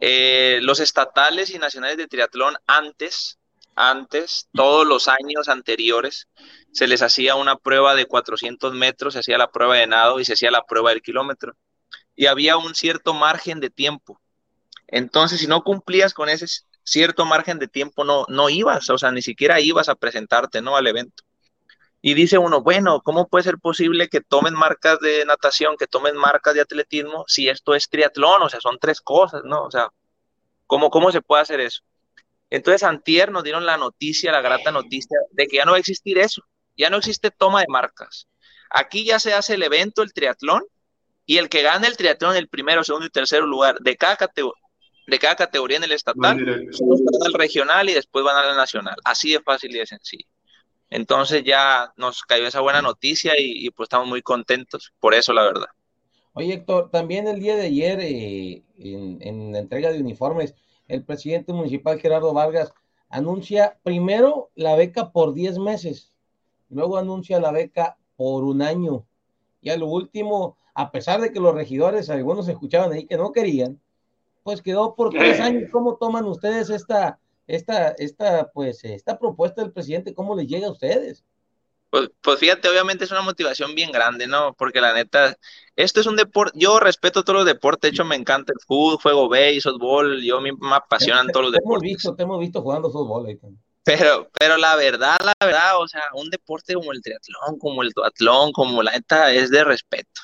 Eh, 0.00 0.60
los 0.62 0.80
estatales 0.80 1.50
y 1.50 1.58
nacionales 1.58 1.96
de 1.96 2.06
triatlón 2.06 2.54
antes 2.66 3.38
antes, 3.76 4.48
todos 4.54 4.86
los 4.86 5.06
años 5.06 5.48
anteriores, 5.48 6.28
se 6.72 6.86
les 6.86 7.02
hacía 7.02 7.36
una 7.36 7.56
prueba 7.56 7.94
de 7.94 8.06
400 8.06 8.74
metros, 8.74 9.12
se 9.12 9.20
hacía 9.20 9.38
la 9.38 9.50
prueba 9.50 9.76
de 9.76 9.86
nado 9.86 10.18
y 10.18 10.24
se 10.24 10.32
hacía 10.32 10.50
la 10.50 10.64
prueba 10.64 10.90
del 10.90 11.02
kilómetro. 11.02 11.54
Y 12.16 12.26
había 12.26 12.56
un 12.56 12.74
cierto 12.74 13.12
margen 13.12 13.60
de 13.60 13.70
tiempo. 13.70 14.18
Entonces, 14.88 15.40
si 15.40 15.46
no 15.46 15.62
cumplías 15.62 16.14
con 16.14 16.30
ese 16.30 16.46
cierto 16.82 17.26
margen 17.26 17.58
de 17.58 17.68
tiempo, 17.68 18.04
no, 18.04 18.24
no 18.28 18.48
ibas, 18.48 18.88
o 18.88 18.98
sea, 18.98 19.10
ni 19.10 19.20
siquiera 19.20 19.60
ibas 19.60 19.88
a 19.88 19.94
presentarte, 19.94 20.62
¿no? 20.62 20.76
Al 20.76 20.86
evento. 20.86 21.22
Y 22.06 22.14
dice 22.14 22.38
uno, 22.38 22.62
bueno, 22.62 23.00
¿cómo 23.02 23.26
puede 23.26 23.42
ser 23.42 23.58
posible 23.58 24.06
que 24.06 24.20
tomen 24.20 24.54
marcas 24.54 25.00
de 25.00 25.24
natación, 25.24 25.74
que 25.76 25.88
tomen 25.88 26.14
marcas 26.14 26.54
de 26.54 26.60
atletismo, 26.60 27.24
si 27.26 27.48
esto 27.48 27.74
es 27.74 27.88
triatlón? 27.88 28.42
O 28.42 28.48
sea, 28.48 28.60
son 28.60 28.78
tres 28.80 29.00
cosas, 29.00 29.42
¿no? 29.44 29.64
O 29.64 29.72
sea, 29.72 29.88
¿cómo, 30.68 30.88
cómo 30.88 31.10
se 31.10 31.20
puede 31.20 31.42
hacer 31.42 31.58
eso? 31.58 31.82
Entonces, 32.48 32.84
antier 32.84 33.32
nos 33.32 33.42
dieron 33.42 33.66
la 33.66 33.76
noticia, 33.76 34.30
la 34.30 34.40
grata 34.40 34.70
noticia, 34.70 35.18
de 35.32 35.48
que 35.48 35.56
ya 35.56 35.64
no 35.64 35.72
va 35.72 35.78
a 35.78 35.80
existir 35.80 36.16
eso, 36.18 36.42
ya 36.76 36.90
no 36.90 36.98
existe 36.98 37.32
toma 37.32 37.62
de 37.62 37.66
marcas. 37.68 38.28
Aquí 38.70 39.04
ya 39.04 39.18
se 39.18 39.34
hace 39.34 39.54
el 39.54 39.64
evento, 39.64 40.04
el 40.04 40.12
triatlón, 40.12 40.62
y 41.24 41.38
el 41.38 41.48
que 41.48 41.62
gane 41.62 41.88
el 41.88 41.96
triatlón, 41.96 42.36
el 42.36 42.46
primero, 42.46 42.84
segundo 42.84 43.06
y 43.06 43.10
tercer 43.10 43.42
lugar 43.42 43.80
de 43.80 43.96
cada, 43.96 44.16
de 45.08 45.18
cada 45.18 45.34
categoría 45.34 45.78
en 45.78 45.82
el 45.82 45.90
estatal, 45.90 46.36
van 46.36 46.68
al 47.26 47.32
regional 47.32 47.90
y 47.90 47.94
después 47.94 48.24
van 48.24 48.36
a 48.36 48.46
la 48.46 48.54
nacional. 48.54 48.94
Así 49.02 49.32
de 49.32 49.40
fácil 49.40 49.74
y 49.74 49.80
de 49.80 49.86
sencillo. 49.86 50.28
Entonces 50.90 51.42
ya 51.44 51.92
nos 51.96 52.22
cayó 52.22 52.46
esa 52.46 52.60
buena 52.60 52.82
noticia 52.82 53.34
y, 53.38 53.70
pues 53.70 53.86
estamos 53.86 54.08
muy 54.08 54.22
contentos 54.22 54.92
por 55.00 55.14
eso, 55.14 55.32
la 55.32 55.42
verdad. 55.42 55.66
Oye, 56.34 56.54
Héctor, 56.54 56.90
también 56.90 57.26
el 57.26 57.40
día 57.40 57.56
de 57.56 57.66
ayer 57.66 57.98
eh, 58.00 58.62
en, 58.78 59.18
en 59.20 59.52
la 59.52 59.58
entrega 59.58 59.90
de 59.90 60.00
uniformes, 60.00 60.54
el 60.86 61.02
presidente 61.02 61.52
municipal 61.52 61.98
Gerardo 61.98 62.32
Vargas 62.32 62.72
anuncia 63.08 63.78
primero 63.82 64.50
la 64.54 64.76
beca 64.76 65.10
por 65.10 65.32
10 65.32 65.58
meses, 65.58 66.12
luego 66.68 66.98
anuncia 66.98 67.40
la 67.40 67.52
beca 67.52 67.96
por 68.16 68.44
un 68.44 68.62
año. 68.62 69.04
Y 69.60 69.70
a 69.70 69.76
lo 69.76 69.86
último, 69.86 70.56
a 70.74 70.90
pesar 70.90 71.20
de 71.20 71.32
que 71.32 71.40
los 71.40 71.54
regidores, 71.54 72.10
algunos 72.10 72.48
escuchaban 72.48 72.92
ahí 72.92 73.06
que 73.06 73.16
no 73.16 73.32
querían, 73.32 73.80
pues 74.42 74.62
quedó 74.62 74.94
por 74.94 75.10
tres 75.10 75.40
años. 75.40 75.70
¿Cómo 75.72 75.96
toman 75.96 76.24
ustedes 76.26 76.70
esta, 76.70 77.18
esta, 77.46 77.88
esta, 77.90 78.50
pues, 78.52 78.84
esta 78.84 79.18
propuesta 79.18 79.62
del 79.62 79.72
presidente? 79.72 80.14
¿Cómo 80.14 80.36
les 80.36 80.46
llega 80.46 80.66
a 80.66 80.72
ustedes? 80.72 81.24
Pues, 81.90 82.10
pues, 82.20 82.40
fíjate, 82.40 82.68
obviamente 82.68 83.04
es 83.04 83.10
una 83.10 83.22
motivación 83.22 83.74
bien 83.74 83.92
grande, 83.92 84.26
¿no? 84.26 84.54
Porque 84.54 84.80
la 84.80 84.92
neta, 84.92 85.36
esto 85.76 86.00
es 86.00 86.06
un 86.06 86.16
deporte, 86.16 86.58
yo 86.58 86.80
respeto 86.80 87.22
todos 87.22 87.38
los 87.38 87.46
deportes, 87.46 87.90
de 87.90 87.94
hecho 87.94 88.04
me 88.04 88.16
encanta 88.16 88.52
el 88.52 88.60
fútbol, 88.66 88.98
juego 89.00 89.28
base, 89.28 89.60
softball, 89.60 90.20
yo 90.22 90.40
me, 90.40 90.50
apasionan 90.72 91.28
todos 91.32 91.46
los 91.46 91.52
deportes. 91.52 91.88
Hemos 91.88 91.96
visto, 91.96 92.14
te 92.14 92.22
hemos 92.24 92.40
visto 92.40 92.60
jugando 92.60 92.90
fútbol 92.90 93.26
ahí 93.26 93.38
Pero, 93.84 94.28
pero 94.38 94.56
la 94.56 94.74
verdad, 94.76 95.16
la 95.24 95.32
verdad, 95.40 95.78
o 95.78 95.86
sea, 95.86 96.02
un 96.14 96.28
deporte 96.28 96.74
como 96.74 96.92
el 96.92 97.00
triatlón, 97.00 97.58
como 97.58 97.82
el 97.82 97.90
duatlón, 97.90 98.52
como 98.52 98.82
la 98.82 98.92
neta, 98.92 99.32
es 99.32 99.50
de 99.50 99.64
respeto, 99.64 100.20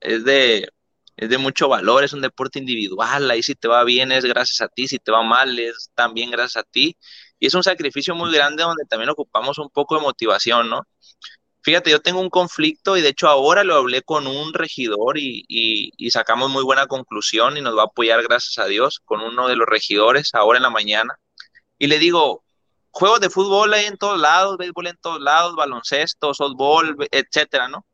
es 0.00 0.24
de, 0.24 0.68
es 1.16 1.28
de 1.28 1.38
mucho 1.38 1.68
valor, 1.68 2.04
es 2.04 2.12
un 2.12 2.20
deporte 2.22 2.58
individual, 2.58 3.30
ahí 3.30 3.42
si 3.42 3.54
te 3.54 3.68
va 3.68 3.84
bien 3.84 4.12
es 4.12 4.24
gracias 4.24 4.60
a 4.60 4.68
ti, 4.68 4.88
si 4.88 4.98
te 4.98 5.12
va 5.12 5.22
mal 5.22 5.58
es 5.58 5.90
también 5.94 6.30
gracias 6.30 6.64
a 6.64 6.68
ti, 6.68 6.96
y 7.38 7.46
es 7.46 7.54
un 7.54 7.62
sacrificio 7.62 8.14
muy 8.14 8.32
grande 8.32 8.62
donde 8.62 8.84
también 8.84 9.10
ocupamos 9.10 9.58
un 9.58 9.68
poco 9.70 9.96
de 9.96 10.02
motivación, 10.02 10.70
¿no? 10.70 10.86
Fíjate, 11.62 11.90
yo 11.90 12.00
tengo 12.00 12.20
un 12.20 12.30
conflicto 12.30 12.96
y 12.96 13.02
de 13.02 13.10
hecho 13.10 13.28
ahora 13.28 13.62
lo 13.62 13.76
hablé 13.76 14.02
con 14.02 14.26
un 14.26 14.52
regidor 14.52 15.16
y, 15.16 15.44
y, 15.48 16.10
sacamos 16.10 16.50
muy 16.50 16.64
buena 16.64 16.88
conclusión 16.88 17.56
y 17.56 17.60
nos 17.60 17.76
va 17.76 17.82
a 17.82 17.84
apoyar, 17.86 18.20
gracias 18.24 18.58
a 18.58 18.66
Dios, 18.66 19.00
con 19.04 19.20
uno 19.20 19.46
de 19.46 19.54
los 19.54 19.68
regidores 19.68 20.34
ahora 20.34 20.58
en 20.58 20.64
la 20.64 20.70
mañana. 20.70 21.16
Y 21.78 21.86
le 21.86 22.00
digo, 22.00 22.42
juegos 22.90 23.20
de 23.20 23.30
fútbol 23.30 23.74
hay 23.74 23.86
en 23.86 23.96
todos 23.96 24.18
lados, 24.20 24.56
béisbol 24.56 24.88
en 24.88 24.96
todos 24.96 25.20
lados, 25.20 25.54
baloncesto, 25.54 26.34
softball, 26.34 26.96
etcétera, 27.12 27.68
¿no? 27.68 27.86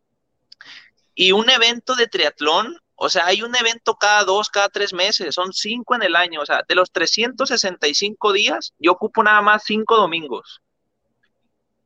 Y 1.14 1.33
un 1.33 1.51
evento 1.51 1.95
de 1.95 2.07
triatlón 2.07 2.79
o 3.01 3.09
sea, 3.09 3.26
hay 3.26 3.42
un 3.42 3.55
evento 3.55 3.94
cada 3.94 4.24
dos, 4.24 4.51
cada 4.51 4.68
tres 4.68 4.92
meses, 4.92 5.32
son 5.32 5.53
cinco 5.53 5.94
en 5.94 6.03
el 6.03 6.16
año. 6.16 6.40
O 6.40 6.46
sea, 6.46 6.64
de 6.68 6.74
los 6.74 6.90
365 6.90 8.32
días, 8.32 8.74
yo 8.80 8.90
ocupo 8.90 9.22
nada 9.22 9.40
más 9.40 9.62
cinco 9.64 9.96
domingos. 9.96 10.61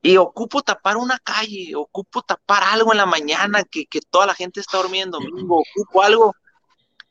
Y 0.00 0.16
ocupo 0.16 0.62
tapar 0.62 0.96
una 0.96 1.18
calle, 1.18 1.74
ocupo 1.76 2.22
tapar 2.22 2.64
algo 2.64 2.92
en 2.92 2.98
la 2.98 3.04
mañana 3.04 3.62
que, 3.62 3.86
toda 4.08 4.26
la 4.26 4.34
gente 4.34 4.60
está 4.60 4.78
durmiendo 4.78 5.18
domingo, 5.20 5.60
ocupo 5.60 6.02
algo. 6.02 6.34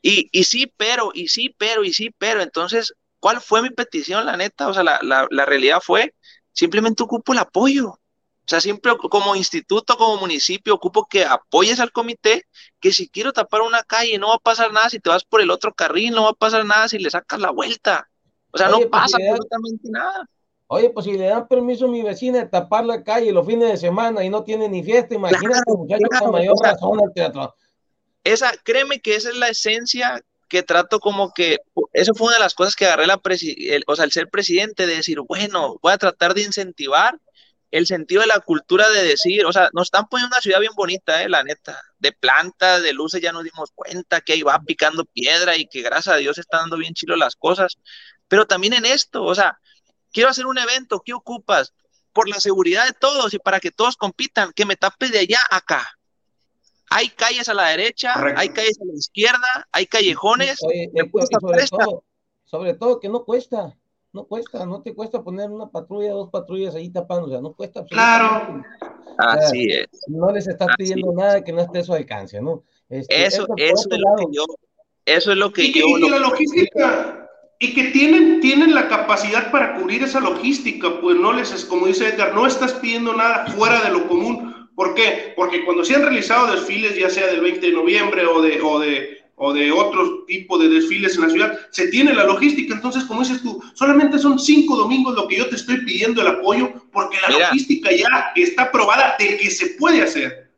Y, 0.02 0.28
y 0.32 0.44
sí, 0.44 0.66
pero, 0.76 1.12
y 1.14 1.28
sí, 1.28 1.54
pero, 1.56 1.84
y 1.84 1.92
sí, 1.92 2.10
pero. 2.18 2.42
Entonces, 2.42 2.94
¿cuál 3.20 3.40
fue 3.40 3.62
mi 3.62 3.70
petición, 3.70 4.26
la 4.26 4.36
neta? 4.36 4.66
O 4.66 4.74
sea, 4.74 4.82
la, 4.82 4.98
la, 5.02 5.28
la 5.30 5.44
realidad 5.44 5.80
fue, 5.80 6.12
simplemente 6.52 7.04
ocupo 7.04 7.32
el 7.32 7.38
apoyo. 7.38 8.00
O 8.52 8.54
sea, 8.54 8.60
siempre 8.60 8.92
como 9.08 9.34
instituto, 9.34 9.96
como 9.96 10.18
municipio, 10.18 10.74
ocupo 10.74 11.06
que 11.06 11.24
apoyes 11.24 11.80
al 11.80 11.90
comité, 11.90 12.44
que 12.80 12.92
si 12.92 13.08
quiero 13.08 13.32
tapar 13.32 13.62
una 13.62 13.82
calle 13.82 14.18
no 14.18 14.28
va 14.28 14.34
a 14.34 14.40
pasar 14.40 14.70
nada 14.74 14.90
si 14.90 15.00
te 15.00 15.08
vas 15.08 15.24
por 15.24 15.40
el 15.40 15.50
otro 15.50 15.72
carril, 15.72 16.12
no 16.12 16.24
va 16.24 16.30
a 16.30 16.34
pasar 16.34 16.66
nada 16.66 16.86
si 16.86 16.98
le 16.98 17.08
sacas 17.08 17.40
la 17.40 17.50
vuelta. 17.50 18.10
O 18.50 18.58
sea, 18.58 18.68
no 18.68 18.76
pues, 18.76 18.88
pasa 18.90 19.16
absolutamente 19.16 19.88
nada. 19.88 20.28
Oye, 20.66 20.90
pues 20.90 21.06
si 21.06 21.16
le 21.16 21.28
dan 21.28 21.48
permiso 21.48 21.86
a 21.86 21.88
mi 21.88 22.02
vecina 22.02 22.40
de 22.40 22.46
tapar 22.46 22.84
la 22.84 23.02
calle 23.02 23.32
los 23.32 23.46
fines 23.46 23.70
de 23.70 23.78
semana 23.78 24.22
y 24.22 24.28
no 24.28 24.44
tiene 24.44 24.68
ni 24.68 24.82
fiesta, 24.82 25.14
imagínate, 25.14 25.72
muchachos, 25.74 26.10
con 26.18 26.32
mayor 26.32 26.58
razón 26.62 27.00
al 27.02 27.12
teatro. 27.14 27.54
Esa, 28.22 28.52
créeme 28.62 29.00
que 29.00 29.14
esa 29.14 29.30
es 29.30 29.36
la 29.38 29.48
esencia 29.48 30.22
que 30.46 30.62
trato 30.62 31.00
como 31.00 31.32
que, 31.32 31.56
eso 31.94 32.12
fue 32.12 32.26
una 32.26 32.36
de 32.36 32.42
las 32.42 32.52
cosas 32.52 32.76
que 32.76 32.84
agarré 32.84 33.06
la 33.06 33.18
el, 33.24 33.84
o 33.86 33.96
sea, 33.96 34.04
el 34.04 34.12
ser 34.12 34.28
presidente, 34.28 34.86
de 34.86 34.96
decir, 34.96 35.20
bueno, 35.26 35.78
voy 35.80 35.94
a 35.94 35.96
tratar 35.96 36.34
de 36.34 36.42
incentivar 36.42 37.18
el 37.72 37.86
sentido 37.86 38.20
de 38.20 38.26
la 38.26 38.40
cultura 38.40 38.88
de 38.90 39.02
decir, 39.02 39.46
o 39.46 39.52
sea, 39.52 39.70
nos 39.72 39.84
están 39.84 40.06
poniendo 40.06 40.34
una 40.36 40.42
ciudad 40.42 40.60
bien 40.60 40.74
bonita, 40.76 41.22
eh, 41.22 41.28
la 41.28 41.42
neta, 41.42 41.80
de 41.98 42.12
plantas, 42.12 42.82
de 42.82 42.92
luces, 42.92 43.22
ya 43.22 43.32
nos 43.32 43.44
dimos 43.44 43.70
cuenta 43.74 44.20
que 44.20 44.34
ahí 44.34 44.42
va 44.42 44.60
picando 44.60 45.06
piedra 45.06 45.56
y 45.56 45.66
que 45.66 45.80
gracias 45.80 46.14
a 46.14 46.18
Dios 46.18 46.36
están 46.36 46.60
dando 46.60 46.76
bien 46.76 46.92
chilo 46.92 47.16
las 47.16 47.34
cosas, 47.34 47.78
pero 48.28 48.46
también 48.46 48.74
en 48.74 48.84
esto, 48.84 49.24
o 49.24 49.34
sea, 49.34 49.58
quiero 50.12 50.28
hacer 50.28 50.46
un 50.46 50.58
evento, 50.58 51.02
¿qué 51.04 51.14
ocupas? 51.14 51.72
Por 52.12 52.28
la 52.28 52.40
seguridad 52.40 52.86
de 52.86 52.92
todos 52.92 53.32
y 53.32 53.38
para 53.38 53.58
que 53.58 53.70
todos 53.70 53.96
compitan, 53.96 54.52
que 54.52 54.66
me 54.66 54.76
tapes 54.76 55.10
de 55.10 55.20
allá 55.20 55.40
a 55.50 55.56
acá. 55.56 55.98
Hay 56.90 57.08
calles 57.08 57.48
a 57.48 57.54
la 57.54 57.68
derecha, 57.68 58.12
hay 58.36 58.50
calles 58.50 58.78
a 58.82 58.84
la 58.84 58.92
izquierda, 58.94 59.66
hay 59.72 59.86
callejones. 59.86 60.58
sobre, 60.58 61.66
todo, 61.68 62.04
sobre 62.44 62.74
todo 62.74 63.00
que 63.00 63.08
no 63.08 63.24
cuesta 63.24 63.78
no 64.12 64.24
cuesta, 64.24 64.66
no 64.66 64.82
te 64.82 64.94
cuesta 64.94 65.22
poner 65.22 65.50
una 65.50 65.70
patrulla, 65.70 66.10
dos 66.10 66.30
patrullas 66.30 66.74
ahí 66.74 66.90
tapando, 66.90 67.26
o 67.26 67.30
sea, 67.30 67.40
no 67.40 67.54
cuesta. 67.54 67.84
Claro. 67.86 68.62
Así 69.18 69.70
es. 69.70 69.88
No 70.06 70.30
les 70.30 70.46
estás 70.46 70.68
pidiendo 70.76 71.12
nada 71.12 71.42
que 71.42 71.52
no 71.52 71.62
esté 71.62 71.78
a 71.78 71.84
su 71.84 71.94
alcance, 71.94 72.40
¿no? 72.40 72.62
Este, 72.88 73.24
eso, 73.24 73.46
eso, 73.56 73.88
es 73.90 73.98
lo 73.98 74.16
que 74.16 74.26
yo, 74.30 74.44
eso 75.06 75.32
es 75.32 75.38
lo 75.38 75.52
que 75.52 75.64
y 75.64 75.72
yo. 75.72 75.86
Y 75.86 76.10
la 76.10 76.18
logística, 76.18 77.28
y 77.58 77.74
que 77.74 77.84
tienen, 77.84 78.40
tienen 78.40 78.74
la 78.74 78.88
capacidad 78.88 79.50
para 79.50 79.76
cubrir 79.76 80.02
esa 80.02 80.20
logística, 80.20 81.00
pues 81.00 81.16
no 81.16 81.32
les 81.32 81.52
es, 81.52 81.64
como 81.64 81.86
dice 81.86 82.08
Edgar, 82.08 82.34
no 82.34 82.46
estás 82.46 82.74
pidiendo 82.74 83.14
nada 83.14 83.46
fuera 83.46 83.82
de 83.82 83.90
lo 83.90 84.08
común. 84.08 84.70
¿Por 84.74 84.94
qué? 84.94 85.32
Porque 85.36 85.64
cuando 85.64 85.84
se 85.84 85.94
han 85.94 86.02
realizado 86.02 86.52
desfiles, 86.52 86.96
ya 86.96 87.08
sea 87.08 87.28
del 87.28 87.40
20 87.40 87.66
de 87.66 87.72
noviembre 87.72 88.26
o 88.26 88.42
de, 88.42 88.60
o 88.60 88.78
de 88.78 89.21
o 89.36 89.52
de 89.52 89.72
otro 89.72 90.24
tipo 90.26 90.58
de 90.58 90.68
desfiles 90.68 91.16
en 91.16 91.22
la 91.22 91.30
ciudad, 91.30 91.58
se 91.70 91.88
tiene 91.88 92.14
la 92.14 92.24
logística. 92.24 92.74
Entonces, 92.74 93.04
como 93.04 93.20
dices 93.20 93.42
tú, 93.42 93.62
solamente 93.74 94.18
son 94.18 94.38
cinco 94.38 94.76
domingos 94.76 95.14
lo 95.14 95.26
que 95.26 95.38
yo 95.38 95.48
te 95.48 95.56
estoy 95.56 95.78
pidiendo 95.84 96.22
el 96.22 96.28
apoyo, 96.28 96.72
porque 96.92 97.18
la 97.26 97.38
logística 97.38 97.90
ya 97.90 98.32
está 98.36 98.70
probada 98.70 99.16
de 99.18 99.36
que 99.38 99.50
se 99.50 99.70
puede 99.78 100.02
hacer. 100.02 100.50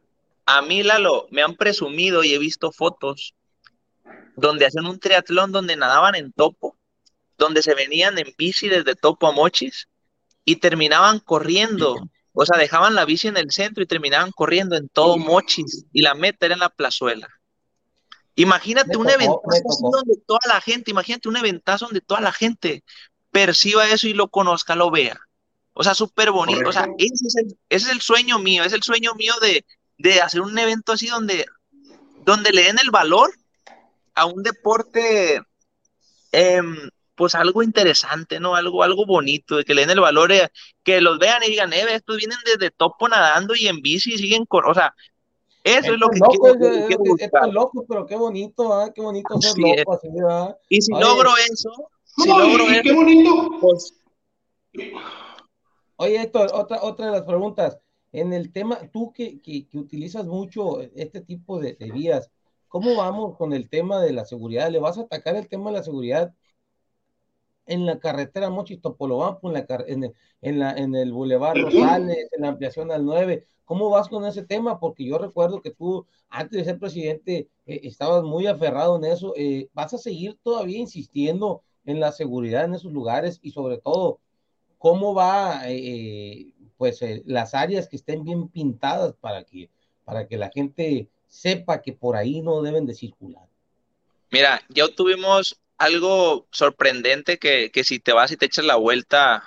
A 0.47 0.61
mí, 0.61 0.83
Lalo, 0.83 1.27
me 1.31 1.43
han 1.43 1.55
presumido 1.55 2.23
y 2.25 2.35
he 2.35 2.39
visto 2.39 2.73
fotos 2.73 3.35
donde 4.37 4.67
hacen 4.67 4.87
un 4.87 4.99
triatlón 4.99 5.53
donde 5.53 5.77
nadaban 5.77 6.15
en 6.15 6.33
topo, 6.33 6.77
donde 7.39 7.63
se 7.63 7.75
venían 7.75 8.19
en 8.19 8.35
bici 8.37 8.69
desde 8.69 8.95
topo 8.95 9.29
a 9.29 9.33
mochis 9.33 9.89
y 10.45 10.57
terminaban 10.57 11.21
corriendo. 11.21 11.97
O 12.33 12.45
sea, 12.45 12.59
dejaban 12.59 12.95
la 12.95 13.05
bici 13.05 13.29
en 13.29 13.37
el 13.37 13.51
centro 13.53 13.83
y 13.83 13.87
terminaban 13.87 14.33
corriendo 14.33 14.77
en 14.77 14.89
todo 14.89 15.17
mochis 15.17 15.87
y 15.93 16.03
la 16.03 16.15
meta 16.15 16.47
era 16.47 16.55
en 16.55 16.61
la 16.61 16.69
plazuela. 16.69 17.29
Imagínate 18.37 18.97
un 18.97 19.09
eventazo 19.09 19.91
donde 19.93 20.17
toda 20.27 20.41
la 20.47 20.61
gente, 20.61 20.91
imagínate 20.91 21.29
un 21.29 21.37
eventazo 21.37 21.87
donde 21.87 22.01
toda 22.01 22.21
la 22.21 22.33
gente 22.33 22.83
perciba 23.31 23.89
eso 23.89 24.09
y 24.09 24.13
lo 24.13 24.29
conozca, 24.29 24.75
lo 24.75 24.91
vea. 24.91 25.21
O 25.73 25.85
sea, 25.85 25.95
súper 25.95 26.31
bonito. 26.31 26.69
O 26.69 26.73
sea, 26.73 26.89
ese 26.99 27.27
es, 27.69 27.89
el, 27.89 28.01
sueño 28.01 28.39
mío, 28.39 28.65
es 28.65 28.73
el 28.73 28.83
sueño 28.83 29.15
mío 29.15 29.35
de, 29.41 30.21
hacer 30.21 30.41
un 30.41 30.57
evento 30.59 30.93
así 30.93 31.09
donde, 31.09 31.47
donde 32.25 32.53
le 32.53 32.65
den 32.65 32.79
el 32.83 32.91
valor 32.91 33.33
a 34.15 34.27
un 34.27 34.43
deporte, 34.43 35.43
em, 36.31 36.77
pues 37.17 37.35
algo 37.35 37.63
interesante, 37.63 38.39
¿no? 38.41 38.55
Algo, 38.55 38.83
algo 38.83 39.05
bonito, 39.07 39.57
de 39.57 39.65
que 39.65 39.75
le 39.75 39.83
den 39.83 39.91
el 39.91 40.01
valor, 40.01 40.33
eh, 40.33 40.49
que 40.85 41.01
los 41.01 41.19
vean 41.19 41.43
y 41.43 41.51
digan, 41.51 41.73
eh, 41.73 41.87
estos 41.91 42.17
vienen 42.17 42.39
desde 42.45 42.71
topo 42.71 43.09
nadando 43.09 43.55
y 43.57 43.67
en 43.67 43.83
bici 43.83 44.15
y 44.15 44.19
siguen, 44.19 44.47
o 44.49 44.75
sea, 44.75 44.95
eso 45.65 45.93
es 45.95 45.99
lo 45.99 46.09
que 46.11 46.21
quiero, 46.21 47.17
es, 47.19 47.53
loco, 47.53 47.85
pero 47.89 48.07
qué 48.07 48.17
bonito, 48.17 48.83
¿eh? 48.83 48.93
qué 48.95 49.01
bonito 49.01 49.41
ser 49.41 49.59
loco. 49.59 49.95
Así, 49.95 50.09
y 50.69 50.83
si 50.83 50.93
logro 50.93 51.31
eso, 51.51 51.71
si 52.05 52.29
logro 52.29 52.65
eso, 52.69 52.83
qué 52.83 52.93
bonito. 52.93 53.51
Pues, 53.61 53.95
Oye, 55.97 56.21
Héctor, 56.21 56.51
otra, 56.53 56.83
otra 56.83 57.07
de 57.07 57.13
las 57.13 57.23
preguntas. 57.23 57.79
En 58.13 58.33
el 58.33 58.53
tema, 58.53 58.79
tú 58.93 59.13
que, 59.13 59.41
que, 59.41 59.67
utilizas 59.75 60.27
mucho 60.27 60.81
este 60.95 61.21
tipo 61.21 61.59
de, 61.59 61.77
vías, 61.93 62.31
¿cómo 62.69 62.95
vamos 62.97 63.37
con 63.37 63.53
el 63.53 63.69
tema 63.69 64.01
de 64.01 64.13
la 64.13 64.25
seguridad? 64.25 64.71
¿Le 64.71 64.79
vas 64.81 64.99
a 64.99 65.03
atacar 65.03 65.37
el 65.37 65.49
tema 65.49 65.71
de 65.71 65.79
la 65.79 65.83
seguridad 65.83 66.35
en 67.67 67.87
la 67.87 67.99
carretera 67.99 68.51
Mochis 68.51 68.81
Topolobampo, 68.81 69.49
en, 69.49 69.55
la, 69.55 69.67
en, 69.87 70.05
el, 70.05 70.15
en, 70.43 70.59
la, 70.59 70.73
en 70.73 70.95
el 70.95 71.13
Boulevard 71.13 71.57
Rosales, 71.57 72.29
en 72.33 72.43
la 72.43 72.49
ampliación 72.49 72.91
al 72.93 73.05
9? 73.05 73.47
¿Cómo 73.65 73.89
vas 73.89 74.09
con 74.09 74.27
ese 74.27 74.43
tema? 74.43 74.79
Porque 74.79 75.05
yo 75.05 75.19
recuerdo 75.19 75.63
que 75.63 75.71
tú, 75.71 76.07
antes 76.29 76.59
de 76.59 76.65
ser 76.65 76.79
presidente, 76.79 77.49
eh, 77.67 77.81
estabas 77.85 78.23
muy 78.23 78.47
aferrado 78.47 78.97
en 78.97 79.05
eso. 79.05 79.33
Eh, 79.37 79.69
¿Vas 79.73 79.95
a 79.95 79.99
seguir 79.99 80.39
todavía 80.43 80.79
insistiendo 80.79 81.63
en 81.87 81.99
la 81.99 82.13
seguridad 82.13 82.65
en 82.65 82.75
esos 82.75 82.93
lugares 82.93 83.41
y 83.43 83.53
sobre 83.53 83.79
todo, 83.79 84.21
cómo 84.79 85.15
va, 85.15 85.63
eh, 85.67 86.53
pues, 86.77 87.01
las 87.25 87.55
áreas 87.55 87.89
que 87.89 87.97
estén 87.97 88.25
bien 88.25 88.49
pintadas 88.49 89.15
para 89.15 89.45
que, 89.45 89.71
para 90.05 90.27
que 90.29 90.37
la 90.37 90.51
gente 90.51 91.09
sepa 91.27 91.81
que 91.81 91.95
por 91.95 92.17
ahí 92.17 92.43
no 92.43 92.61
deben 92.61 92.87
de 92.87 92.95
circular? 92.95 93.49
Mira, 94.31 94.61
ya 94.69 94.89
tuvimos 94.89 95.59
algo 95.79 96.47
sorprendente 96.51 97.39
que, 97.39 97.71
que 97.71 97.83
si 97.85 97.99
te 97.99 98.13
vas 98.13 98.31
y 98.31 98.37
te 98.37 98.47
echas 98.47 98.65
la 98.65 98.77
vuelta, 98.77 99.43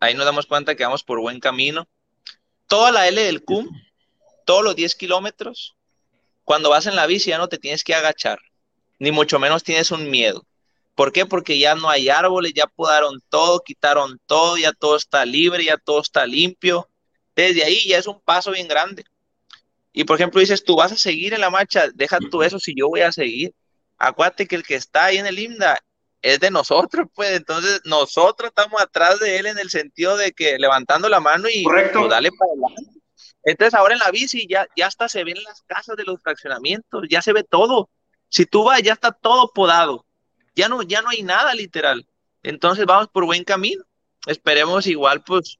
ahí 0.00 0.14
nos 0.14 0.24
damos 0.24 0.46
cuenta 0.46 0.74
que 0.74 0.84
vamos 0.84 1.04
por 1.04 1.20
buen 1.20 1.40
camino 1.40 1.86
toda 2.70 2.92
la 2.92 3.08
L 3.08 3.20
del 3.20 3.42
CUM, 3.42 3.68
todos 4.46 4.62
los 4.62 4.76
10 4.76 4.94
kilómetros, 4.94 5.76
cuando 6.44 6.70
vas 6.70 6.86
en 6.86 6.94
la 6.94 7.06
bici 7.06 7.30
ya 7.30 7.38
no 7.38 7.48
te 7.48 7.58
tienes 7.58 7.82
que 7.82 7.96
agachar, 7.96 8.38
ni 9.00 9.10
mucho 9.10 9.40
menos 9.40 9.64
tienes 9.64 9.90
un 9.90 10.08
miedo. 10.08 10.46
¿Por 10.94 11.10
qué? 11.10 11.26
Porque 11.26 11.58
ya 11.58 11.74
no 11.74 11.90
hay 11.90 12.08
árboles, 12.08 12.52
ya 12.54 12.66
podaron 12.66 13.20
todo, 13.28 13.58
quitaron 13.58 14.20
todo, 14.24 14.56
ya 14.56 14.72
todo 14.72 14.96
está 14.96 15.24
libre, 15.24 15.64
ya 15.64 15.78
todo 15.78 16.00
está 16.00 16.24
limpio. 16.26 16.88
Desde 17.34 17.64
ahí 17.64 17.88
ya 17.88 17.98
es 17.98 18.06
un 18.06 18.20
paso 18.20 18.52
bien 18.52 18.68
grande. 18.68 19.04
Y 19.92 20.04
por 20.04 20.16
ejemplo, 20.16 20.40
dices, 20.40 20.62
tú 20.62 20.76
vas 20.76 20.92
a 20.92 20.96
seguir 20.96 21.34
en 21.34 21.40
la 21.40 21.50
marcha, 21.50 21.88
deja 21.92 22.18
tú 22.30 22.42
eso 22.44 22.60
si 22.60 22.74
yo 22.76 22.88
voy 22.88 23.00
a 23.00 23.10
seguir. 23.10 23.52
Acuérdate 23.98 24.46
que 24.46 24.54
el 24.54 24.62
que 24.62 24.76
está 24.76 25.06
ahí 25.06 25.18
en 25.18 25.26
el 25.26 25.40
IMDA 25.40 25.76
es 26.22 26.40
de 26.40 26.50
nosotros, 26.50 27.06
pues 27.14 27.30
entonces 27.32 27.80
nosotros 27.84 28.48
estamos 28.48 28.80
atrás 28.80 29.18
de 29.20 29.38
él 29.38 29.46
en 29.46 29.58
el 29.58 29.70
sentido 29.70 30.16
de 30.16 30.32
que 30.32 30.58
levantando 30.58 31.08
la 31.08 31.20
mano 31.20 31.48
y 31.52 31.64
pues, 31.64 31.92
dale 32.08 32.30
para 32.32 32.52
adelante. 32.52 33.00
Entonces 33.42 33.74
ahora 33.74 33.94
en 33.94 34.00
la 34.00 34.10
bici 34.10 34.46
ya, 34.48 34.66
ya 34.76 34.86
hasta 34.86 35.08
se 35.08 35.24
ven 35.24 35.42
las 35.42 35.62
casas 35.62 35.96
de 35.96 36.04
los 36.04 36.20
fraccionamientos, 36.22 37.04
ya 37.08 37.22
se 37.22 37.32
ve 37.32 37.42
todo. 37.42 37.88
Si 38.28 38.44
tú 38.44 38.64
vas, 38.64 38.82
ya 38.82 38.92
está 38.92 39.12
todo 39.12 39.50
podado. 39.52 40.04
Ya 40.54 40.68
no, 40.68 40.82
ya 40.82 41.00
no 41.00 41.08
hay 41.08 41.22
nada 41.22 41.54
literal. 41.54 42.06
Entonces 42.42 42.84
vamos 42.84 43.08
por 43.08 43.24
buen 43.24 43.44
camino. 43.44 43.82
Esperemos 44.26 44.86
igual, 44.86 45.22
pues, 45.24 45.58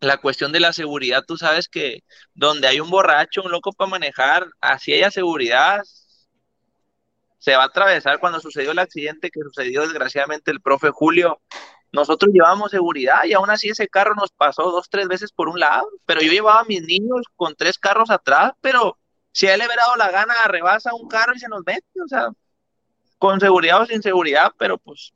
la 0.00 0.16
cuestión 0.16 0.50
de 0.52 0.60
la 0.60 0.72
seguridad, 0.72 1.22
tú 1.26 1.36
sabes 1.36 1.68
que 1.68 2.02
donde 2.34 2.66
hay 2.66 2.80
un 2.80 2.90
borracho, 2.90 3.42
un 3.42 3.52
loco 3.52 3.72
para 3.72 3.90
manejar, 3.90 4.46
así 4.60 4.92
haya 4.92 5.12
seguridad, 5.12 5.80
se 7.42 7.56
va 7.56 7.64
a 7.64 7.66
atravesar 7.66 8.20
cuando 8.20 8.38
sucedió 8.38 8.70
el 8.70 8.78
accidente 8.78 9.28
que 9.28 9.40
sucedió 9.40 9.82
desgraciadamente 9.82 10.52
el 10.52 10.60
profe 10.60 10.90
Julio. 10.90 11.40
Nosotros 11.90 12.32
llevábamos 12.32 12.70
seguridad 12.70 13.24
y 13.24 13.32
aún 13.32 13.50
así 13.50 13.68
ese 13.68 13.88
carro 13.88 14.14
nos 14.14 14.30
pasó 14.30 14.70
dos, 14.70 14.88
tres 14.88 15.08
veces 15.08 15.32
por 15.32 15.48
un 15.48 15.58
lado, 15.58 15.84
pero 16.06 16.20
yo 16.20 16.30
llevaba 16.30 16.60
a 16.60 16.64
mis 16.64 16.82
niños 16.82 17.22
con 17.34 17.56
tres 17.56 17.78
carros 17.78 18.10
atrás, 18.10 18.52
pero 18.60 18.96
si 19.32 19.48
a 19.48 19.54
él 19.54 19.58
le 19.58 19.66
hubiera 19.66 19.82
dado 19.82 19.96
la 19.96 20.12
gana, 20.12 20.34
rebasa 20.46 20.94
un 20.94 21.08
carro 21.08 21.34
y 21.34 21.40
se 21.40 21.48
nos 21.48 21.64
mete, 21.66 21.84
o 22.04 22.06
sea, 22.06 22.28
con 23.18 23.40
seguridad 23.40 23.82
o 23.82 23.86
sin 23.86 24.02
seguridad, 24.02 24.52
pero 24.56 24.78
pues 24.78 25.12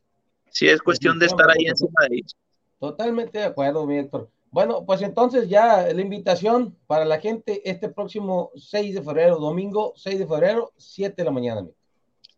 sí 0.51 0.69
es 0.69 0.83
cuestión 0.83 1.21
de 1.21 1.27
estar 1.27 1.49
ahí 1.49 1.67
encima 1.67 2.07
de 2.09 2.17
ellos. 2.17 2.37
Totalmente 2.81 3.39
de 3.39 3.45
acuerdo, 3.45 3.87
mi 3.87 3.99
Héctor. 3.99 4.29
Bueno, 4.51 4.85
pues 4.85 5.01
entonces 5.03 5.49
ya 5.49 5.87
la 5.87 6.03
invitación 6.03 6.77
para 6.89 7.05
la 7.05 7.21
gente 7.21 7.63
este 7.71 7.89
próximo 7.89 8.51
6 8.57 8.97
de 8.97 9.03
febrero, 9.03 9.37
domingo 9.37 9.93
6 9.95 10.19
de 10.19 10.27
febrero, 10.27 10.73
7 10.77 11.15
de 11.17 11.25
la 11.25 11.31
mañana. 11.31 11.63
Mi. 11.63 11.71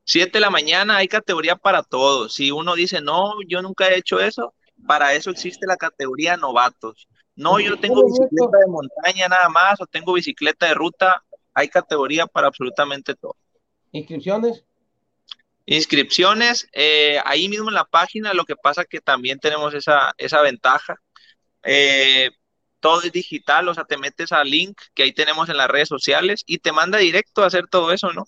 7 0.08 0.30
de 0.32 0.40
la 0.40 0.48
mañana 0.48 0.96
hay 0.96 1.06
categoría 1.06 1.54
para 1.54 1.82
todos. 1.82 2.34
Si 2.34 2.50
uno 2.50 2.74
dice, 2.74 3.02
no, 3.02 3.34
yo 3.46 3.60
nunca 3.60 3.88
he 3.88 3.98
hecho 3.98 4.20
eso, 4.20 4.54
para 4.86 5.12
eso 5.12 5.30
existe 5.30 5.66
la 5.66 5.76
categoría 5.76 6.38
novatos. 6.38 7.06
No, 7.36 7.60
yo 7.60 7.78
tengo 7.78 8.02
bicicleta 8.06 8.58
de 8.58 8.66
montaña 8.68 9.28
nada 9.28 9.50
más 9.50 9.78
o 9.82 9.86
tengo 9.86 10.14
bicicleta 10.14 10.64
de 10.64 10.72
ruta. 10.72 11.22
Hay 11.52 11.68
categoría 11.68 12.26
para 12.26 12.46
absolutamente 12.46 13.14
todo. 13.14 13.36
¿Inscripciones? 13.92 14.64
Inscripciones, 15.66 16.66
eh, 16.72 17.20
ahí 17.26 17.46
mismo 17.50 17.68
en 17.68 17.74
la 17.74 17.84
página, 17.84 18.32
lo 18.32 18.46
que 18.46 18.56
pasa 18.56 18.86
que 18.86 19.02
también 19.02 19.38
tenemos 19.38 19.74
esa, 19.74 20.14
esa 20.16 20.40
ventaja. 20.40 20.96
Eh, 21.62 22.30
todo 22.80 23.02
es 23.02 23.12
digital, 23.12 23.68
o 23.68 23.74
sea, 23.74 23.84
te 23.84 23.98
metes 23.98 24.32
al 24.32 24.48
link 24.48 24.80
que 24.94 25.02
ahí 25.02 25.12
tenemos 25.12 25.50
en 25.50 25.58
las 25.58 25.68
redes 25.68 25.88
sociales 25.88 26.44
y 26.46 26.58
te 26.58 26.72
manda 26.72 26.96
directo 26.96 27.42
a 27.42 27.48
hacer 27.48 27.66
todo 27.68 27.92
eso, 27.92 28.10
¿no? 28.14 28.24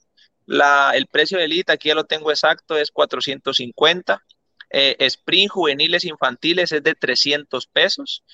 El 0.94 1.06
precio 1.06 1.38
de 1.38 1.44
Elite, 1.44 1.72
aquí 1.72 1.88
ya 1.88 1.94
lo 1.94 2.04
tengo 2.04 2.30
exacto, 2.30 2.76
es 2.76 2.90
450. 2.90 4.22
Eh, 4.72 4.96
sprint 5.00 5.50
juveniles 5.50 6.04
infantiles 6.04 6.72
es 6.72 6.82
de 6.82 6.94
300 6.94 7.66
pesos. 7.66 8.24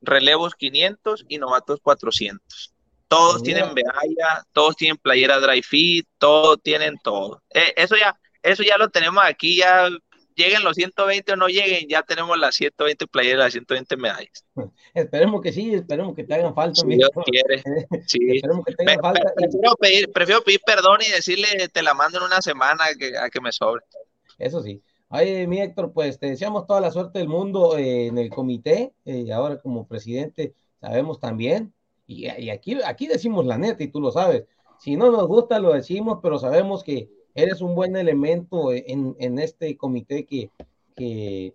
Relevos 0.00 0.54
500 0.54 1.24
y 1.28 1.38
novatos 1.38 1.80
400. 1.82 2.74
Todos 3.08 3.42
tienen 3.42 3.72
medalla, 3.72 4.44
todos 4.52 4.76
tienen 4.76 4.96
playera 4.96 5.38
dry 5.38 5.62
fit, 5.62 6.08
todos 6.18 6.60
tienen 6.62 6.96
todo. 7.02 7.42
Eh, 7.50 7.72
eso 7.76 7.96
ya, 7.96 8.18
eso 8.42 8.62
ya 8.62 8.78
lo 8.78 8.90
tenemos 8.90 9.22
aquí, 9.24 9.58
ya 9.58 9.88
lleguen 10.36 10.62
los 10.62 10.76
120 10.76 11.32
o 11.32 11.36
no 11.36 11.48
lleguen, 11.48 11.88
ya 11.88 12.02
tenemos 12.02 12.38
las 12.38 12.54
120 12.54 13.06
playeras, 13.08 13.46
las 13.46 13.52
120 13.52 13.96
medallas. 13.96 14.44
Esperemos 14.94 15.40
que 15.42 15.52
sí, 15.52 15.74
esperemos 15.74 16.14
que 16.14 16.24
te 16.24 16.34
hagan 16.34 16.54
falta. 16.54 16.80
Si 16.80 16.86
Dios 16.86 17.10
quiere. 17.24 17.62
Sí. 18.06 18.18
esperemos 18.36 18.64
que 18.64 18.74
te 18.74 18.84
hagan 18.84 19.00
falta. 19.00 19.32
Prefiero 19.34 19.76
pedir, 19.76 20.12
prefiero 20.12 20.42
pedir 20.42 20.60
perdón 20.64 20.98
y 21.06 21.10
decirle 21.10 21.68
te 21.72 21.82
la 21.82 21.94
mando 21.94 22.18
en 22.18 22.24
una 22.24 22.40
semana 22.40 22.84
que, 22.98 23.16
a 23.18 23.28
que 23.30 23.40
me 23.40 23.50
sobre. 23.50 23.82
Eso 24.38 24.62
sí. 24.62 24.80
Oye, 25.08 25.46
mi 25.46 25.60
Héctor, 25.60 25.92
pues 25.92 26.18
te 26.18 26.26
deseamos 26.26 26.66
toda 26.66 26.80
la 26.80 26.90
suerte 26.90 27.20
del 27.20 27.28
mundo 27.28 27.78
eh, 27.78 28.06
en 28.06 28.18
el 28.18 28.28
comité, 28.28 28.92
y 29.04 29.30
eh, 29.30 29.32
ahora 29.32 29.60
como 29.60 29.86
presidente 29.86 30.54
sabemos 30.80 31.20
también, 31.20 31.72
y, 32.06 32.26
y 32.26 32.50
aquí, 32.50 32.76
aquí 32.84 33.06
decimos 33.06 33.46
la 33.46 33.56
neta 33.56 33.84
y 33.84 33.88
tú 33.88 34.00
lo 34.00 34.10
sabes, 34.10 34.44
si 34.78 34.96
no 34.96 35.10
nos 35.10 35.26
gusta 35.26 35.58
lo 35.58 35.72
decimos, 35.72 36.18
pero 36.22 36.38
sabemos 36.38 36.82
que 36.82 37.08
eres 37.36 37.60
un 37.60 37.74
buen 37.74 37.96
elemento 37.96 38.72
en, 38.72 39.14
en 39.20 39.38
este 39.38 39.76
comité 39.76 40.24
que, 40.24 40.50
que, 40.96 41.54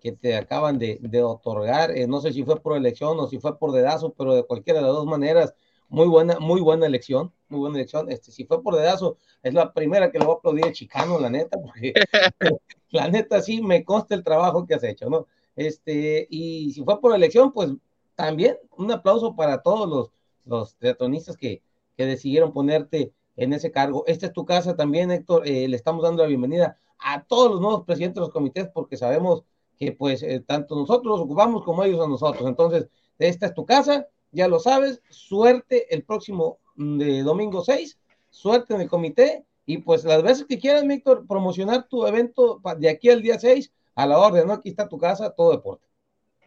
que, 0.00 0.12
te 0.12 0.36
acaban 0.36 0.78
de, 0.78 0.98
de 1.00 1.22
otorgar. 1.22 1.96
Eh, 1.96 2.06
no 2.08 2.20
sé 2.20 2.32
si 2.32 2.42
fue 2.42 2.60
por 2.60 2.76
elección 2.76 3.18
o 3.18 3.28
si 3.28 3.38
fue 3.38 3.56
por 3.58 3.72
dedazo, 3.72 4.12
pero 4.12 4.34
de 4.34 4.42
cualquiera 4.42 4.80
de 4.80 4.86
las 4.86 4.94
dos 4.94 5.06
maneras, 5.06 5.54
muy 5.88 6.08
buena, 6.08 6.38
muy 6.40 6.60
buena 6.60 6.86
elección, 6.86 7.32
muy 7.48 7.60
buena 7.60 7.76
elección. 7.78 8.10
Este, 8.10 8.32
si 8.32 8.44
fue 8.44 8.62
por 8.62 8.74
dedazo, 8.74 9.18
es 9.42 9.54
la 9.54 9.72
primera 9.72 10.10
que 10.10 10.18
le 10.18 10.24
voy 10.24 10.34
a 10.34 10.38
aplaudir 10.38 10.66
a 10.66 10.72
Chicano, 10.72 11.18
la 11.20 11.30
neta, 11.30 11.58
porque 11.60 11.92
la 12.90 13.08
neta 13.08 13.40
sí 13.40 13.62
me 13.62 13.84
consta 13.84 14.16
el 14.16 14.24
trabajo 14.24 14.66
que 14.66 14.74
has 14.74 14.84
hecho, 14.84 15.08
¿no? 15.08 15.26
Este, 15.54 16.26
y 16.28 16.72
si 16.72 16.82
fue 16.82 17.00
por 17.00 17.14
elección, 17.14 17.52
pues 17.52 17.70
también 18.16 18.56
un 18.76 18.90
aplauso 18.90 19.36
para 19.36 19.62
todos 19.62 19.88
los, 19.88 20.10
los 20.44 20.76
teatronistas 20.76 21.36
que, 21.36 21.62
que 21.96 22.06
decidieron 22.06 22.52
ponerte 22.52 23.12
en 23.36 23.52
ese 23.52 23.70
cargo. 23.70 24.04
Esta 24.06 24.26
es 24.26 24.32
tu 24.32 24.44
casa 24.44 24.76
también, 24.76 25.10
Héctor. 25.10 25.46
Eh, 25.46 25.68
le 25.68 25.76
estamos 25.76 26.02
dando 26.02 26.22
la 26.22 26.28
bienvenida 26.28 26.78
a 26.98 27.22
todos 27.24 27.50
los 27.50 27.60
nuevos 27.60 27.84
presidentes 27.84 28.16
de 28.16 28.20
los 28.20 28.30
comités 28.30 28.68
porque 28.72 28.96
sabemos 28.96 29.44
que 29.78 29.92
pues 29.92 30.22
eh, 30.22 30.40
tanto 30.46 30.74
nosotros 30.76 31.06
los 31.06 31.20
ocupamos 31.20 31.64
como 31.64 31.82
ellos 31.84 32.04
a 32.04 32.08
nosotros. 32.08 32.46
Entonces, 32.46 32.88
esta 33.18 33.46
es 33.46 33.54
tu 33.54 33.64
casa, 33.64 34.06
ya 34.30 34.48
lo 34.48 34.58
sabes. 34.58 35.00
Suerte 35.08 35.94
el 35.94 36.04
próximo 36.04 36.58
mm, 36.76 36.98
de 36.98 37.22
domingo 37.22 37.64
6, 37.64 37.98
suerte 38.30 38.74
en 38.74 38.82
el 38.82 38.88
comité 38.88 39.44
y 39.66 39.78
pues 39.78 40.04
las 40.04 40.22
veces 40.22 40.46
que 40.46 40.58
quieras, 40.58 40.86
Víctor, 40.86 41.26
promocionar 41.26 41.86
tu 41.88 42.06
evento 42.06 42.60
de 42.78 42.90
aquí 42.90 43.08
al 43.08 43.22
día 43.22 43.38
6, 43.38 43.72
a 43.94 44.06
la 44.06 44.18
orden, 44.18 44.46
¿no? 44.46 44.54
Aquí 44.54 44.68
está 44.68 44.88
tu 44.88 44.98
casa, 44.98 45.30
todo 45.30 45.52
deporte. 45.52 45.86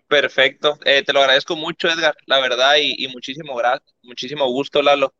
Perfecto, 0.07 0.77
eh, 0.85 1.03
te 1.03 1.13
lo 1.13 1.21
agradezco 1.21 1.55
mucho, 1.55 1.87
Edgar, 1.87 2.15
la 2.25 2.39
verdad, 2.39 2.75
y, 2.79 3.07
muchísimo, 3.07 3.59
muchísimo 4.03 4.45
gusto, 4.47 4.81
Lalo. 4.81 5.13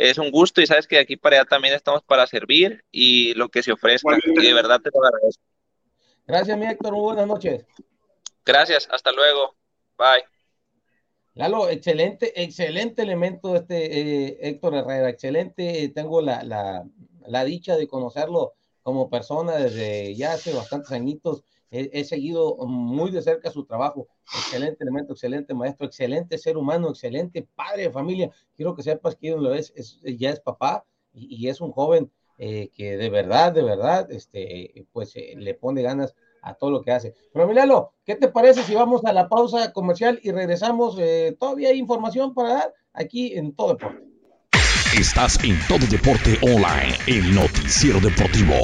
Es 0.00 0.16
un 0.16 0.30
gusto 0.30 0.62
y 0.62 0.66
sabes 0.66 0.86
que 0.86 0.96
de 0.96 1.02
aquí 1.02 1.18
para 1.18 1.36
allá 1.36 1.44
también 1.44 1.74
estamos 1.74 2.02
para 2.02 2.26
servir 2.26 2.82
y 2.90 3.34
lo 3.34 3.50
que 3.50 3.62
se 3.62 3.70
ofrezca. 3.70 4.16
Y 4.24 4.40
de 4.40 4.54
verdad 4.54 4.80
te 4.80 4.88
lo 4.94 5.04
agradezco. 5.04 5.42
Gracias, 6.26 6.56
mi 6.56 6.64
Héctor. 6.64 6.94
buenas 6.94 7.26
noches. 7.26 7.66
Gracias, 8.42 8.88
hasta 8.90 9.12
luego. 9.12 9.54
Bye. 9.98 10.24
Lalo, 11.34 11.68
excelente, 11.68 12.42
excelente 12.42 13.02
elemento 13.02 13.54
este 13.54 14.00
eh, 14.00 14.38
Héctor 14.40 14.76
Herrera, 14.76 15.10
excelente. 15.10 15.92
Tengo 15.94 16.22
la, 16.22 16.44
la, 16.44 16.82
la, 17.26 17.44
dicha 17.44 17.76
de 17.76 17.86
conocerlo 17.86 18.54
como 18.82 19.10
persona 19.10 19.56
desde 19.56 20.14
ya 20.14 20.32
hace 20.32 20.54
bastantes 20.54 20.92
añitos. 20.92 21.44
He, 21.72 22.02
seguido 22.04 22.56
muy 22.66 23.12
de 23.12 23.22
cerca 23.22 23.50
su 23.50 23.64
trabajo. 23.64 24.08
Excelente 24.24 24.82
elemento, 24.82 25.12
excelente 25.12 25.54
maestro, 25.54 25.86
excelente 25.86 26.36
ser 26.36 26.56
humano, 26.56 26.90
excelente 26.90 27.46
padre 27.54 27.84
de 27.84 27.90
familia. 27.90 28.30
Quiero 28.56 28.74
que 28.74 28.82
sepas 28.82 29.14
que 29.14 29.30
lo 29.30 29.54
es, 29.54 29.72
es 29.76 30.00
ya 30.02 30.30
es 30.30 30.40
papá 30.40 30.84
y, 31.12 31.48
es 31.48 31.60
un 31.60 31.70
joven 31.70 32.10
eh, 32.38 32.70
que 32.74 32.96
de 32.96 33.08
verdad, 33.10 33.52
de 33.52 33.62
verdad, 33.62 34.10
este, 34.10 34.86
pues 34.92 35.14
eh, 35.14 35.34
le 35.36 35.54
pone 35.54 35.82
ganas 35.82 36.14
a 36.42 36.54
todo 36.54 36.70
lo 36.70 36.82
que 36.82 36.90
hace. 36.90 37.14
Pero 37.32 37.46
Milalo, 37.46 37.92
¿qué 38.04 38.16
te 38.16 38.28
parece 38.28 38.62
si 38.62 38.74
vamos 38.74 39.04
a 39.04 39.12
la 39.12 39.28
pausa 39.28 39.72
comercial 39.72 40.18
y 40.22 40.32
regresamos? 40.32 40.96
Eh, 40.98 41.36
todavía 41.38 41.68
hay 41.68 41.78
información 41.78 42.34
para 42.34 42.54
dar 42.54 42.74
aquí 42.92 43.34
en 43.34 43.54
Todo 43.54 43.74
Deporte. 43.74 44.04
Estás 44.98 45.38
en 45.44 45.56
Todo 45.68 45.86
Deporte 45.90 46.36
Online, 46.42 46.96
el 47.06 47.34
noticiero 47.34 48.00
deportivo. 48.00 48.54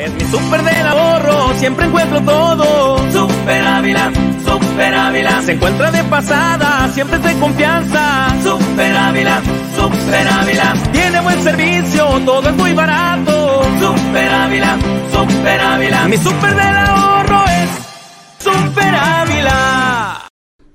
Es 0.00 0.10
mi 0.14 0.24
super 0.30 0.62
del 0.62 0.86
ahorro, 0.86 1.52
siempre 1.58 1.84
encuentro 1.84 2.22
todo. 2.22 2.96
Super 3.12 3.66
Ávila, 3.66 4.10
Super 4.46 4.94
Ávila. 4.94 5.42
Se 5.42 5.52
encuentra 5.52 5.90
de 5.90 6.02
pasada, 6.04 6.88
siempre 6.94 7.18
es 7.18 7.22
de 7.22 7.34
confianza. 7.38 8.34
Super 8.42 8.96
Ávila, 8.96 9.42
Super 9.76 10.26
Ávila. 10.26 10.72
Tiene 10.90 11.20
buen 11.20 11.42
servicio, 11.42 12.06
todo 12.24 12.48
es 12.48 12.56
muy 12.56 12.72
barato. 12.72 13.62
Super 13.78 14.32
Ávila, 14.32 14.78
Super 15.12 15.60
Ávila. 15.60 16.08
Mi 16.08 16.16
super 16.16 16.54
del 16.56 16.76
ahorro 16.76 17.44
es 17.44 18.42
Super 18.42 18.94
Ávila. 18.94 19.79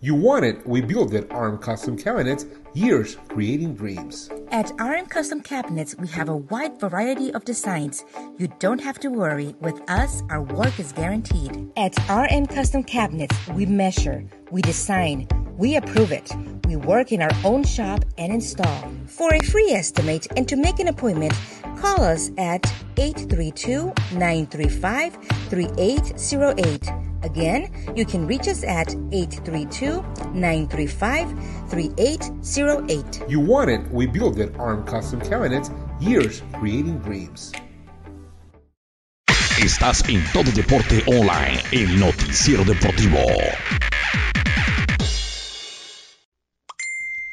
You 0.06 0.14
want 0.14 0.45
it, 0.45 0.64
we 0.68 0.82
build 0.82 1.16
it. 1.16 1.32
ARM 1.32 1.58
Custom 1.58 1.97
Cabinets, 1.97 2.45
years 2.76 3.18
creating 3.28 3.74
dreams. 3.74 4.30
At 4.51 4.72
RM 4.80 5.08
Custom 5.08 5.41
Cabinets, 5.41 5.95
we 5.97 6.08
have 6.10 6.30
a 6.30 6.38
wide 6.38 6.80
variety 6.80 7.34
of 7.34 7.43
designs. 7.43 8.06
You 8.38 8.47
don't 8.60 8.80
have 8.80 8.99
to 8.99 9.10
worry. 9.10 9.56
With 9.62 9.82
us, 9.89 10.22
our 10.30 10.43
work 10.43 10.80
is 10.80 10.91
guaranteed. 10.91 11.72
At 11.76 11.97
RM 12.08 12.45
Custom 12.45 12.84
Cabinets, 12.84 13.36
we 13.47 13.66
measure, 13.66 14.24
we 14.51 14.62
design, 14.62 15.28
we 15.58 15.76
approve 15.78 16.12
it. 16.12 16.32
We 16.68 16.76
work 16.76 17.12
in 17.12 17.22
our 17.22 17.32
own 17.43 17.64
shop 17.64 18.03
and 18.18 18.34
install. 18.34 18.91
For 19.08 19.34
a 19.34 19.39
free 19.39 19.72
estimate 19.72 20.28
and 20.36 20.47
to 20.49 20.56
make 20.56 20.80
an 20.80 20.88
appointment, 20.88 21.34
call 21.78 22.03
us 22.03 22.32
at 22.38 22.66
832 22.97 23.93
935 24.14 25.18
3808. 25.49 26.89
Again, 27.24 27.72
you 27.95 28.06
can 28.06 28.28
reach 28.28 28.47
us 28.47 28.64
at 28.64 28.93
832 29.12 30.01
935 30.34 31.30
3808. 31.70 33.24
You 33.28 33.39
want 33.39 33.70
it, 33.70 33.82
we 33.91 34.06
build 34.06 34.39
it. 34.39 34.56
ARM 34.60 34.86
Custom 34.86 35.22
Cabinets, 35.22 35.72
years 35.99 36.41
creating 36.53 36.99
dreams. 36.99 37.51
Estás 39.58 40.03
en 40.10 40.22
Todo 40.32 40.51
Deporte 40.51 41.01
Online, 41.08 41.60
el 41.72 41.99
noticiero 41.99 42.64
deportivo. 42.66 43.18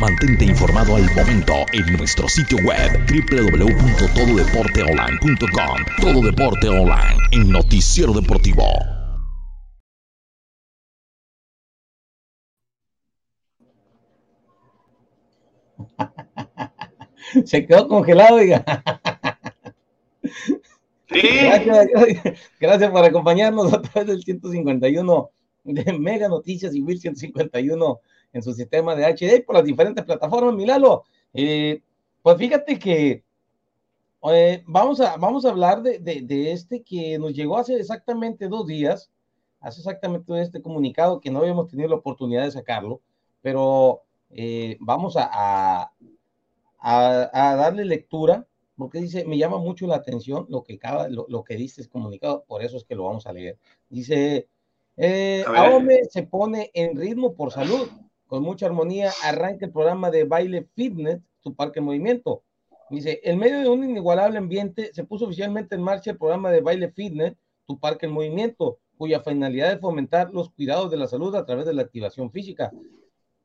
Mantente 0.00 0.44
informado 0.44 0.96
al 0.96 1.04
momento 1.14 1.54
en 1.72 1.86
nuestro 1.96 2.28
sitio 2.28 2.58
web 2.64 3.06
www.tododeporteonline.com. 3.06 5.84
Todo 6.00 6.20
Deporte 6.20 6.68
Online, 6.68 7.16
el 7.30 7.48
noticiero 7.48 8.12
deportivo. 8.12 8.64
Se 17.44 17.64
quedó 17.64 17.86
congelado, 17.86 18.38
diga. 18.38 18.64
Gracias, 22.60 22.90
por 22.90 23.04
acompañarnos 23.04 23.72
a 23.72 23.80
través 23.80 24.08
del 24.08 24.24
151 24.24 25.30
de 25.62 25.92
Mega 25.92 26.28
Noticias 26.28 26.74
y 26.74 26.82
1151 26.82 28.00
en 28.34 28.42
su 28.42 28.52
sistema 28.52 28.94
de 28.94 29.06
HD 29.06 29.44
por 29.44 29.54
las 29.54 29.64
diferentes 29.64 30.04
plataformas, 30.04 30.54
Milalo. 30.54 31.04
Eh, 31.32 31.80
pues 32.20 32.36
fíjate 32.36 32.78
que 32.78 33.24
eh, 34.30 34.62
vamos, 34.66 35.00
a, 35.00 35.16
vamos 35.16 35.44
a 35.44 35.50
hablar 35.50 35.82
de, 35.82 35.98
de, 36.00 36.52
este 36.52 36.82
que 36.82 37.18
nos 37.18 37.32
llegó 37.32 37.56
hace 37.56 37.76
exactamente 37.76 38.48
dos 38.48 38.66
días, 38.66 39.10
hace 39.60 39.80
exactamente 39.80 40.40
este 40.40 40.60
comunicado 40.60 41.20
que 41.20 41.30
no 41.30 41.38
habíamos 41.38 41.68
tenido 41.68 41.88
la 41.88 41.96
oportunidad 41.96 42.42
de 42.42 42.50
sacarlo, 42.50 43.00
pero 43.40 44.02
eh, 44.30 44.76
vamos 44.80 45.16
a, 45.16 45.92
a, 46.80 47.56
darle 47.56 47.84
lectura, 47.84 48.46
porque 48.76 48.98
dice, 48.98 49.24
me 49.26 49.38
llama 49.38 49.58
mucho 49.58 49.86
la 49.86 49.96
atención 49.96 50.46
lo 50.48 50.64
que, 50.64 50.74
acaba, 50.74 51.08
lo, 51.08 51.26
lo 51.28 51.44
que 51.44 51.54
dices 51.54 51.86
comunicado, 51.86 52.44
por 52.48 52.64
eso 52.64 52.76
es 52.76 52.84
que 52.84 52.96
lo 52.96 53.04
vamos 53.04 53.26
a 53.26 53.32
leer. 53.32 53.58
Dice, 53.88 54.48
eh, 54.96 55.44
Aome 55.46 56.04
se 56.04 56.22
pone 56.22 56.70
en 56.72 56.96
ritmo 56.96 57.34
por 57.34 57.50
salud, 57.50 57.88
con 58.26 58.42
mucha 58.42 58.66
armonía, 58.66 59.12
arranca 59.22 59.66
el 59.66 59.72
programa 59.72 60.10
de 60.10 60.24
baile 60.24 60.68
fitness, 60.74 61.20
su 61.40 61.54
parque 61.54 61.80
en 61.80 61.86
movimiento. 61.86 62.42
Dice, 62.90 63.20
en 63.24 63.38
medio 63.38 63.60
de 63.60 63.68
un 63.68 63.84
inigualable 63.84 64.38
ambiente, 64.38 64.92
se 64.92 65.04
puso 65.04 65.26
oficialmente 65.26 65.74
en 65.74 65.82
marcha 65.82 66.12
el 66.12 66.18
programa 66.18 66.50
de 66.50 66.60
baile 66.60 66.90
fitness, 66.90 67.34
tu 67.66 67.78
parque 67.78 68.06
en 68.06 68.12
movimiento, 68.12 68.78
cuya 68.96 69.20
finalidad 69.20 69.72
es 69.72 69.80
fomentar 69.80 70.32
los 70.32 70.50
cuidados 70.50 70.90
de 70.90 70.96
la 70.96 71.08
salud 71.08 71.34
a 71.34 71.44
través 71.44 71.66
de 71.66 71.74
la 71.74 71.82
activación 71.82 72.30
física. 72.30 72.72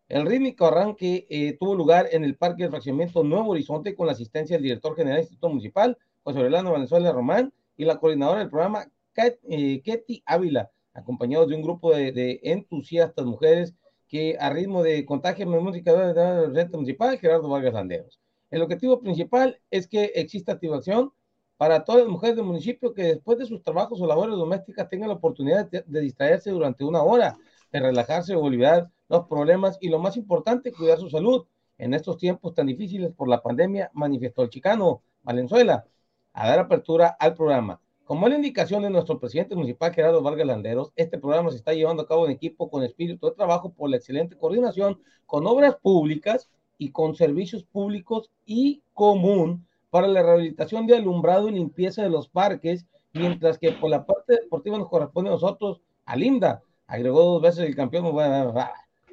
El 0.09 0.25
rítmico 0.25 0.65
arranque 0.65 1.27
eh, 1.29 1.55
tuvo 1.59 1.75
lugar 1.75 2.07
en 2.11 2.23
el 2.23 2.35
Parque 2.35 2.63
de 2.63 2.69
Fraccionamiento 2.69 3.23
Nuevo 3.23 3.51
Horizonte 3.51 3.95
con 3.95 4.07
la 4.07 4.13
asistencia 4.13 4.55
del 4.55 4.63
director 4.63 4.95
general 4.95 5.17
del 5.17 5.23
Instituto 5.23 5.49
Municipal, 5.49 5.97
José 6.23 6.39
Orlando 6.39 6.71
Valenzuela 6.71 7.11
Román, 7.11 7.53
y 7.77 7.85
la 7.85 7.97
coordinadora 7.97 8.39
del 8.39 8.49
programa, 8.49 8.91
eh, 9.15 9.81
Ketty 9.81 10.23
Ávila, 10.25 10.71
acompañados 10.93 11.47
de 11.47 11.55
un 11.55 11.61
grupo 11.61 11.91
de, 11.95 12.39
entusiastas 12.43 13.25
mujeres 13.25 13.73
que 14.09 14.35
a 14.39 14.49
ritmo 14.49 14.83
de 14.83 15.05
contagio 15.05 15.49
de 15.49 15.59
música 15.59 15.93
del 15.93 16.55
Centro 16.55 16.79
Municipal, 16.79 17.17
Gerardo 17.19 17.47
Vargas 17.47 17.73
Landeros. 17.73 18.19
El 18.49 18.63
objetivo 18.63 18.99
principal 18.99 19.61
es 19.69 19.87
que 19.87 20.05
exista 20.15 20.53
activación 20.53 21.13
para 21.57 21.83
todas 21.83 22.01
las 22.01 22.09
mujeres 22.09 22.35
del 22.35 22.45
municipio 22.45 22.93
que 22.93 23.03
después 23.03 23.37
de 23.37 23.45
sus 23.45 23.61
trabajos 23.61 24.01
o 24.01 24.07
labores 24.07 24.35
domésticas 24.35 24.89
tengan 24.89 25.09
la 25.09 25.15
oportunidad 25.15 25.69
de, 25.69 25.83
de 25.85 26.01
distraerse 26.01 26.49
durante 26.49 26.83
una 26.83 27.03
hora, 27.03 27.37
de 27.71 27.79
relajarse 27.79 28.35
o 28.35 28.41
olvidar 28.41 28.89
los 29.09 29.27
problemas 29.27 29.77
y 29.79 29.89
lo 29.89 29.99
más 29.99 30.17
importante, 30.17 30.71
cuidar 30.71 30.97
su 30.97 31.09
salud 31.09 31.45
en 31.77 31.93
estos 31.93 32.17
tiempos 32.17 32.55
tan 32.55 32.67
difíciles 32.67 33.11
por 33.13 33.29
la 33.29 33.41
pandemia, 33.41 33.91
manifestó 33.93 34.41
el 34.41 34.49
chicano 34.49 35.03
Valenzuela 35.21 35.85
a 36.33 36.47
dar 36.47 36.59
apertura 36.59 37.15
al 37.19 37.35
programa. 37.35 37.79
Como 38.09 38.27
la 38.27 38.37
indicación 38.37 38.81
de 38.81 38.89
nuestro 38.89 39.19
presidente 39.19 39.53
municipal 39.53 39.93
Gerardo 39.93 40.23
Vargas 40.23 40.47
Landeros, 40.47 40.91
este 40.95 41.19
programa 41.19 41.51
se 41.51 41.57
está 41.57 41.73
llevando 41.73 42.01
a 42.01 42.07
cabo 42.07 42.25
en 42.25 42.31
equipo 42.31 42.67
con 42.67 42.81
espíritu 42.81 43.27
de 43.27 43.35
trabajo 43.35 43.71
por 43.71 43.87
la 43.87 43.97
excelente 43.97 44.35
coordinación 44.35 44.99
con 45.27 45.45
obras 45.45 45.75
públicas 45.75 46.49
y 46.79 46.89
con 46.89 47.13
servicios 47.13 47.63
públicos 47.65 48.31
y 48.47 48.81
común 48.95 49.63
para 49.91 50.07
la 50.07 50.23
rehabilitación 50.23 50.87
de 50.87 50.95
alumbrado 50.95 51.49
y 51.49 51.51
limpieza 51.51 52.01
de 52.01 52.09
los 52.09 52.27
parques, 52.27 52.87
mientras 53.13 53.59
que 53.59 53.73
por 53.73 53.91
la 53.91 54.03
parte 54.07 54.37
deportiva 54.41 54.79
nos 54.79 54.89
corresponde 54.89 55.29
a 55.29 55.33
nosotros, 55.33 55.79
a 56.05 56.15
Linda, 56.15 56.63
agregó 56.87 57.21
dos 57.21 57.43
veces 57.43 57.67
el 57.67 57.75
campeón 57.75 58.05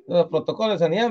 los 0.06 0.26
protocolos 0.28 0.80
de 0.80 0.86
sanidad. 0.86 1.10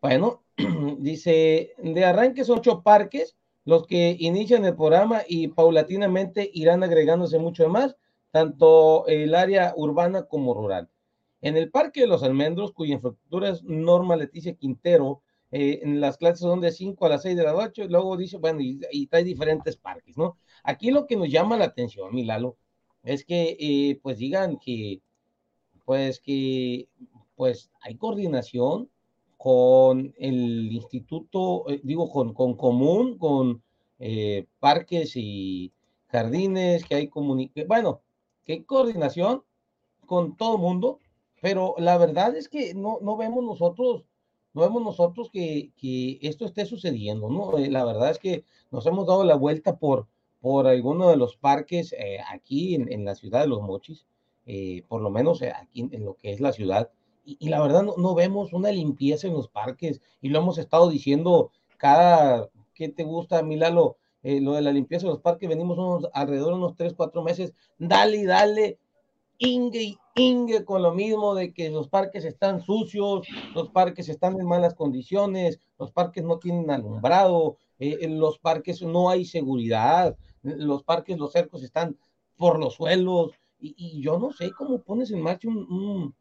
Bueno, 0.00 0.40
dice, 0.98 1.74
de 1.76 2.04
arranque 2.06 2.44
son 2.46 2.60
ocho 2.60 2.80
parques, 2.80 3.36
los 3.70 3.86
que 3.86 4.16
inician 4.18 4.64
el 4.64 4.74
programa 4.74 5.22
y 5.28 5.46
paulatinamente 5.46 6.50
irán 6.52 6.82
agregándose 6.82 7.38
mucho 7.38 7.68
más, 7.68 7.94
tanto 8.32 9.06
el 9.06 9.32
área 9.32 9.74
urbana 9.76 10.24
como 10.24 10.54
rural. 10.54 10.88
En 11.40 11.56
el 11.56 11.70
Parque 11.70 12.00
de 12.00 12.08
los 12.08 12.24
Almendros, 12.24 12.72
cuya 12.72 12.94
infraestructura 12.94 13.50
es 13.50 13.62
Norma 13.62 14.16
Leticia 14.16 14.56
Quintero, 14.56 15.22
eh, 15.52 15.78
en 15.84 16.00
las 16.00 16.16
clases 16.16 16.40
son 16.40 16.60
de 16.60 16.72
5 16.72 17.06
a 17.06 17.10
las 17.10 17.22
6 17.22 17.36
de 17.36 17.44
la 17.44 17.52
noche, 17.52 17.84
luego 17.88 18.16
dice, 18.16 18.38
bueno, 18.38 18.60
y, 18.60 18.80
y, 18.90 19.06
trae 19.06 19.22
diferentes 19.22 19.76
parques, 19.76 20.18
¿no? 20.18 20.36
Aquí 20.64 20.90
lo 20.90 21.06
que 21.06 21.14
nos 21.14 21.30
llama 21.30 21.56
la 21.56 21.66
atención, 21.66 22.12
mi 22.12 22.24
Lalo, 22.24 22.56
es 23.04 23.24
que, 23.24 23.56
eh, 23.60 24.00
pues 24.02 24.18
digan 24.18 24.58
que, 24.58 25.00
pues 25.84 26.18
que, 26.18 26.88
pues 27.36 27.70
hay 27.82 27.94
coordinación 27.94 28.90
con 29.40 30.12
el 30.18 30.70
instituto, 30.70 31.64
eh, 31.70 31.80
digo, 31.82 32.10
con, 32.10 32.34
con 32.34 32.52
común, 32.58 33.16
con 33.16 33.62
eh, 33.98 34.44
parques 34.58 35.16
y 35.16 35.72
jardines, 36.08 36.84
que 36.84 36.96
hay 36.96 37.08
comunicación, 37.08 37.66
bueno, 37.66 38.02
que 38.44 38.52
hay 38.52 38.64
coordinación 38.64 39.42
con 40.04 40.36
todo 40.36 40.56
el 40.56 40.60
mundo, 40.60 40.98
pero 41.40 41.74
la 41.78 41.96
verdad 41.96 42.36
es 42.36 42.50
que 42.50 42.74
no, 42.74 42.98
no 43.00 43.16
vemos 43.16 43.42
nosotros 43.42 44.04
no 44.52 44.60
vemos 44.60 44.82
nosotros 44.82 45.30
que, 45.32 45.72
que, 45.78 46.18
esto 46.20 46.44
esté 46.44 46.66
sucediendo, 46.66 47.30
¿no? 47.30 47.56
Eh, 47.56 47.70
la 47.70 47.86
verdad 47.86 48.10
es 48.10 48.18
que 48.18 48.44
nos 48.70 48.84
hemos 48.84 49.06
dado 49.06 49.24
la 49.24 49.36
vuelta 49.36 49.78
por, 49.78 50.06
por 50.40 50.66
alguno 50.66 51.08
de 51.08 51.16
los 51.16 51.38
parques 51.38 51.94
eh, 51.94 52.18
aquí 52.30 52.74
en, 52.74 52.92
en, 52.92 53.06
la 53.06 53.14
ciudad 53.14 53.40
de 53.40 53.46
Los 53.46 53.62
Mochis, 53.62 54.06
eh, 54.44 54.84
por 54.86 55.00
lo 55.00 55.08
menos 55.08 55.40
aquí 55.40 55.80
en, 55.80 55.94
en, 55.94 56.04
lo 56.04 56.14
que 56.16 56.32
es 56.32 56.40
la 56.40 56.52
ciudad, 56.52 56.90
y, 57.30 57.46
y 57.46 57.48
la 57.48 57.60
verdad 57.60 57.82
no, 57.82 58.14
vemos 58.14 58.52
una 58.52 58.72
limpieza 58.72 59.26
en 59.26 59.34
los 59.34 59.48
parques, 59.48 60.00
y 60.20 60.28
lo 60.28 60.38
hemos 60.38 60.58
estado 60.58 60.88
diciendo 60.90 61.50
cada, 61.76 62.50
¿qué 62.74 62.88
te 62.88 63.04
gusta, 63.04 63.42
Milalo? 63.42 63.96
lo 64.22 64.52
de 64.52 64.60
la 64.60 64.72
limpieza 64.72 65.06
de 65.06 65.12
los 65.12 65.22
parques, 65.22 65.48
venimos 65.48 65.78
unos, 65.78 66.10
alrededor 66.12 66.50
de 66.50 66.58
unos 66.58 66.76
3, 66.76 66.92
4 66.94 67.22
meses, 67.22 67.54
dale, 67.78 68.24
dale, 68.24 68.78
Inge 69.38 69.96
Inge 70.14 70.64
con 70.66 70.82
lo 70.82 70.92
mismo 70.92 71.34
de 71.34 71.54
que 71.54 71.70
los 71.70 71.88
parques 71.88 72.26
están 72.26 72.60
sucios, 72.60 73.26
los 73.54 73.70
parques 73.70 74.10
están 74.10 74.38
en 74.38 74.46
malas 74.46 74.74
condiciones, 74.74 75.58
los 75.78 75.92
parques 75.92 76.24
no 76.24 76.38
tienen 76.38 76.70
alumbrado, 76.70 77.56
eh, 77.78 77.96
en 78.02 78.20
los 78.20 78.38
parques 78.38 78.82
no 78.82 79.08
hay 79.08 79.24
seguridad, 79.24 80.16
los 80.42 80.82
parques, 80.82 81.16
los 81.16 81.32
cercos 81.32 81.62
están 81.62 81.96
por 82.36 82.58
los 82.58 82.74
suelos, 82.74 83.30
y, 83.58 83.74
y 83.78 84.02
yo 84.02 84.18
no 84.18 84.32
sé 84.32 84.50
cómo 84.52 84.82
pones 84.82 85.10
en 85.10 85.22
marcha 85.22 85.48
un, 85.48 86.14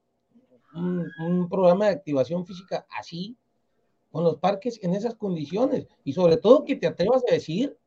un, 0.74 1.48
programa 1.50 1.86
de 1.86 1.92
activación 1.92 2.46
física 2.46 2.86
así, 2.90 3.38
con 4.12 4.24
los 4.24 4.38
parques 4.38 4.80
en 4.84 4.94
esas 4.94 5.16
condiciones, 5.16 5.88
y 6.04 6.14
sobre 6.14 6.38
todo 6.38 6.66
que 6.66 6.76
te 6.76 6.88
atrevas 6.88 7.24
a 7.30 7.34
decir 7.34 7.78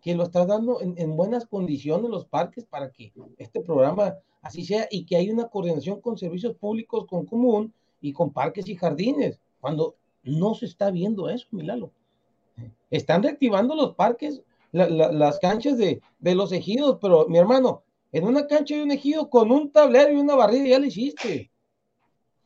que 0.00 0.14
lo 0.14 0.24
estás 0.24 0.46
dando 0.46 0.80
en, 0.80 0.94
en 0.96 1.16
buenas 1.16 1.46
condiciones 1.46 2.10
los 2.10 2.26
parques 2.26 2.64
para 2.64 2.92
que 2.92 3.12
este 3.38 3.60
programa 3.60 4.16
así 4.42 4.64
sea, 4.64 4.86
y 4.90 5.04
que 5.04 5.16
hay 5.16 5.30
una 5.30 5.48
coordinación 5.48 6.00
con 6.00 6.16
servicios 6.16 6.56
públicos, 6.56 7.06
con 7.06 7.26
común 7.26 7.72
y 8.00 8.12
con 8.12 8.32
parques 8.32 8.68
y 8.68 8.76
jardines, 8.76 9.40
cuando 9.60 9.96
no 10.22 10.54
se 10.54 10.66
está 10.66 10.90
viendo 10.90 11.28
eso, 11.28 11.46
Milalo. 11.50 11.90
Están 12.90 13.22
reactivando 13.22 13.74
los 13.74 13.94
parques, 13.94 14.42
la, 14.72 14.88
las 14.88 15.38
canchas 15.38 15.78
de, 15.78 16.00
de, 16.18 16.34
los 16.34 16.52
ejidos, 16.52 16.98
pero 17.00 17.28
mi 17.28 17.38
hermano, 17.38 17.82
en 18.12 18.24
una 18.24 18.46
cancha 18.46 18.74
de 18.74 18.82
un 18.82 18.90
ejido 18.90 19.30
con 19.30 19.50
un 19.50 19.70
tablero 19.70 20.12
y 20.12 20.16
una 20.16 20.34
barrida 20.34 20.66
ya 20.66 20.78
lo 20.78 20.86
hiciste. 20.86 21.50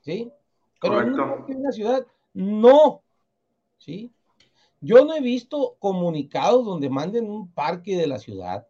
¿Sí? 0.03 0.31
Pero 0.81 1.01
en 1.01 1.59
una 1.59 1.73
ciudad, 1.73 2.07
no. 2.35 3.03
¿Sí? 3.79 4.13
Yo 4.81 5.05
no 5.05 5.15
he 5.15 5.21
visto 5.21 5.77
comunicados 5.79 6.65
donde 6.65 6.91
manden 6.91 7.31
un 7.31 7.51
parque 7.53 7.97
de 7.97 8.09
la 8.09 8.19
ciudad, 8.19 8.67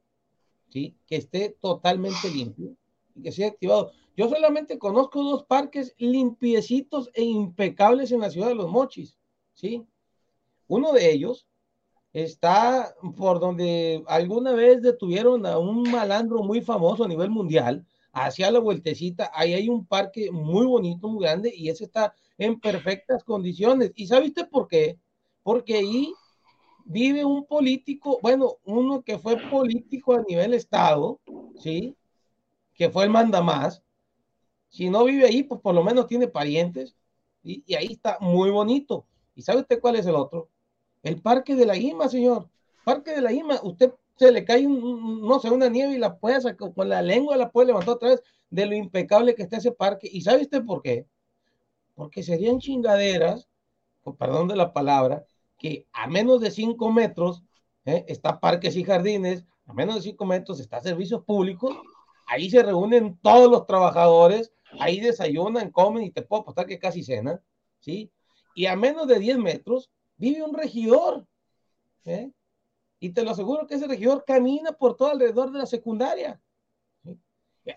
¿sí? 0.68 0.94
Que 1.06 1.16
esté 1.16 1.56
totalmente 1.58 2.28
limpio 2.28 2.76
y 3.14 3.22
que 3.22 3.32
sea 3.32 3.48
activado. 3.48 3.92
Yo 4.14 4.28
solamente 4.28 4.78
conozco 4.78 5.22
dos 5.22 5.44
parques 5.44 5.94
limpiecitos 5.96 7.10
e 7.14 7.22
impecables 7.22 8.12
en 8.12 8.20
la 8.20 8.30
ciudad 8.30 8.48
de 8.48 8.54
Los 8.54 8.70
Mochis, 8.70 9.18
¿sí? 9.54 9.86
Uno 10.68 10.92
de 10.92 11.12
ellos 11.12 11.46
está 12.12 12.94
por 13.16 13.40
donde 13.40 14.04
alguna 14.06 14.52
vez 14.52 14.82
detuvieron 14.82 15.46
a 15.46 15.58
un 15.58 15.90
malandro 15.90 16.42
muy 16.42 16.60
famoso 16.60 17.04
a 17.04 17.08
nivel 17.08 17.30
mundial, 17.30 17.86
hacia 18.12 18.50
la 18.50 18.58
vueltecita, 18.58 19.30
ahí 19.34 19.54
hay 19.54 19.68
un 19.68 19.86
parque 19.86 20.30
muy 20.30 20.66
bonito, 20.66 21.08
muy 21.08 21.24
grande, 21.24 21.52
y 21.54 21.68
ese 21.68 21.84
está 21.84 22.14
en 22.38 22.60
perfectas 22.60 23.24
condiciones. 23.24 23.92
¿Y 23.96 24.06
sabiste 24.06 24.44
por 24.44 24.68
qué? 24.68 24.98
Porque 25.42 25.76
ahí 25.76 26.12
vive 26.84 27.24
un 27.24 27.46
político, 27.46 28.18
bueno, 28.22 28.56
uno 28.64 29.02
que 29.02 29.18
fue 29.18 29.36
político 29.50 30.14
a 30.14 30.22
nivel 30.28 30.54
estado, 30.54 31.20
¿sí? 31.58 31.96
que 32.74 32.90
fue 32.90 33.04
el 33.04 33.10
mandamás, 33.10 33.82
si 34.68 34.90
no 34.90 35.04
vive 35.04 35.26
ahí, 35.26 35.42
pues 35.42 35.60
por 35.60 35.74
lo 35.74 35.84
menos 35.84 36.06
tiene 36.06 36.28
parientes, 36.28 36.96
y, 37.42 37.74
ahí 37.74 37.92
está 37.92 38.18
muy 38.20 38.50
bonito. 38.50 39.06
¿Y 39.34 39.42
sabe 39.42 39.60
usted 39.60 39.80
cuál 39.80 39.96
es 39.96 40.06
el 40.06 40.14
otro? 40.14 40.48
El 41.02 41.20
Parque 41.20 41.54
de 41.54 41.66
la 41.66 41.76
Ima, 41.76 42.08
señor. 42.08 42.48
Parque 42.84 43.12
de 43.12 43.20
la 43.20 43.32
Ima, 43.32 43.60
usted 43.62 43.92
le 44.30 44.44
cae, 44.44 44.66
no 44.66 45.40
sé, 45.40 45.50
una 45.50 45.68
nieve 45.68 45.94
y 45.94 45.98
la 45.98 46.18
puede 46.18 46.40
sacar, 46.40 46.72
con 46.72 46.88
la 46.88 47.02
lengua 47.02 47.36
la 47.36 47.50
puede 47.50 47.68
levantar 47.68 47.94
otra 47.94 48.10
vez 48.10 48.22
de 48.50 48.66
lo 48.66 48.74
impecable 48.74 49.34
que 49.34 49.42
está 49.42 49.56
ese 49.56 49.72
parque. 49.72 50.08
¿Y 50.12 50.20
sabe 50.20 50.42
usted 50.42 50.64
por 50.64 50.82
qué? 50.82 51.06
Porque 51.94 52.22
serían 52.22 52.58
chingaderas, 52.58 53.48
con 54.02 54.16
perdón 54.16 54.48
de 54.48 54.56
la 54.56 54.72
palabra, 54.72 55.24
que 55.58 55.86
a 55.92 56.06
menos 56.06 56.40
de 56.40 56.50
cinco 56.50 56.92
metros 56.92 57.42
¿eh? 57.84 58.04
está 58.08 58.38
parques 58.40 58.76
y 58.76 58.84
jardines, 58.84 59.44
a 59.66 59.72
menos 59.72 59.96
de 59.96 60.02
cinco 60.02 60.26
metros 60.26 60.60
está 60.60 60.80
servicios 60.80 61.24
públicos, 61.24 61.76
ahí 62.26 62.50
se 62.50 62.62
reúnen 62.62 63.18
todos 63.22 63.50
los 63.50 63.66
trabajadores, 63.66 64.52
ahí 64.80 65.00
desayunan, 65.00 65.70
comen 65.70 66.04
y 66.04 66.10
te 66.10 66.22
puedo 66.22 66.42
apostar 66.42 66.66
que 66.66 66.78
casi 66.78 67.02
cenan, 67.02 67.40
¿sí? 67.80 68.10
Y 68.54 68.66
a 68.66 68.76
menos 68.76 69.06
de 69.06 69.18
10 69.18 69.38
metros 69.38 69.90
vive 70.16 70.42
un 70.42 70.54
regidor, 70.54 71.26
¿eh? 72.04 72.30
Y 73.02 73.10
te 73.10 73.24
lo 73.24 73.32
aseguro 73.32 73.66
que 73.66 73.74
ese 73.74 73.88
regidor 73.88 74.24
camina 74.24 74.70
por 74.70 74.96
todo 74.96 75.10
alrededor 75.10 75.50
de 75.50 75.58
la 75.58 75.66
secundaria. 75.66 76.40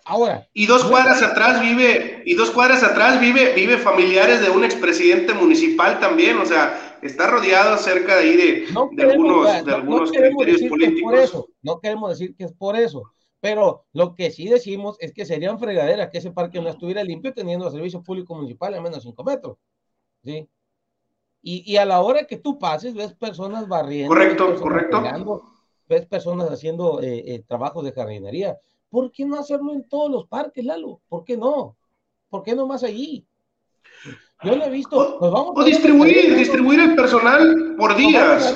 Ahora. 0.04 0.48
Y 0.54 0.68
dos 0.68 0.84
cuadras 0.86 1.20
no, 1.20 1.26
atrás 1.26 1.60
vive, 1.62 2.22
y 2.28 2.36
dos 2.36 2.52
cuadras 2.52 2.84
atrás 2.84 3.20
vive, 3.20 3.56
vive 3.56 3.80
familiares 3.80 4.40
de 4.42 4.52
un 4.52 4.64
expresidente 4.64 5.34
municipal 5.34 6.00
también, 6.00 6.38
o 6.38 6.46
sea, 6.46 7.00
está 7.02 7.26
rodeado 7.26 7.76
cerca 7.80 8.18
de 8.18 8.22
ahí 8.22 8.38
de, 8.38 8.66
no 8.72 8.88
de 8.92 9.02
algunos, 9.02 9.66
de 9.66 9.74
algunos 9.74 10.12
criterios 10.12 10.62
políticos. 10.70 11.02
por 11.02 11.16
eso, 11.20 11.50
no 11.64 11.80
queremos 11.80 12.12
decir 12.12 12.36
que 12.36 12.44
es 12.44 12.54
por 12.54 12.76
eso, 12.76 13.12
pero 13.40 13.88
lo 13.94 14.14
que 14.14 14.30
sí 14.30 14.48
decimos 14.48 14.96
es 15.00 15.12
que 15.12 15.26
serían 15.26 15.58
fregaderas 15.58 16.10
que 16.12 16.20
ese 16.20 16.30
parque 16.30 16.62
no 16.62 16.70
estuviera 16.70 17.04
limpio 17.04 17.34
teniendo 17.34 17.72
servicio 17.72 18.04
público 18.04 18.36
municipal 18.36 18.76
a 18.76 18.82
menos 18.82 19.00
de 19.00 19.10
5 19.10 19.24
metros. 19.24 19.58
¿sí? 20.24 20.48
Y, 21.48 21.72
y, 21.72 21.78
a 21.78 21.86
la 21.86 22.02
hora 22.02 22.26
que 22.26 22.38
tú 22.38 22.58
pases, 22.58 22.96
ves 22.96 23.14
personas 23.14 23.68
barriendo. 23.68 24.10
Correcto, 24.10 24.50
ves 24.50 24.62
correcto. 24.62 24.98
Pegando, 25.04 25.44
ves 25.88 26.08
personas 26.08 26.50
haciendo 26.50 27.02
eh, 27.02 27.24
eh, 27.28 27.44
trabajos 27.48 27.86
de 27.86 27.92
jardinería. 27.92 28.58
¿Por 28.90 29.12
qué 29.12 29.26
no 29.26 29.38
hacerlo 29.38 29.74
en 29.74 29.88
todos 29.88 30.10
los 30.10 30.28
parques, 30.28 30.66
Lalo? 30.66 31.02
¿Por 31.08 31.24
qué 31.24 31.38
no? 31.38 31.76
¿Por 32.30 32.42
qué 32.42 32.56
no 32.56 32.66
más 32.66 32.84
allí? 32.84 33.28
Yo 34.44 34.56
lo 34.56 34.66
he 34.66 34.70
visto. 34.72 35.20
O, 35.20 35.32
vamos 35.32 35.54
o 35.56 35.64
distribuir, 35.64 36.36
distribuir 36.36 36.80
el 36.80 36.96
personal 36.96 37.76
por 37.78 37.96
días 37.96 38.56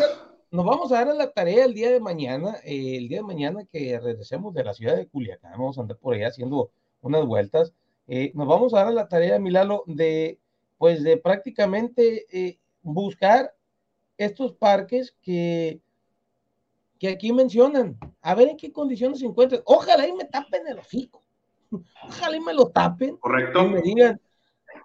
nos 0.52 0.66
vamos 0.66 0.92
a 0.92 0.96
dar 0.96 1.10
a 1.10 1.14
la 1.14 1.32
tarea 1.32 1.66
el 1.66 1.74
día 1.74 1.92
de 1.92 2.00
mañana, 2.00 2.58
eh, 2.64 2.98
el 2.98 3.08
día 3.08 3.20
de 3.20 3.24
mañana 3.24 3.66
que 3.72 4.00
regresemos 4.00 4.54
de 4.54 4.64
la 4.64 4.74
ciudad 4.74 4.96
de 4.96 5.08
Culiacán, 5.08 5.52
vamos 5.52 5.78
a 5.78 5.82
andar 5.82 5.98
por 5.98 6.16
allá 6.16 6.28
haciendo 6.28 6.72
unas 7.02 7.26
vueltas, 7.26 7.74
eh, 8.08 8.32
nos 8.34 8.48
vamos 8.48 8.74
a 8.74 8.78
dar 8.78 8.88
a 8.88 8.92
la 8.92 9.08
tarea, 9.08 9.38
Milalo, 9.38 9.84
de, 9.86 10.40
pues 10.78 11.04
de 11.04 11.18
prácticamente 11.18 12.26
eh, 12.32 12.58
buscar 12.82 13.54
estos 14.18 14.54
parques 14.54 15.16
que, 15.22 15.82
que 17.00 17.10
aquí 17.10 17.32
mencionan, 17.32 17.98
a 18.22 18.36
ver 18.36 18.50
en 18.50 18.58
qué 18.58 18.72
condiciones 18.72 19.20
se 19.20 19.26
encuentran. 19.26 19.62
Ojalá 19.66 20.08
y 20.08 20.14
me 20.14 20.26
tapen 20.26 20.68
el 20.68 20.80
hocico, 20.80 21.24
ojalá 22.04 22.38
y 22.38 22.42
me 22.42 22.54
lo 22.54 22.68
tapen. 22.70 23.18
Correcto. 23.18 23.66
Y 23.66 23.70
me 23.70 23.82
digan, 23.82 24.22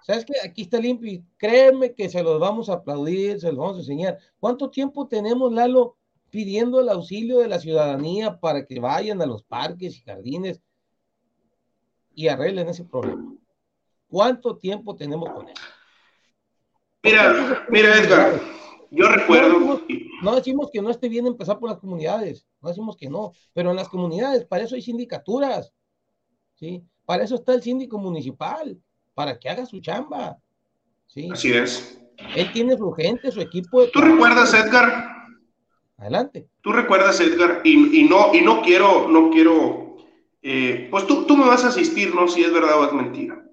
¿Sabes 0.04 0.24
qué? 0.24 0.34
Aquí 0.44 0.62
está 0.62 0.78
limpio 0.78 1.10
y 1.10 1.24
créeme 1.38 1.94
que 1.94 2.08
se 2.08 2.22
los 2.22 2.38
vamos 2.38 2.68
a 2.68 2.74
aplaudir, 2.74 3.40
se 3.40 3.48
los 3.48 3.56
vamos 3.56 3.76
a 3.76 3.80
enseñar. 3.80 4.18
¿Cuánto 4.38 4.70
tiempo 4.70 5.08
tenemos, 5.08 5.50
Lalo, 5.50 5.96
pidiendo 6.28 6.80
el 6.80 6.90
auxilio 6.90 7.38
de 7.38 7.48
la 7.48 7.58
ciudadanía 7.58 8.38
para 8.38 8.66
que 8.66 8.80
vayan 8.80 9.22
a 9.22 9.26
los 9.26 9.42
parques 9.44 9.96
y 9.96 10.02
jardines 10.02 10.60
y 12.14 12.28
arreglen 12.28 12.68
ese 12.68 12.84
problema? 12.84 13.34
¿Cuánto 14.08 14.56
tiempo 14.58 14.94
tenemos 14.94 15.30
con 15.30 15.48
eso? 15.48 15.62
Mira, 17.04 17.66
mira, 17.68 17.98
Edgar, 17.98 18.40
yo 18.90 19.08
recuerdo. 19.08 19.60
No 19.60 19.76
decimos, 19.76 19.82
no 20.22 20.34
decimos, 20.34 20.70
que 20.72 20.80
no 20.80 20.90
esté 20.90 21.08
bien 21.10 21.26
empezar 21.26 21.58
por 21.58 21.68
las 21.68 21.78
comunidades, 21.78 22.46
no 22.62 22.70
decimos 22.70 22.96
que 22.96 23.10
no, 23.10 23.32
pero 23.52 23.70
en 23.70 23.76
las 23.76 23.90
comunidades, 23.90 24.46
para 24.46 24.64
eso 24.64 24.74
hay 24.74 24.80
sindicaturas, 24.82 25.72
¿sí? 26.54 26.82
Para 27.04 27.24
eso 27.24 27.34
está 27.34 27.52
el 27.52 27.62
síndico 27.62 27.98
municipal, 27.98 28.78
para 29.12 29.38
que 29.38 29.50
haga 29.50 29.66
su 29.66 29.80
chamba. 29.80 30.38
¿sí? 31.06 31.28
Así 31.30 31.52
es. 31.52 32.00
Él 32.34 32.50
tiene 32.52 32.76
su 32.76 32.90
gente, 32.92 33.30
su 33.30 33.40
equipo. 33.40 33.82
De 33.82 33.88
¿Tú 33.88 34.00
recuerdas, 34.00 34.54
Edgar? 34.54 35.10
Adelante. 35.98 36.48
Tú 36.62 36.72
recuerdas, 36.72 37.20
Edgar, 37.20 37.60
y, 37.64 38.00
y 38.00 38.04
no, 38.08 38.34
y 38.34 38.40
no 38.40 38.62
quiero, 38.62 39.08
no 39.08 39.30
quiero, 39.30 39.98
eh, 40.42 40.88
pues 40.90 41.06
tú, 41.06 41.26
tú 41.26 41.36
me 41.36 41.46
vas 41.46 41.64
a 41.64 41.68
asistir, 41.68 42.14
¿no? 42.14 42.28
Si 42.28 42.42
es 42.42 42.52
verdad 42.52 42.80
o 42.80 42.86
es 42.86 42.92
mentira. 42.92 43.43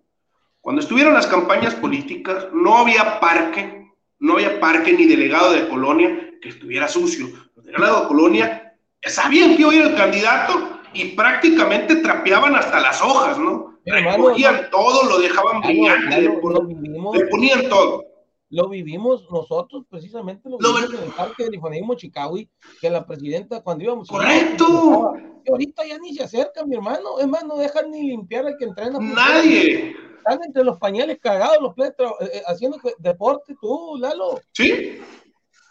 Cuando 0.61 0.81
estuvieron 0.81 1.13
las 1.13 1.27
campañas 1.27 1.73
políticas, 1.75 2.47
no 2.53 2.77
había 2.77 3.19
parque, 3.19 3.91
no 4.19 4.33
había 4.33 4.59
parque 4.59 4.93
ni 4.93 5.05
delegado 5.05 5.53
de 5.53 5.67
colonia 5.67 6.31
que 6.41 6.49
estuviera 6.49 6.87
sucio. 6.87 7.27
Los 7.55 7.65
delegados 7.65 8.03
de 8.03 8.07
colonia 8.07 8.77
sabían 9.03 9.55
que 9.55 9.61
iba 9.63 9.71
a 9.71 9.75
ir 9.75 9.81
el 9.81 9.95
candidato 9.95 10.79
y 10.93 11.05
prácticamente 11.15 11.97
trapeaban 11.97 12.55
hasta 12.55 12.79
las 12.79 13.01
hojas, 13.01 13.37
¿no? 13.39 13.79
Recogían 13.85 14.69
todo, 14.69 15.09
lo 15.09 15.19
dejaban 15.19 15.61
brillante, 15.61 16.21
le, 16.21 16.29
ponían 16.29 17.67
todo 17.67 18.11
lo 18.51 18.67
vivimos 18.67 19.25
nosotros, 19.31 19.85
precisamente 19.89 20.49
lo, 20.49 20.57
vivimos 20.57 20.93
en 20.93 21.03
el 21.05 21.13
parque 21.13 21.45
del 21.45 21.55
Infonismo 21.55 21.95
Chicago, 21.95 22.35
que 22.81 22.89
la 22.89 23.05
presidenta 23.05 23.63
cuando 23.63 23.85
íbamos... 23.85 24.09
¡Correcto! 24.09 25.13
Y 25.45 25.49
ahorita 25.49 25.85
ya 25.87 25.97
ni 25.97 26.13
se 26.13 26.23
acerca, 26.23 26.65
mi 26.65 26.75
hermano. 26.75 27.17
Es 27.19 27.27
más, 27.27 27.45
no 27.45 27.57
dejan 27.57 27.89
ni 27.89 28.09
limpiar 28.09 28.45
al 28.45 28.57
que 28.57 28.65
entrena. 28.65 28.99
¡Nadie! 28.99 29.95
Están 30.21 30.43
entre 30.45 30.63
los 30.63 30.77
pañales 30.77 31.19
cagados 31.19 31.57
los 31.61 31.73
pletros, 31.73 32.13
eh, 32.21 32.29
eh, 32.33 32.41
haciendo 32.45 32.79
deporte 32.99 33.55
tú, 33.59 33.97
Lalo. 33.99 34.39
Sí. 34.51 35.01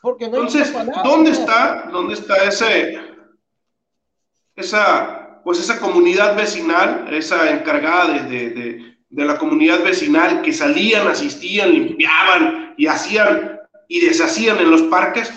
Porque 0.02 0.28
no 0.28 0.38
Entonces, 0.38 0.72
¿dónde 1.04 1.30
está, 1.30 1.88
dónde 1.92 2.14
está 2.14 2.36
ese, 2.44 2.98
esa, 4.56 5.40
pues 5.44 5.60
esa 5.60 5.78
comunidad 5.78 6.36
vecinal, 6.36 7.06
esa 7.12 7.50
encargada 7.50 8.22
de, 8.22 8.50
de, 8.50 8.96
de 9.08 9.24
la 9.24 9.38
comunidad 9.38 9.84
vecinal 9.84 10.42
que 10.42 10.52
salían, 10.52 11.06
asistían, 11.06 11.72
limpiaban 11.72 12.74
y 12.76 12.86
hacían 12.86 13.60
y 13.88 14.00
deshacían 14.06 14.58
en 14.58 14.70
los 14.70 14.82
parques? 14.82 15.30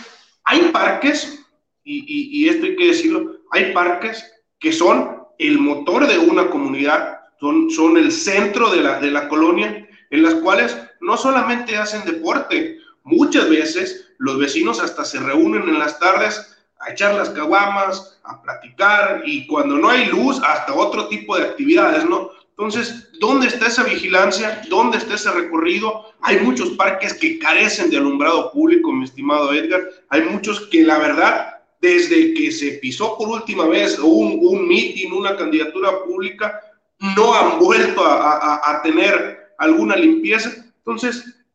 Hay 0.46 0.70
parques, 0.72 1.46
y, 1.84 2.46
y 2.46 2.50
esto 2.50 2.66
hay 2.66 2.76
que 2.76 2.88
decirlo, 2.88 3.42
hay 3.52 3.74
parques 3.74 4.32
que 4.60 4.72
son 4.72 5.24
el 5.38 5.60
motor 5.60 6.08
de 6.08 6.18
una 6.18 6.50
comunidad 6.50 7.23
son, 7.70 7.98
el 7.98 8.12
centro 8.12 8.70
de 8.70 8.82
la, 8.82 9.00
de 9.00 9.12
la 9.12 9.28
colonia, 9.28 9.88
en 10.10 10.24
las 10.24 10.36
cuales 10.36 10.78
no 11.02 11.18
solamente 11.18 11.76
hacen 11.76 12.06
deporte, 12.06 12.78
muchas 13.04 13.50
veces 13.50 14.14
los 14.18 14.38
vecinos 14.38 14.80
hasta 14.80 15.04
se 15.04 15.20
reúnen 15.20 15.68
en 15.68 15.80
las 15.80 16.00
tardes 16.00 16.56
a 16.80 16.92
echar 16.92 17.16
las 17.16 17.30
caguamas, 17.30 18.20
a 18.24 18.42
platicar 18.42 19.24
y 19.26 19.48
cuando 19.48 19.78
no 19.78 19.90
hay 19.90 20.06
luz, 20.06 20.42
hasta 20.44 20.74
otro 20.74 21.08
tipo 21.08 21.38
de 21.38 21.44
actividades, 21.44 22.06
¿no? 22.06 22.30
Entonces, 22.50 23.10
¿dónde 23.20 23.48
está 23.48 23.68
esa 23.68 23.84
vigilancia? 23.84 24.62
¿Dónde 24.70 24.98
está 24.98 25.16
ese 25.16 25.32
recorrido? 25.32 26.14
Hay 26.22 26.40
muchos 26.40 26.70
parques 26.72 27.14
que 27.16 27.40
carecen 27.40 27.90
de 27.90 27.98
alumbrado 27.98 28.52
público, 28.52 28.92
mi 28.92 29.06
estimado 29.06 29.54
Edgar. 29.54 29.90
Hay 30.10 30.22
muchos 30.22 30.68
que 30.68 30.84
la 30.84 31.00
verdad, 31.00 31.62
desde 31.82 32.34
que 32.34 32.52
se 32.52 32.74
pisó 32.74 33.18
por 33.18 33.30
última 33.30 33.66
vez 33.66 33.98
un, 33.98 34.40
un 34.42 34.68
meeting, 34.68 35.12
una 35.12 35.36
candidatura 35.36 36.04
pública, 36.06 36.62
no 37.04 37.34
han 37.34 37.60
vuelto 37.60 38.02
a, 38.06 38.82
tener 38.82 39.54
alguna 39.58 39.96
limpieza. 39.96 40.52
Entonces, 40.78 41.46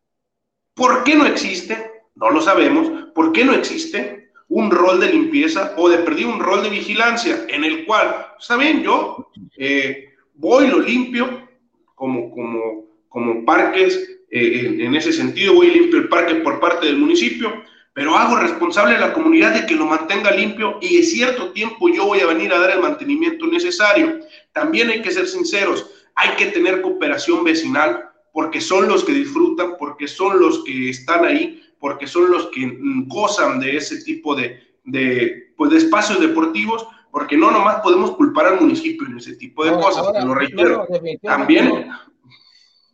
¿por 0.74 1.05
qué 1.05 1.14
no 1.14 1.26
existe? 1.26 2.03
No 2.14 2.30
lo 2.30 2.40
sabemos. 2.42 3.11
¿Por 3.14 3.32
qué 3.32 3.44
no 3.44 3.55
existe 3.55 4.30
un 4.49 4.70
rol 4.70 5.01
de 5.01 5.12
limpieza 5.12 5.74
o 5.76 5.88
de 5.88 5.99
perder 5.99 6.26
un 6.26 6.40
rol 6.40 6.62
de 6.62 6.70
vigilancia 6.70 7.46
en 7.49 7.64
el 7.64 7.84
cual, 7.84 8.26
está 8.38 8.57
bien, 8.57 8.82
yo 8.82 9.30
eh, 9.57 10.14
voy, 10.34 10.68
lo 10.68 10.80
limpio 10.80 11.49
como, 11.94 12.30
como, 12.30 12.86
como 13.09 13.44
parques, 13.44 14.20
eh, 14.30 14.76
en, 14.80 14.94
ese 14.94 15.12
sentido 15.12 15.55
voy 15.55 15.70
limpio 15.70 15.99
el 15.99 16.09
parque 16.09 16.36
por 16.36 16.61
parte 16.61 16.86
del 16.86 16.99
municipio, 16.99 17.62
pero 17.92 18.16
hago 18.16 18.36
responsable 18.36 18.94
a 18.94 19.01
la 19.01 19.12
comunidad 19.12 19.53
de 19.53 19.66
que 19.66 19.74
lo 19.74 19.84
mantenga 19.84 20.30
limpio 20.30 20.78
y 20.80 20.99
en 20.99 21.05
cierto 21.05 21.53
tiempo 21.53 21.88
yo 21.88 22.07
voy 22.07 22.20
a 22.20 22.26
venir 22.26 22.53
a 22.53 22.59
dar 22.59 22.70
el 22.70 22.80
mantenimiento 22.80 23.46
necesario. 23.46 24.20
También 24.59 24.90
hay 24.90 25.02
que 25.02 25.11
ser 25.11 25.28
sinceros, 25.28 25.86
hay 26.14 26.36
que 26.36 26.46
tener 26.46 26.82
cooperación 26.82 27.44
vecinal 27.44 28.11
porque 28.32 28.61
son 28.61 28.88
los 28.88 29.04
que 29.04 29.12
disfrutan, 29.12 29.76
porque 29.78 30.09
son 30.09 30.40
los 30.40 30.64
que 30.64 30.90
están 30.90 31.24
ahí, 31.24 31.62
porque 31.78 32.06
son 32.06 32.30
los 32.30 32.46
que 32.46 32.78
gozan 33.06 33.61
de 33.61 33.76
ese 33.76 34.02
tipo 34.02 34.34
de, 34.34 34.61
de, 34.84 35.52
pues, 35.56 35.70
de 35.70 35.78
espacios 35.78 36.20
deportivos, 36.20 36.86
porque 37.11 37.36
no 37.36 37.50
nomás 37.50 37.80
podemos 37.82 38.12
culpar 38.12 38.46
al 38.46 38.61
municipio 38.61 39.06
en 39.06 39.18
ese 39.18 39.36
tipo 39.36 39.64
de 39.64 39.72
cosas, 39.72 40.24
lo 40.24 40.34
reitero. 40.34 40.86
También... 41.22 41.88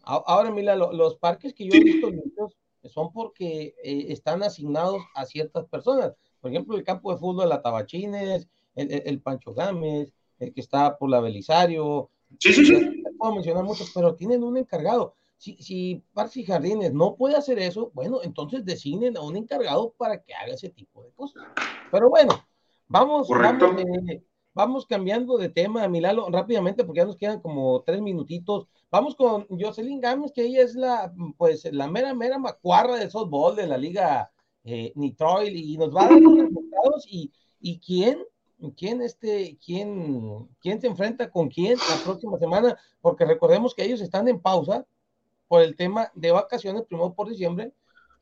Ahora, 0.06 0.50
mira, 0.50 0.76
los 0.76 1.16
parques 1.16 1.54
que 1.54 1.66
yo 1.66 1.74
he 1.74 1.80
visto 1.80 2.10
son 2.84 3.10
porque 3.10 3.74
eh, 3.82 4.06
están 4.10 4.42
asignados 4.42 5.02
a 5.14 5.24
ciertas 5.24 5.66
personas. 5.66 6.12
Por 6.40 6.50
ejemplo, 6.50 6.76
el 6.76 6.84
campo 6.84 7.10
de 7.10 7.18
fútbol 7.18 7.44
de 7.44 7.48
la 7.48 7.62
Tabachines, 7.62 8.46
el, 8.74 9.02
el 9.06 9.20
Pancho 9.22 9.54
Gámez, 9.54 10.12
el 10.38 10.52
que 10.52 10.60
está 10.60 10.96
por 10.96 11.10
la 11.10 11.20
Belisario. 11.20 12.10
Sí, 12.38 12.52
sí, 12.52 12.64
sí. 12.64 13.02
Puedo 13.18 13.34
mencionar 13.34 13.64
muchos, 13.64 13.90
pero 13.94 14.14
tienen 14.14 14.42
un 14.42 14.56
encargado. 14.56 15.14
Si, 15.36 15.56
si 15.60 16.02
Parques 16.12 16.38
y 16.38 16.44
Jardines 16.44 16.92
no 16.92 17.16
puede 17.16 17.36
hacer 17.36 17.58
eso, 17.58 17.90
bueno, 17.94 18.20
entonces 18.22 18.64
designen 18.64 19.16
a 19.16 19.20
un 19.20 19.36
encargado 19.36 19.94
para 19.96 20.22
que 20.22 20.34
haga 20.34 20.54
ese 20.54 20.70
tipo 20.70 21.02
de 21.02 21.10
cosas. 21.12 21.44
Pero 21.90 22.08
bueno, 22.08 22.32
vamos, 22.88 23.28
vamos, 23.28 23.80
eh, 23.80 24.22
vamos, 24.54 24.86
cambiando 24.86 25.36
de 25.36 25.48
tema, 25.48 25.86
Milalo, 25.88 26.28
rápidamente, 26.30 26.84
porque 26.84 26.98
ya 26.98 27.06
nos 27.06 27.16
quedan 27.16 27.40
como 27.40 27.82
tres 27.82 28.00
minutitos. 28.00 28.68
Vamos 28.90 29.16
con 29.16 29.46
Jocelyn 29.48 30.00
Gámez, 30.00 30.32
que 30.32 30.44
ella 30.44 30.62
es 30.62 30.74
la, 30.74 31.12
pues, 31.36 31.70
la 31.72 31.88
mera, 31.88 32.14
mera 32.14 32.38
macuarra 32.38 32.96
de 32.96 33.10
softball 33.10 33.56
de 33.56 33.66
la 33.66 33.76
liga 33.76 34.30
eh, 34.64 34.92
Nitroil, 34.94 35.54
y 35.54 35.76
nos 35.76 35.94
va 35.94 36.04
a 36.04 36.08
dar 36.08 36.20
los 36.20 36.38
resultados 36.38 37.06
y, 37.06 37.32
y 37.60 37.78
quién 37.80 38.24
quién 38.76 39.02
este, 39.02 39.58
quién, 39.64 40.48
quién 40.60 40.80
se 40.80 40.86
enfrenta 40.86 41.30
con 41.30 41.48
quién 41.48 41.78
la 41.78 42.04
próxima 42.04 42.38
semana, 42.38 42.76
porque 43.00 43.24
recordemos 43.24 43.74
que 43.74 43.84
ellos 43.84 44.00
están 44.00 44.28
en 44.28 44.40
pausa 44.40 44.84
por 45.48 45.62
el 45.62 45.76
tema 45.76 46.10
de 46.14 46.30
vacaciones, 46.30 46.82
primero 46.82 47.12
por 47.12 47.28
diciembre, 47.28 47.72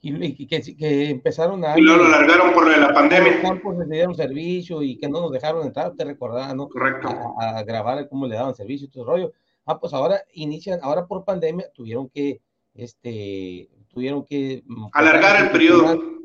y, 0.04 0.46
que, 0.48 0.60
que, 0.76 1.10
empezaron 1.10 1.64
a... 1.64 1.78
Y 1.78 1.80
luego 1.80 2.02
lo 2.02 2.08
alargaron 2.08 2.52
por 2.52 2.76
la 2.76 2.92
pandemia. 2.92 3.34
Los 3.34 3.42
campos 3.42 3.78
les 3.78 3.88
dieron 3.88 4.16
servicio 4.16 4.82
y 4.82 4.98
que 4.98 5.08
no 5.08 5.20
nos 5.20 5.30
dejaron 5.30 5.64
entrar, 5.64 5.92
te 5.94 6.04
recordaba, 6.04 6.52
¿no? 6.54 6.68
Correcto. 6.68 7.08
A, 7.38 7.62
grabar 7.62 8.08
cómo 8.08 8.26
le 8.26 8.34
daban 8.34 8.54
servicio 8.54 8.88
y 8.88 8.90
todo 8.90 9.04
el 9.04 9.08
rollo. 9.08 9.32
Ah, 9.64 9.78
pues 9.78 9.92
ahora 9.92 10.20
inician, 10.32 10.80
ahora 10.82 11.06
por 11.06 11.24
pandemia 11.24 11.66
tuvieron 11.72 12.08
que, 12.08 12.40
este, 12.74 13.70
tuvieron 13.94 14.24
que... 14.24 14.64
Mm, 14.66 14.88
Alargar 14.92 15.44
el 15.44 15.52
periodo 15.52 16.21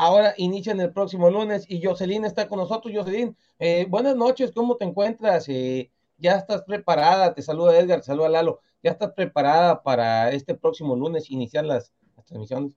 Ahora 0.00 0.32
inician 0.36 0.80
el 0.80 0.92
próximo 0.92 1.28
lunes 1.28 1.64
y 1.68 1.84
Jocelyn 1.84 2.24
está 2.24 2.46
con 2.46 2.60
nosotros. 2.60 2.94
Jocelyn, 2.94 3.36
eh, 3.58 3.84
buenas 3.88 4.14
noches, 4.14 4.52
¿cómo 4.54 4.76
te 4.76 4.84
encuentras? 4.84 5.48
Eh, 5.48 5.90
¿Ya 6.16 6.36
estás 6.36 6.62
preparada? 6.62 7.34
Te 7.34 7.42
saluda 7.42 7.76
Edgar, 7.76 7.98
te 7.98 8.06
saluda 8.06 8.28
Lalo. 8.28 8.60
¿Ya 8.80 8.92
estás 8.92 9.10
preparada 9.14 9.82
para 9.82 10.30
este 10.30 10.54
próximo 10.54 10.94
lunes 10.94 11.32
iniciar 11.32 11.64
las, 11.64 11.92
transmisiones? 12.28 12.74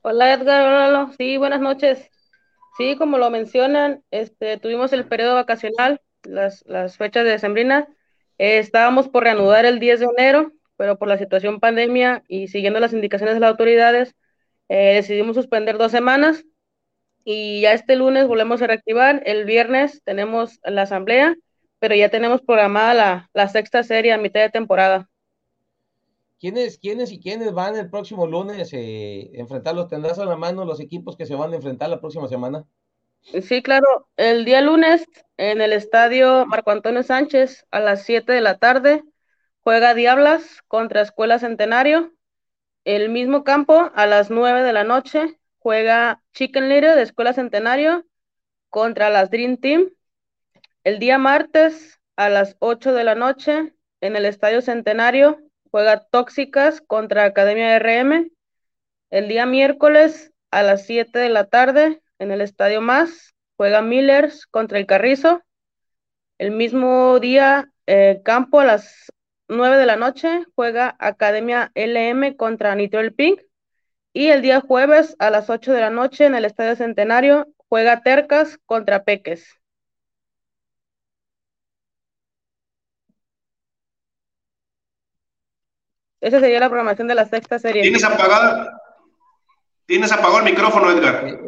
Hola 0.00 0.32
Edgar, 0.32 0.62
hola 0.62 0.90
Lalo. 0.90 1.12
Sí, 1.18 1.36
buenas 1.36 1.60
noches. 1.60 2.10
Sí, 2.78 2.96
como 2.96 3.18
lo 3.18 3.28
mencionan, 3.28 4.02
este, 4.10 4.56
tuvimos 4.56 4.94
el 4.94 5.06
periodo 5.06 5.34
vacacional, 5.34 6.00
las, 6.22 6.64
las 6.66 6.96
fechas 6.96 7.26
de 7.26 7.38
sembrina. 7.38 7.86
Eh, 8.38 8.56
estábamos 8.56 9.08
por 9.08 9.24
reanudar 9.24 9.66
el 9.66 9.78
10 9.78 10.00
de 10.00 10.06
enero, 10.16 10.52
pero 10.78 10.96
por 10.96 11.08
la 11.08 11.18
situación 11.18 11.60
pandemia 11.60 12.24
y 12.28 12.48
siguiendo 12.48 12.80
las 12.80 12.94
indicaciones 12.94 13.34
de 13.34 13.40
las 13.40 13.50
autoridades, 13.50 14.16
eh, 14.68 14.94
decidimos 14.94 15.36
suspender 15.36 15.78
dos 15.78 15.92
semanas 15.92 16.44
y 17.24 17.60
ya 17.60 17.72
este 17.72 17.96
lunes 17.96 18.28
volvemos 18.28 18.62
a 18.62 18.68
reactivar. 18.68 19.22
El 19.26 19.44
viernes 19.44 20.02
tenemos 20.04 20.60
la 20.64 20.82
asamblea, 20.82 21.36
pero 21.78 21.94
ya 21.94 22.08
tenemos 22.08 22.40
programada 22.42 23.28
la, 23.32 23.48
sexta 23.48 23.82
serie 23.82 24.12
a 24.12 24.18
mitad 24.18 24.40
de 24.40 24.50
temporada. 24.50 25.08
¿Quiénes, 26.38 26.78
quiénes 26.78 27.12
y 27.12 27.20
quiénes 27.20 27.52
van 27.52 27.76
el 27.76 27.90
próximo 27.90 28.26
lunes 28.26 28.72
a 28.72 28.76
eh, 28.76 29.30
enfrentarlos? 29.34 29.88
¿Tendrás 29.88 30.18
a 30.18 30.24
la 30.24 30.36
mano 30.36 30.64
los 30.64 30.80
equipos 30.80 31.16
que 31.16 31.26
se 31.26 31.34
van 31.34 31.52
a 31.52 31.56
enfrentar 31.56 31.88
la 31.88 32.00
próxima 32.00 32.28
semana? 32.28 32.64
Sí, 33.42 33.62
claro. 33.62 34.08
El 34.16 34.44
día 34.44 34.60
lunes 34.60 35.04
en 35.36 35.60
el 35.60 35.72
estadio 35.72 36.46
Marco 36.46 36.70
Antonio 36.70 37.02
Sánchez 37.02 37.66
a 37.70 37.80
las 37.80 38.04
7 38.04 38.32
de 38.32 38.40
la 38.40 38.58
tarde 38.58 39.02
juega 39.62 39.94
Diablas 39.94 40.62
contra 40.68 41.00
Escuela 41.00 41.40
Centenario 41.40 42.15
el 42.86 43.08
mismo 43.08 43.42
campo, 43.42 43.90
a 43.96 44.06
las 44.06 44.30
9 44.30 44.62
de 44.62 44.72
la 44.72 44.84
noche, 44.84 45.40
juega 45.58 46.22
Chicken 46.32 46.68
Little 46.68 46.94
de 46.94 47.02
Escuela 47.02 47.32
Centenario 47.32 48.06
contra 48.70 49.10
las 49.10 49.28
Dream 49.28 49.56
Team. 49.56 49.90
El 50.84 51.00
día 51.00 51.18
martes, 51.18 51.98
a 52.14 52.28
las 52.28 52.54
8 52.60 52.94
de 52.94 53.02
la 53.02 53.16
noche, 53.16 53.74
en 54.00 54.14
el 54.14 54.24
Estadio 54.24 54.62
Centenario, 54.62 55.40
juega 55.72 56.06
Tóxicas 56.06 56.80
contra 56.80 57.24
Academia 57.24 57.76
RM. 57.80 58.30
El 59.10 59.26
día 59.26 59.46
miércoles, 59.46 60.32
a 60.52 60.62
las 60.62 60.86
7 60.86 61.18
de 61.18 61.28
la 61.28 61.46
tarde, 61.46 62.00
en 62.20 62.30
el 62.30 62.40
Estadio 62.40 62.80
Más, 62.80 63.34
juega 63.56 63.82
Millers 63.82 64.46
contra 64.46 64.78
el 64.78 64.86
Carrizo. 64.86 65.42
El 66.38 66.52
mismo 66.52 67.18
día, 67.18 67.68
eh, 67.88 68.20
campo 68.24 68.60
a 68.60 68.64
las 68.64 69.10
9 69.48 69.76
de 69.76 69.86
la 69.86 69.96
noche 69.96 70.44
juega 70.54 70.96
Academia 70.98 71.70
LM 71.74 72.36
contra 72.36 72.74
Nitro 72.74 73.00
el 73.00 73.14
Pink. 73.14 73.40
Y 74.12 74.28
el 74.28 74.42
día 74.42 74.60
jueves 74.60 75.14
a 75.18 75.30
las 75.30 75.50
8 75.50 75.72
de 75.72 75.80
la 75.80 75.90
noche 75.90 76.24
en 76.24 76.34
el 76.34 76.44
Estadio 76.44 76.74
Centenario 76.74 77.48
juega 77.68 78.02
Tercas 78.02 78.58
contra 78.64 79.04
Peques. 79.04 79.46
Esa 86.20 86.40
sería 86.40 86.60
la 86.60 86.68
programación 86.68 87.08
de 87.08 87.14
la 87.14 87.26
sexta 87.26 87.58
serie. 87.58 87.82
¿Tienes 87.82 88.02
apagado, 88.02 88.70
¿Tienes 89.86 90.10
apagado 90.10 90.38
el 90.38 90.44
micrófono, 90.44 90.90
Edgar? 90.90 91.24
Eh, 91.24 91.38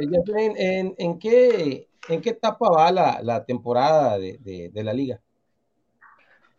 eh, 0.57 0.95
¿en, 0.97 1.19
qué, 1.19 1.89
¿En 2.09 2.21
qué 2.21 2.31
etapa 2.31 2.71
va 2.71 2.93
la, 2.93 3.45
temporada 3.45 4.17
de, 4.19 4.71
la 4.73 4.93
liga? 4.93 5.21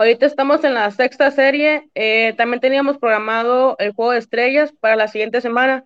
Ahorita 0.01 0.25
estamos 0.25 0.63
en 0.63 0.75
la 0.75 0.89
sexta 0.91 1.29
serie. 1.29 1.89
Eh, 1.93 2.33
también 2.37 2.61
teníamos 2.61 2.97
programado 2.97 3.75
el 3.79 3.91
juego 3.91 4.13
de 4.13 4.19
estrellas 4.19 4.71
para 4.79 4.95
la 4.95 5.09
siguiente 5.09 5.41
semana, 5.41 5.83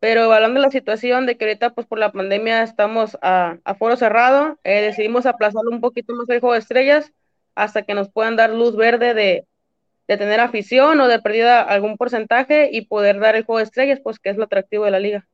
pero 0.00 0.30
de 0.30 0.58
la 0.58 0.70
situación 0.70 1.26
de 1.26 1.36
que 1.36 1.44
ahorita, 1.44 1.74
pues 1.74 1.86
por 1.86 1.98
la 1.98 2.12
pandemia, 2.12 2.62
estamos 2.62 3.18
a, 3.20 3.58
a 3.62 3.74
foro 3.74 3.96
cerrado, 3.96 4.58
decidimos 4.64 5.26
aplazarlo 5.26 5.70
un 5.70 5.82
poquito 5.82 6.14
más 6.14 6.26
el 6.30 6.40
juego 6.40 6.54
de 6.54 6.60
estrellas 6.60 7.12
hasta 7.54 7.82
que 7.82 7.92
nos 7.92 8.10
puedan 8.10 8.36
dar 8.36 8.48
luz 8.48 8.74
verde 8.74 9.12
de, 9.12 9.46
de 10.08 10.16
tener 10.16 10.40
afición 10.40 10.98
o 11.02 11.06
de 11.06 11.20
perdida 11.20 11.60
algún 11.60 11.98
porcentaje 11.98 12.70
y 12.72 12.86
poder 12.86 13.20
dar 13.20 13.36
el 13.36 13.44
juego 13.44 13.58
de 13.58 13.64
estrellas, 13.64 14.00
pues 14.02 14.18
que 14.18 14.30
es 14.30 14.38
lo 14.38 14.44
atractivo 14.44 14.86
de 14.86 14.90
la 14.92 14.98
liga. 14.98 15.28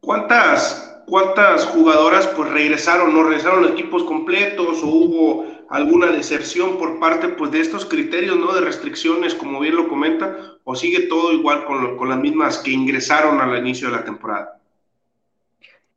¿Cuántas, 0.00 0.99
cuántas 1.10 1.66
jugadoras 1.66 2.26
pues 2.28 2.50
regresaron? 2.50 3.12
¿No 3.12 3.24
regresaron 3.24 3.62
los 3.62 3.72
equipos 3.72 4.04
completos 4.04 4.82
o 4.82 4.86
hubo 4.86 5.46
alguna 5.68 6.06
deserción 6.06 6.78
por 6.78 6.98
parte 6.98 7.28
pues 7.28 7.50
de 7.50 7.60
estos 7.60 7.84
criterios, 7.84 8.38
¿no? 8.38 8.54
De 8.54 8.62
restricciones, 8.62 9.34
como 9.34 9.60
bien 9.60 9.76
lo 9.76 9.88
comenta, 9.88 10.54
o 10.64 10.74
sigue 10.74 11.08
todo 11.08 11.32
igual 11.32 11.64
con, 11.66 11.98
con 11.98 12.08
las 12.08 12.18
mismas 12.18 12.58
que 12.58 12.70
ingresaron 12.70 13.40
al 13.40 13.58
inicio 13.58 13.90
de 13.90 13.96
la 13.96 14.04
temporada? 14.04 14.60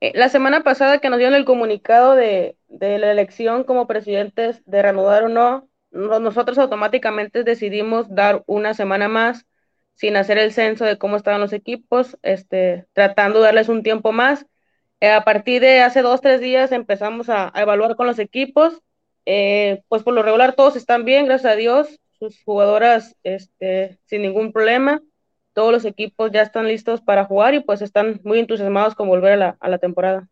Eh, 0.03 0.11
la 0.15 0.27
semana 0.27 0.63
pasada 0.63 0.99
que 0.99 1.09
nos 1.09 1.17
dieron 1.17 1.33
el 1.33 1.45
comunicado 1.45 2.13
de, 2.13 2.57
la 2.67 3.09
elección 3.09 3.63
como 3.63 3.87
presidentes 3.87 4.61
de 4.65 4.81
reanudar 4.81 5.23
o 5.23 5.29
no, 5.29 5.69
nosotros 5.91 6.57
automáticamente 6.57 7.45
decidimos 7.45 8.13
dar 8.13 8.43
una 8.45 8.73
semana 8.73 9.07
más 9.07 9.45
sin 9.93 10.17
hacer 10.17 10.37
el 10.39 10.51
censo 10.51 10.83
de 10.83 10.97
cómo 10.97 11.15
estaban 11.15 11.39
los 11.39 11.53
equipos, 11.53 12.17
este, 12.21 12.85
tratando 12.91 13.39
de 13.39 13.45
darles 13.45 13.69
un 13.69 13.81
tiempo 13.81 14.11
más. 14.11 14.45
Eh, 15.03 15.11
a 15.11 15.25
partir 15.25 15.61
de 15.61 15.81
hace 15.81 16.01
dos, 16.01 16.21
tres 16.21 16.39
días 16.39 16.71
empezamos 16.71 17.27
a, 17.27 17.51
evaluar 17.57 17.97
con 17.97 18.07
los 18.07 18.19
equipos. 18.19 18.81
Eh, 19.25 19.83
pues 19.89 20.01
por 20.01 20.13
lo 20.13 20.23
regular 20.23 20.53
todos 20.53 20.77
están 20.77 21.03
bien, 21.03 21.25
gracias 21.25 21.51
a 21.51 21.55
Dios, 21.57 21.99
sus 22.19 22.41
jugadoras 22.45 23.13
este, 23.23 23.99
sin 24.05 24.21
ningún 24.21 24.53
problema 24.53 25.01
todos 25.51 25.73
los 25.73 25.83
equipos 25.83 26.31
ya 26.31 26.41
están 26.41 26.67
listos 26.67 27.01
para 27.01 27.25
jugar 27.25 27.53
y 27.53 27.59
pues 27.59 27.81
están 27.81 28.21
muy 28.23 28.39
entusiasmados 28.39 28.95
con 28.95 29.09
volver 29.09 29.41
a 29.59 29.69
la, 29.69 29.77
temporada. 29.77 30.29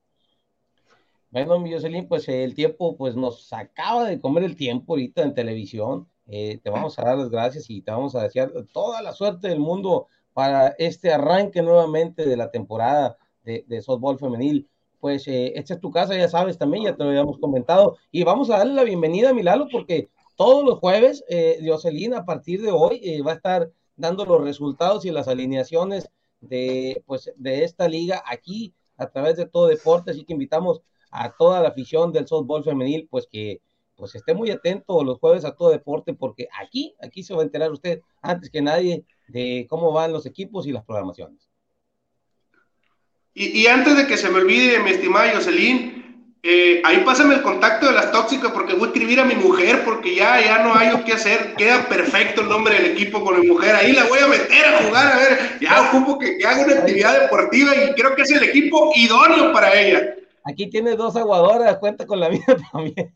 Bueno, 1.30 1.60
mi 1.60 1.74
Jocelyn, 1.74 2.08
pues 2.08 2.28
el 2.30 2.56
tiempo 2.56 2.96
pues 2.96 3.16
nos 3.16 3.52
acaba 3.52 4.06
de 4.06 4.22
comer 4.22 4.46
el 4.46 4.56
tiempo 4.56 4.94
ahorita 4.94 5.22
en 5.22 5.34
televisión. 5.34 6.08
Eh, 6.28 6.60
te 6.64 6.70
vamos 6.70 6.98
a 6.98 7.04
dar 7.04 7.18
las 7.18 7.30
gracias 7.30 7.70
y 7.70 7.82
te 7.82 7.92
vamos 7.92 8.16
a 8.16 8.24
desear 8.24 8.52
toda 8.74 9.02
la 9.02 9.12
suerte 9.12 9.50
del 9.50 9.60
mundo 9.60 10.08
para 10.34 10.70
este 10.80 11.14
arranque 11.14 11.62
nuevamente 11.62 12.26
de 12.26 12.38
la 12.38 12.50
temporada 12.52 13.18
de, 13.44 13.66
de 13.68 13.82
softball 13.82 14.18
femenil. 14.18 14.68
Pues 15.00 15.28
eh, 15.28 15.54
esta 15.56 15.74
es 15.74 15.80
tu 15.80 15.92
casa, 15.92 16.16
ya 16.16 16.30
sabes 16.30 16.58
también, 16.58 16.84
ya 16.84 16.96
te 16.96 17.04
lo 17.04 17.10
habíamos 17.10 17.40
comentado. 17.40 17.98
Y 18.12 18.24
vamos 18.24 18.50
a 18.50 18.60
darle 18.60 18.74
la 18.74 18.84
bienvenida 18.84 19.32
a 19.32 19.34
Milalo 19.34 19.68
porque 19.72 20.10
todos 20.36 20.64
los 20.64 20.80
jueves, 20.80 21.24
eh, 21.28 21.60
Jocelyn, 21.66 22.14
a 22.14 22.26
partir 22.26 22.62
de 22.62 22.72
hoy, 22.72 23.02
eh, 23.04 23.22
va 23.22 23.32
a 23.32 23.36
estar 23.36 23.72
dando 23.96 24.26
los 24.26 24.44
resultados 24.44 25.06
y 25.06 25.12
las 25.12 25.28
alineaciones 25.28 26.10
de, 26.40 27.04
pues, 27.06 27.32
de 27.36 27.64
esta 27.64 27.88
liga 27.88 28.24
aquí 28.28 28.74
a 28.98 29.08
través 29.10 29.38
de 29.38 29.46
todo 29.46 29.68
deporte, 29.68 30.12
así 30.12 30.24
que 30.26 30.34
invitamos 30.34 30.82
a 31.12 31.36
toda 31.38 31.62
la 31.62 31.70
afición 31.70 32.12
del 32.12 32.28
softball 32.28 32.64
femenil, 32.64 33.08
pues 33.10 33.28
que 33.28 33.62
pues 33.96 34.16
esté 34.16 34.34
muy 34.34 34.50
atento 34.50 35.04
los 35.04 35.20
jueves 35.20 35.46
a 35.46 35.56
todo 35.56 35.70
deporte, 35.70 36.14
porque 36.16 36.48
aquí, 36.60 36.96
aquí 37.04 37.22
se 37.22 37.36
va 37.36 37.42
a 37.42 37.46
enterar 37.46 37.72
usted 37.72 38.02
antes 38.24 38.50
que 38.50 38.62
nadie 38.62 39.06
de 39.28 39.68
cómo 39.70 39.92
van 39.92 40.12
los 40.12 40.26
equipos 40.26 40.66
y 40.66 40.72
las 40.72 40.84
programaciones. 40.84 41.51
Y, 43.34 43.62
y 43.62 43.68
antes 43.68 43.96
de 43.96 44.08
que 44.08 44.18
se 44.18 44.30
me 44.30 44.40
olvide, 44.40 44.80
mi 44.80 44.92
estimada 44.92 45.32
Jocelyn, 45.34 46.02
eh, 46.44 46.82
ahí 46.84 47.04
pásame 47.06 47.36
el 47.36 47.44
contacto 47.44 47.86
de 47.86 47.92
las 47.92 48.12
tóxicas 48.12 48.52
porque 48.52 48.74
voy 48.74 48.86
a 48.86 48.88
escribir 48.88 49.20
a 49.20 49.26
mi 49.26 49.36
mujer 49.36 49.84
porque 49.86 50.16
ya, 50.16 50.42
ya 50.42 50.64
no 50.64 50.76
hay 50.76 50.90
lo 50.90 51.04
que 51.04 51.14
hacer. 51.14 51.54
Queda 51.54 51.88
perfecto 51.88 52.42
el 52.42 52.50
nombre 52.50 52.74
del 52.76 52.94
equipo 52.94 53.24
con 53.24 53.40
mi 53.40 53.46
mujer. 53.46 53.76
Ahí 53.76 53.92
la 53.94 54.06
voy 54.06 54.20
a 54.20 54.28
meter 54.28 54.66
a 54.66 54.84
jugar. 54.84 55.12
A 55.14 55.18
ver, 55.18 55.60
ya 55.62 55.82
ocupo 55.88 56.18
que, 56.18 56.38
que 56.38 56.46
haga 56.48 56.66
una 56.66 56.80
actividad 56.80 57.22
deportiva 57.22 57.76
y 57.76 57.94
creo 57.94 58.16
que 58.16 58.24
es 58.24 58.32
el 58.32 58.44
equipo 58.44 58.92
idóneo 58.96 59.54
para 59.54 59.80
ella. 59.80 60.16
Aquí 60.44 60.68
tiene 60.68 60.96
dos 60.96 61.16
aguadoras, 61.16 61.78
cuenta 61.78 62.08
con 62.08 62.20
la 62.20 62.30
mía 62.30 62.42
también. 62.72 63.16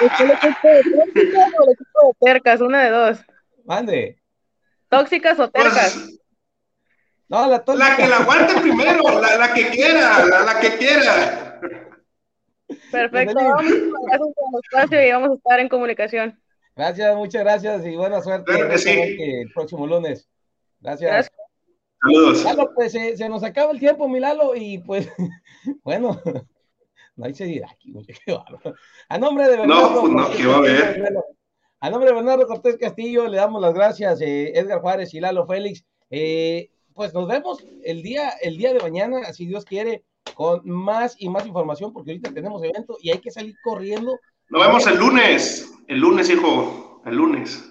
el 0.00 0.30
equipo 0.30 0.68
de 0.68 0.82
tóxicas 0.82 1.52
o 1.56 1.62
el 1.62 1.72
equipo 1.72 2.00
de 2.02 2.32
tercas? 2.32 2.60
Una 2.60 2.82
de 2.82 2.90
dos. 2.90 3.18
Mande. 3.64 4.18
¿Tóxicas 4.88 5.38
o 5.38 5.48
tercas? 5.48 5.94
Pues, 5.94 6.20
no, 7.28 7.48
la, 7.48 7.64
la 7.66 7.96
que 7.96 8.06
la 8.06 8.16
aguante 8.18 8.60
primero, 8.60 9.20
la, 9.20 9.36
la 9.36 9.54
que 9.54 9.68
quiera, 9.68 10.24
la, 10.24 10.44
la, 10.44 10.60
que 10.60 10.76
quiera. 10.76 11.60
Perfecto, 12.90 13.34
vamos, 13.34 13.64
gracias 13.64 14.32
por 14.34 14.48
el 14.52 14.60
espacio 14.62 15.06
y 15.06 15.12
vamos 15.12 15.30
a 15.30 15.34
estar 15.34 15.60
en 15.60 15.68
comunicación. 15.68 16.40
Gracias, 16.76 17.16
muchas 17.16 17.42
gracias 17.42 17.86
y 17.86 17.96
buena 17.96 18.20
suerte. 18.22 18.52
Claro 18.52 18.68
que 18.68 18.78
sí. 18.78 19.16
El 19.18 19.50
próximo 19.52 19.86
lunes. 19.86 20.28
Gracias. 20.80 21.10
gracias. 21.10 21.36
Saludos. 22.02 22.44
Lalo, 22.44 22.70
pues 22.74 22.92
se, 22.92 23.16
se, 23.16 23.28
nos 23.28 23.42
acaba 23.42 23.72
el 23.72 23.80
tiempo, 23.80 24.08
Milalo, 24.08 24.54
y 24.54 24.78
pues, 24.78 25.08
bueno, 25.82 26.20
no 27.16 27.24
hay 27.24 27.34
se 27.34 27.46
dirá 27.46 27.68
aquí, 27.70 27.92
A 29.08 29.18
nombre 29.18 29.48
de 29.48 29.56
Bernardo. 29.56 29.90
No, 29.90 30.00
pues 30.00 30.12
no, 30.12 30.30
que 30.36 30.46
va 30.46 30.56
a 30.58 30.60
ver. 30.60 31.14
A 31.80 31.90
nombre 31.90 32.10
de 32.10 32.14
Bernardo 32.14 32.46
Cortés 32.46 32.76
Castillo, 32.76 33.26
le 33.26 33.38
damos 33.38 33.60
las 33.60 33.74
gracias, 33.74 34.20
eh, 34.20 34.52
Edgar 34.54 34.80
Juárez 34.80 35.12
y 35.14 35.20
Lalo 35.20 35.46
Félix. 35.46 35.84
Eh, 36.10 36.70
pues 36.96 37.12
nos 37.12 37.28
vemos 37.28 37.62
el 37.84 38.02
día, 38.02 38.30
el 38.40 38.56
día 38.56 38.72
de 38.72 38.80
mañana, 38.80 39.32
si 39.34 39.46
Dios 39.46 39.66
quiere, 39.66 40.02
con 40.34 40.62
más 40.64 41.14
y 41.18 41.28
más 41.28 41.46
información, 41.46 41.92
porque 41.92 42.12
ahorita 42.12 42.32
tenemos 42.32 42.62
evento 42.64 42.96
y 43.00 43.10
hay 43.10 43.18
que 43.18 43.30
salir 43.30 43.54
corriendo. 43.62 44.18
Nos 44.48 44.66
vemos 44.66 44.86
el 44.86 44.96
lunes, 44.96 45.70
el 45.88 45.98
lunes, 45.98 46.30
hijo, 46.30 47.02
el 47.04 47.16
lunes. 47.16 47.62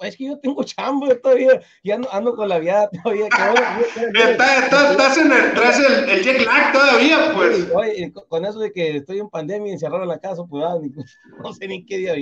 Es 0.00 0.16
que 0.16 0.24
yo 0.24 0.38
tengo 0.38 0.64
chambo 0.64 1.06
todavía, 1.16 1.60
y 1.82 1.90
ando, 1.90 2.12
ando 2.12 2.34
con 2.34 2.48
la 2.48 2.58
viada 2.58 2.90
todavía. 2.90 3.28
estás 3.28 5.18
en 5.18 5.30
el, 5.30 5.52
traes 5.52 5.78
el, 5.78 6.08
el 6.10 6.24
jet 6.24 6.44
lag 6.44 6.72
todavía, 6.72 7.32
pues. 7.34 7.70
Oye, 7.74 8.12
con 8.28 8.44
eso 8.44 8.58
de 8.58 8.72
que 8.72 8.96
estoy 8.96 9.18
en 9.18 9.28
pandemia 9.28 9.68
y 9.68 9.74
encerrado 9.74 10.02
en 10.02 10.08
la 10.08 10.18
casa, 10.18 10.42
pues 10.48 10.64
ah, 10.66 10.76
no 11.44 11.52
sé 11.52 11.68
ni 11.68 11.84
qué 11.84 11.98
día 11.98 12.12
ha 12.12 12.16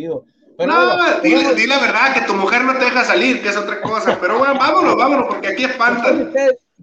no, 0.59 1.21
dile, 1.23 1.67
la 1.67 1.79
verdad, 1.79 2.15
que 2.15 2.21
tu 2.23 2.35
mujer 2.35 2.65
no 2.65 2.75
te 2.75 2.85
deja 2.85 3.05
salir, 3.05 3.43
que 3.43 3.49
es 3.49 3.57
otra 3.57 3.81
cosa. 3.81 4.19
Pero 4.21 4.39
bueno, 4.39 4.55
vámonos, 4.59 4.97
vámonos, 4.97 5.27
porque 5.29 5.49
aquí 5.49 5.65
espantan. 5.65 6.33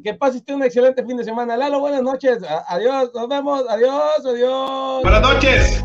Que 0.04 0.14
pase 0.14 0.38
usted 0.38 0.56
un 0.56 0.64
excelente 0.64 1.06
fin 1.06 1.18
de 1.18 1.24
semana. 1.24 1.58
Lalo, 1.58 1.80
buenas 1.80 2.02
noches. 2.02 2.40
Adiós, 2.68 3.12
nos 3.14 3.28
vemos. 3.28 3.64
Adiós, 3.70 4.26
adiós. 4.26 5.02
Buenas 5.04 5.22
noches. 5.22 5.84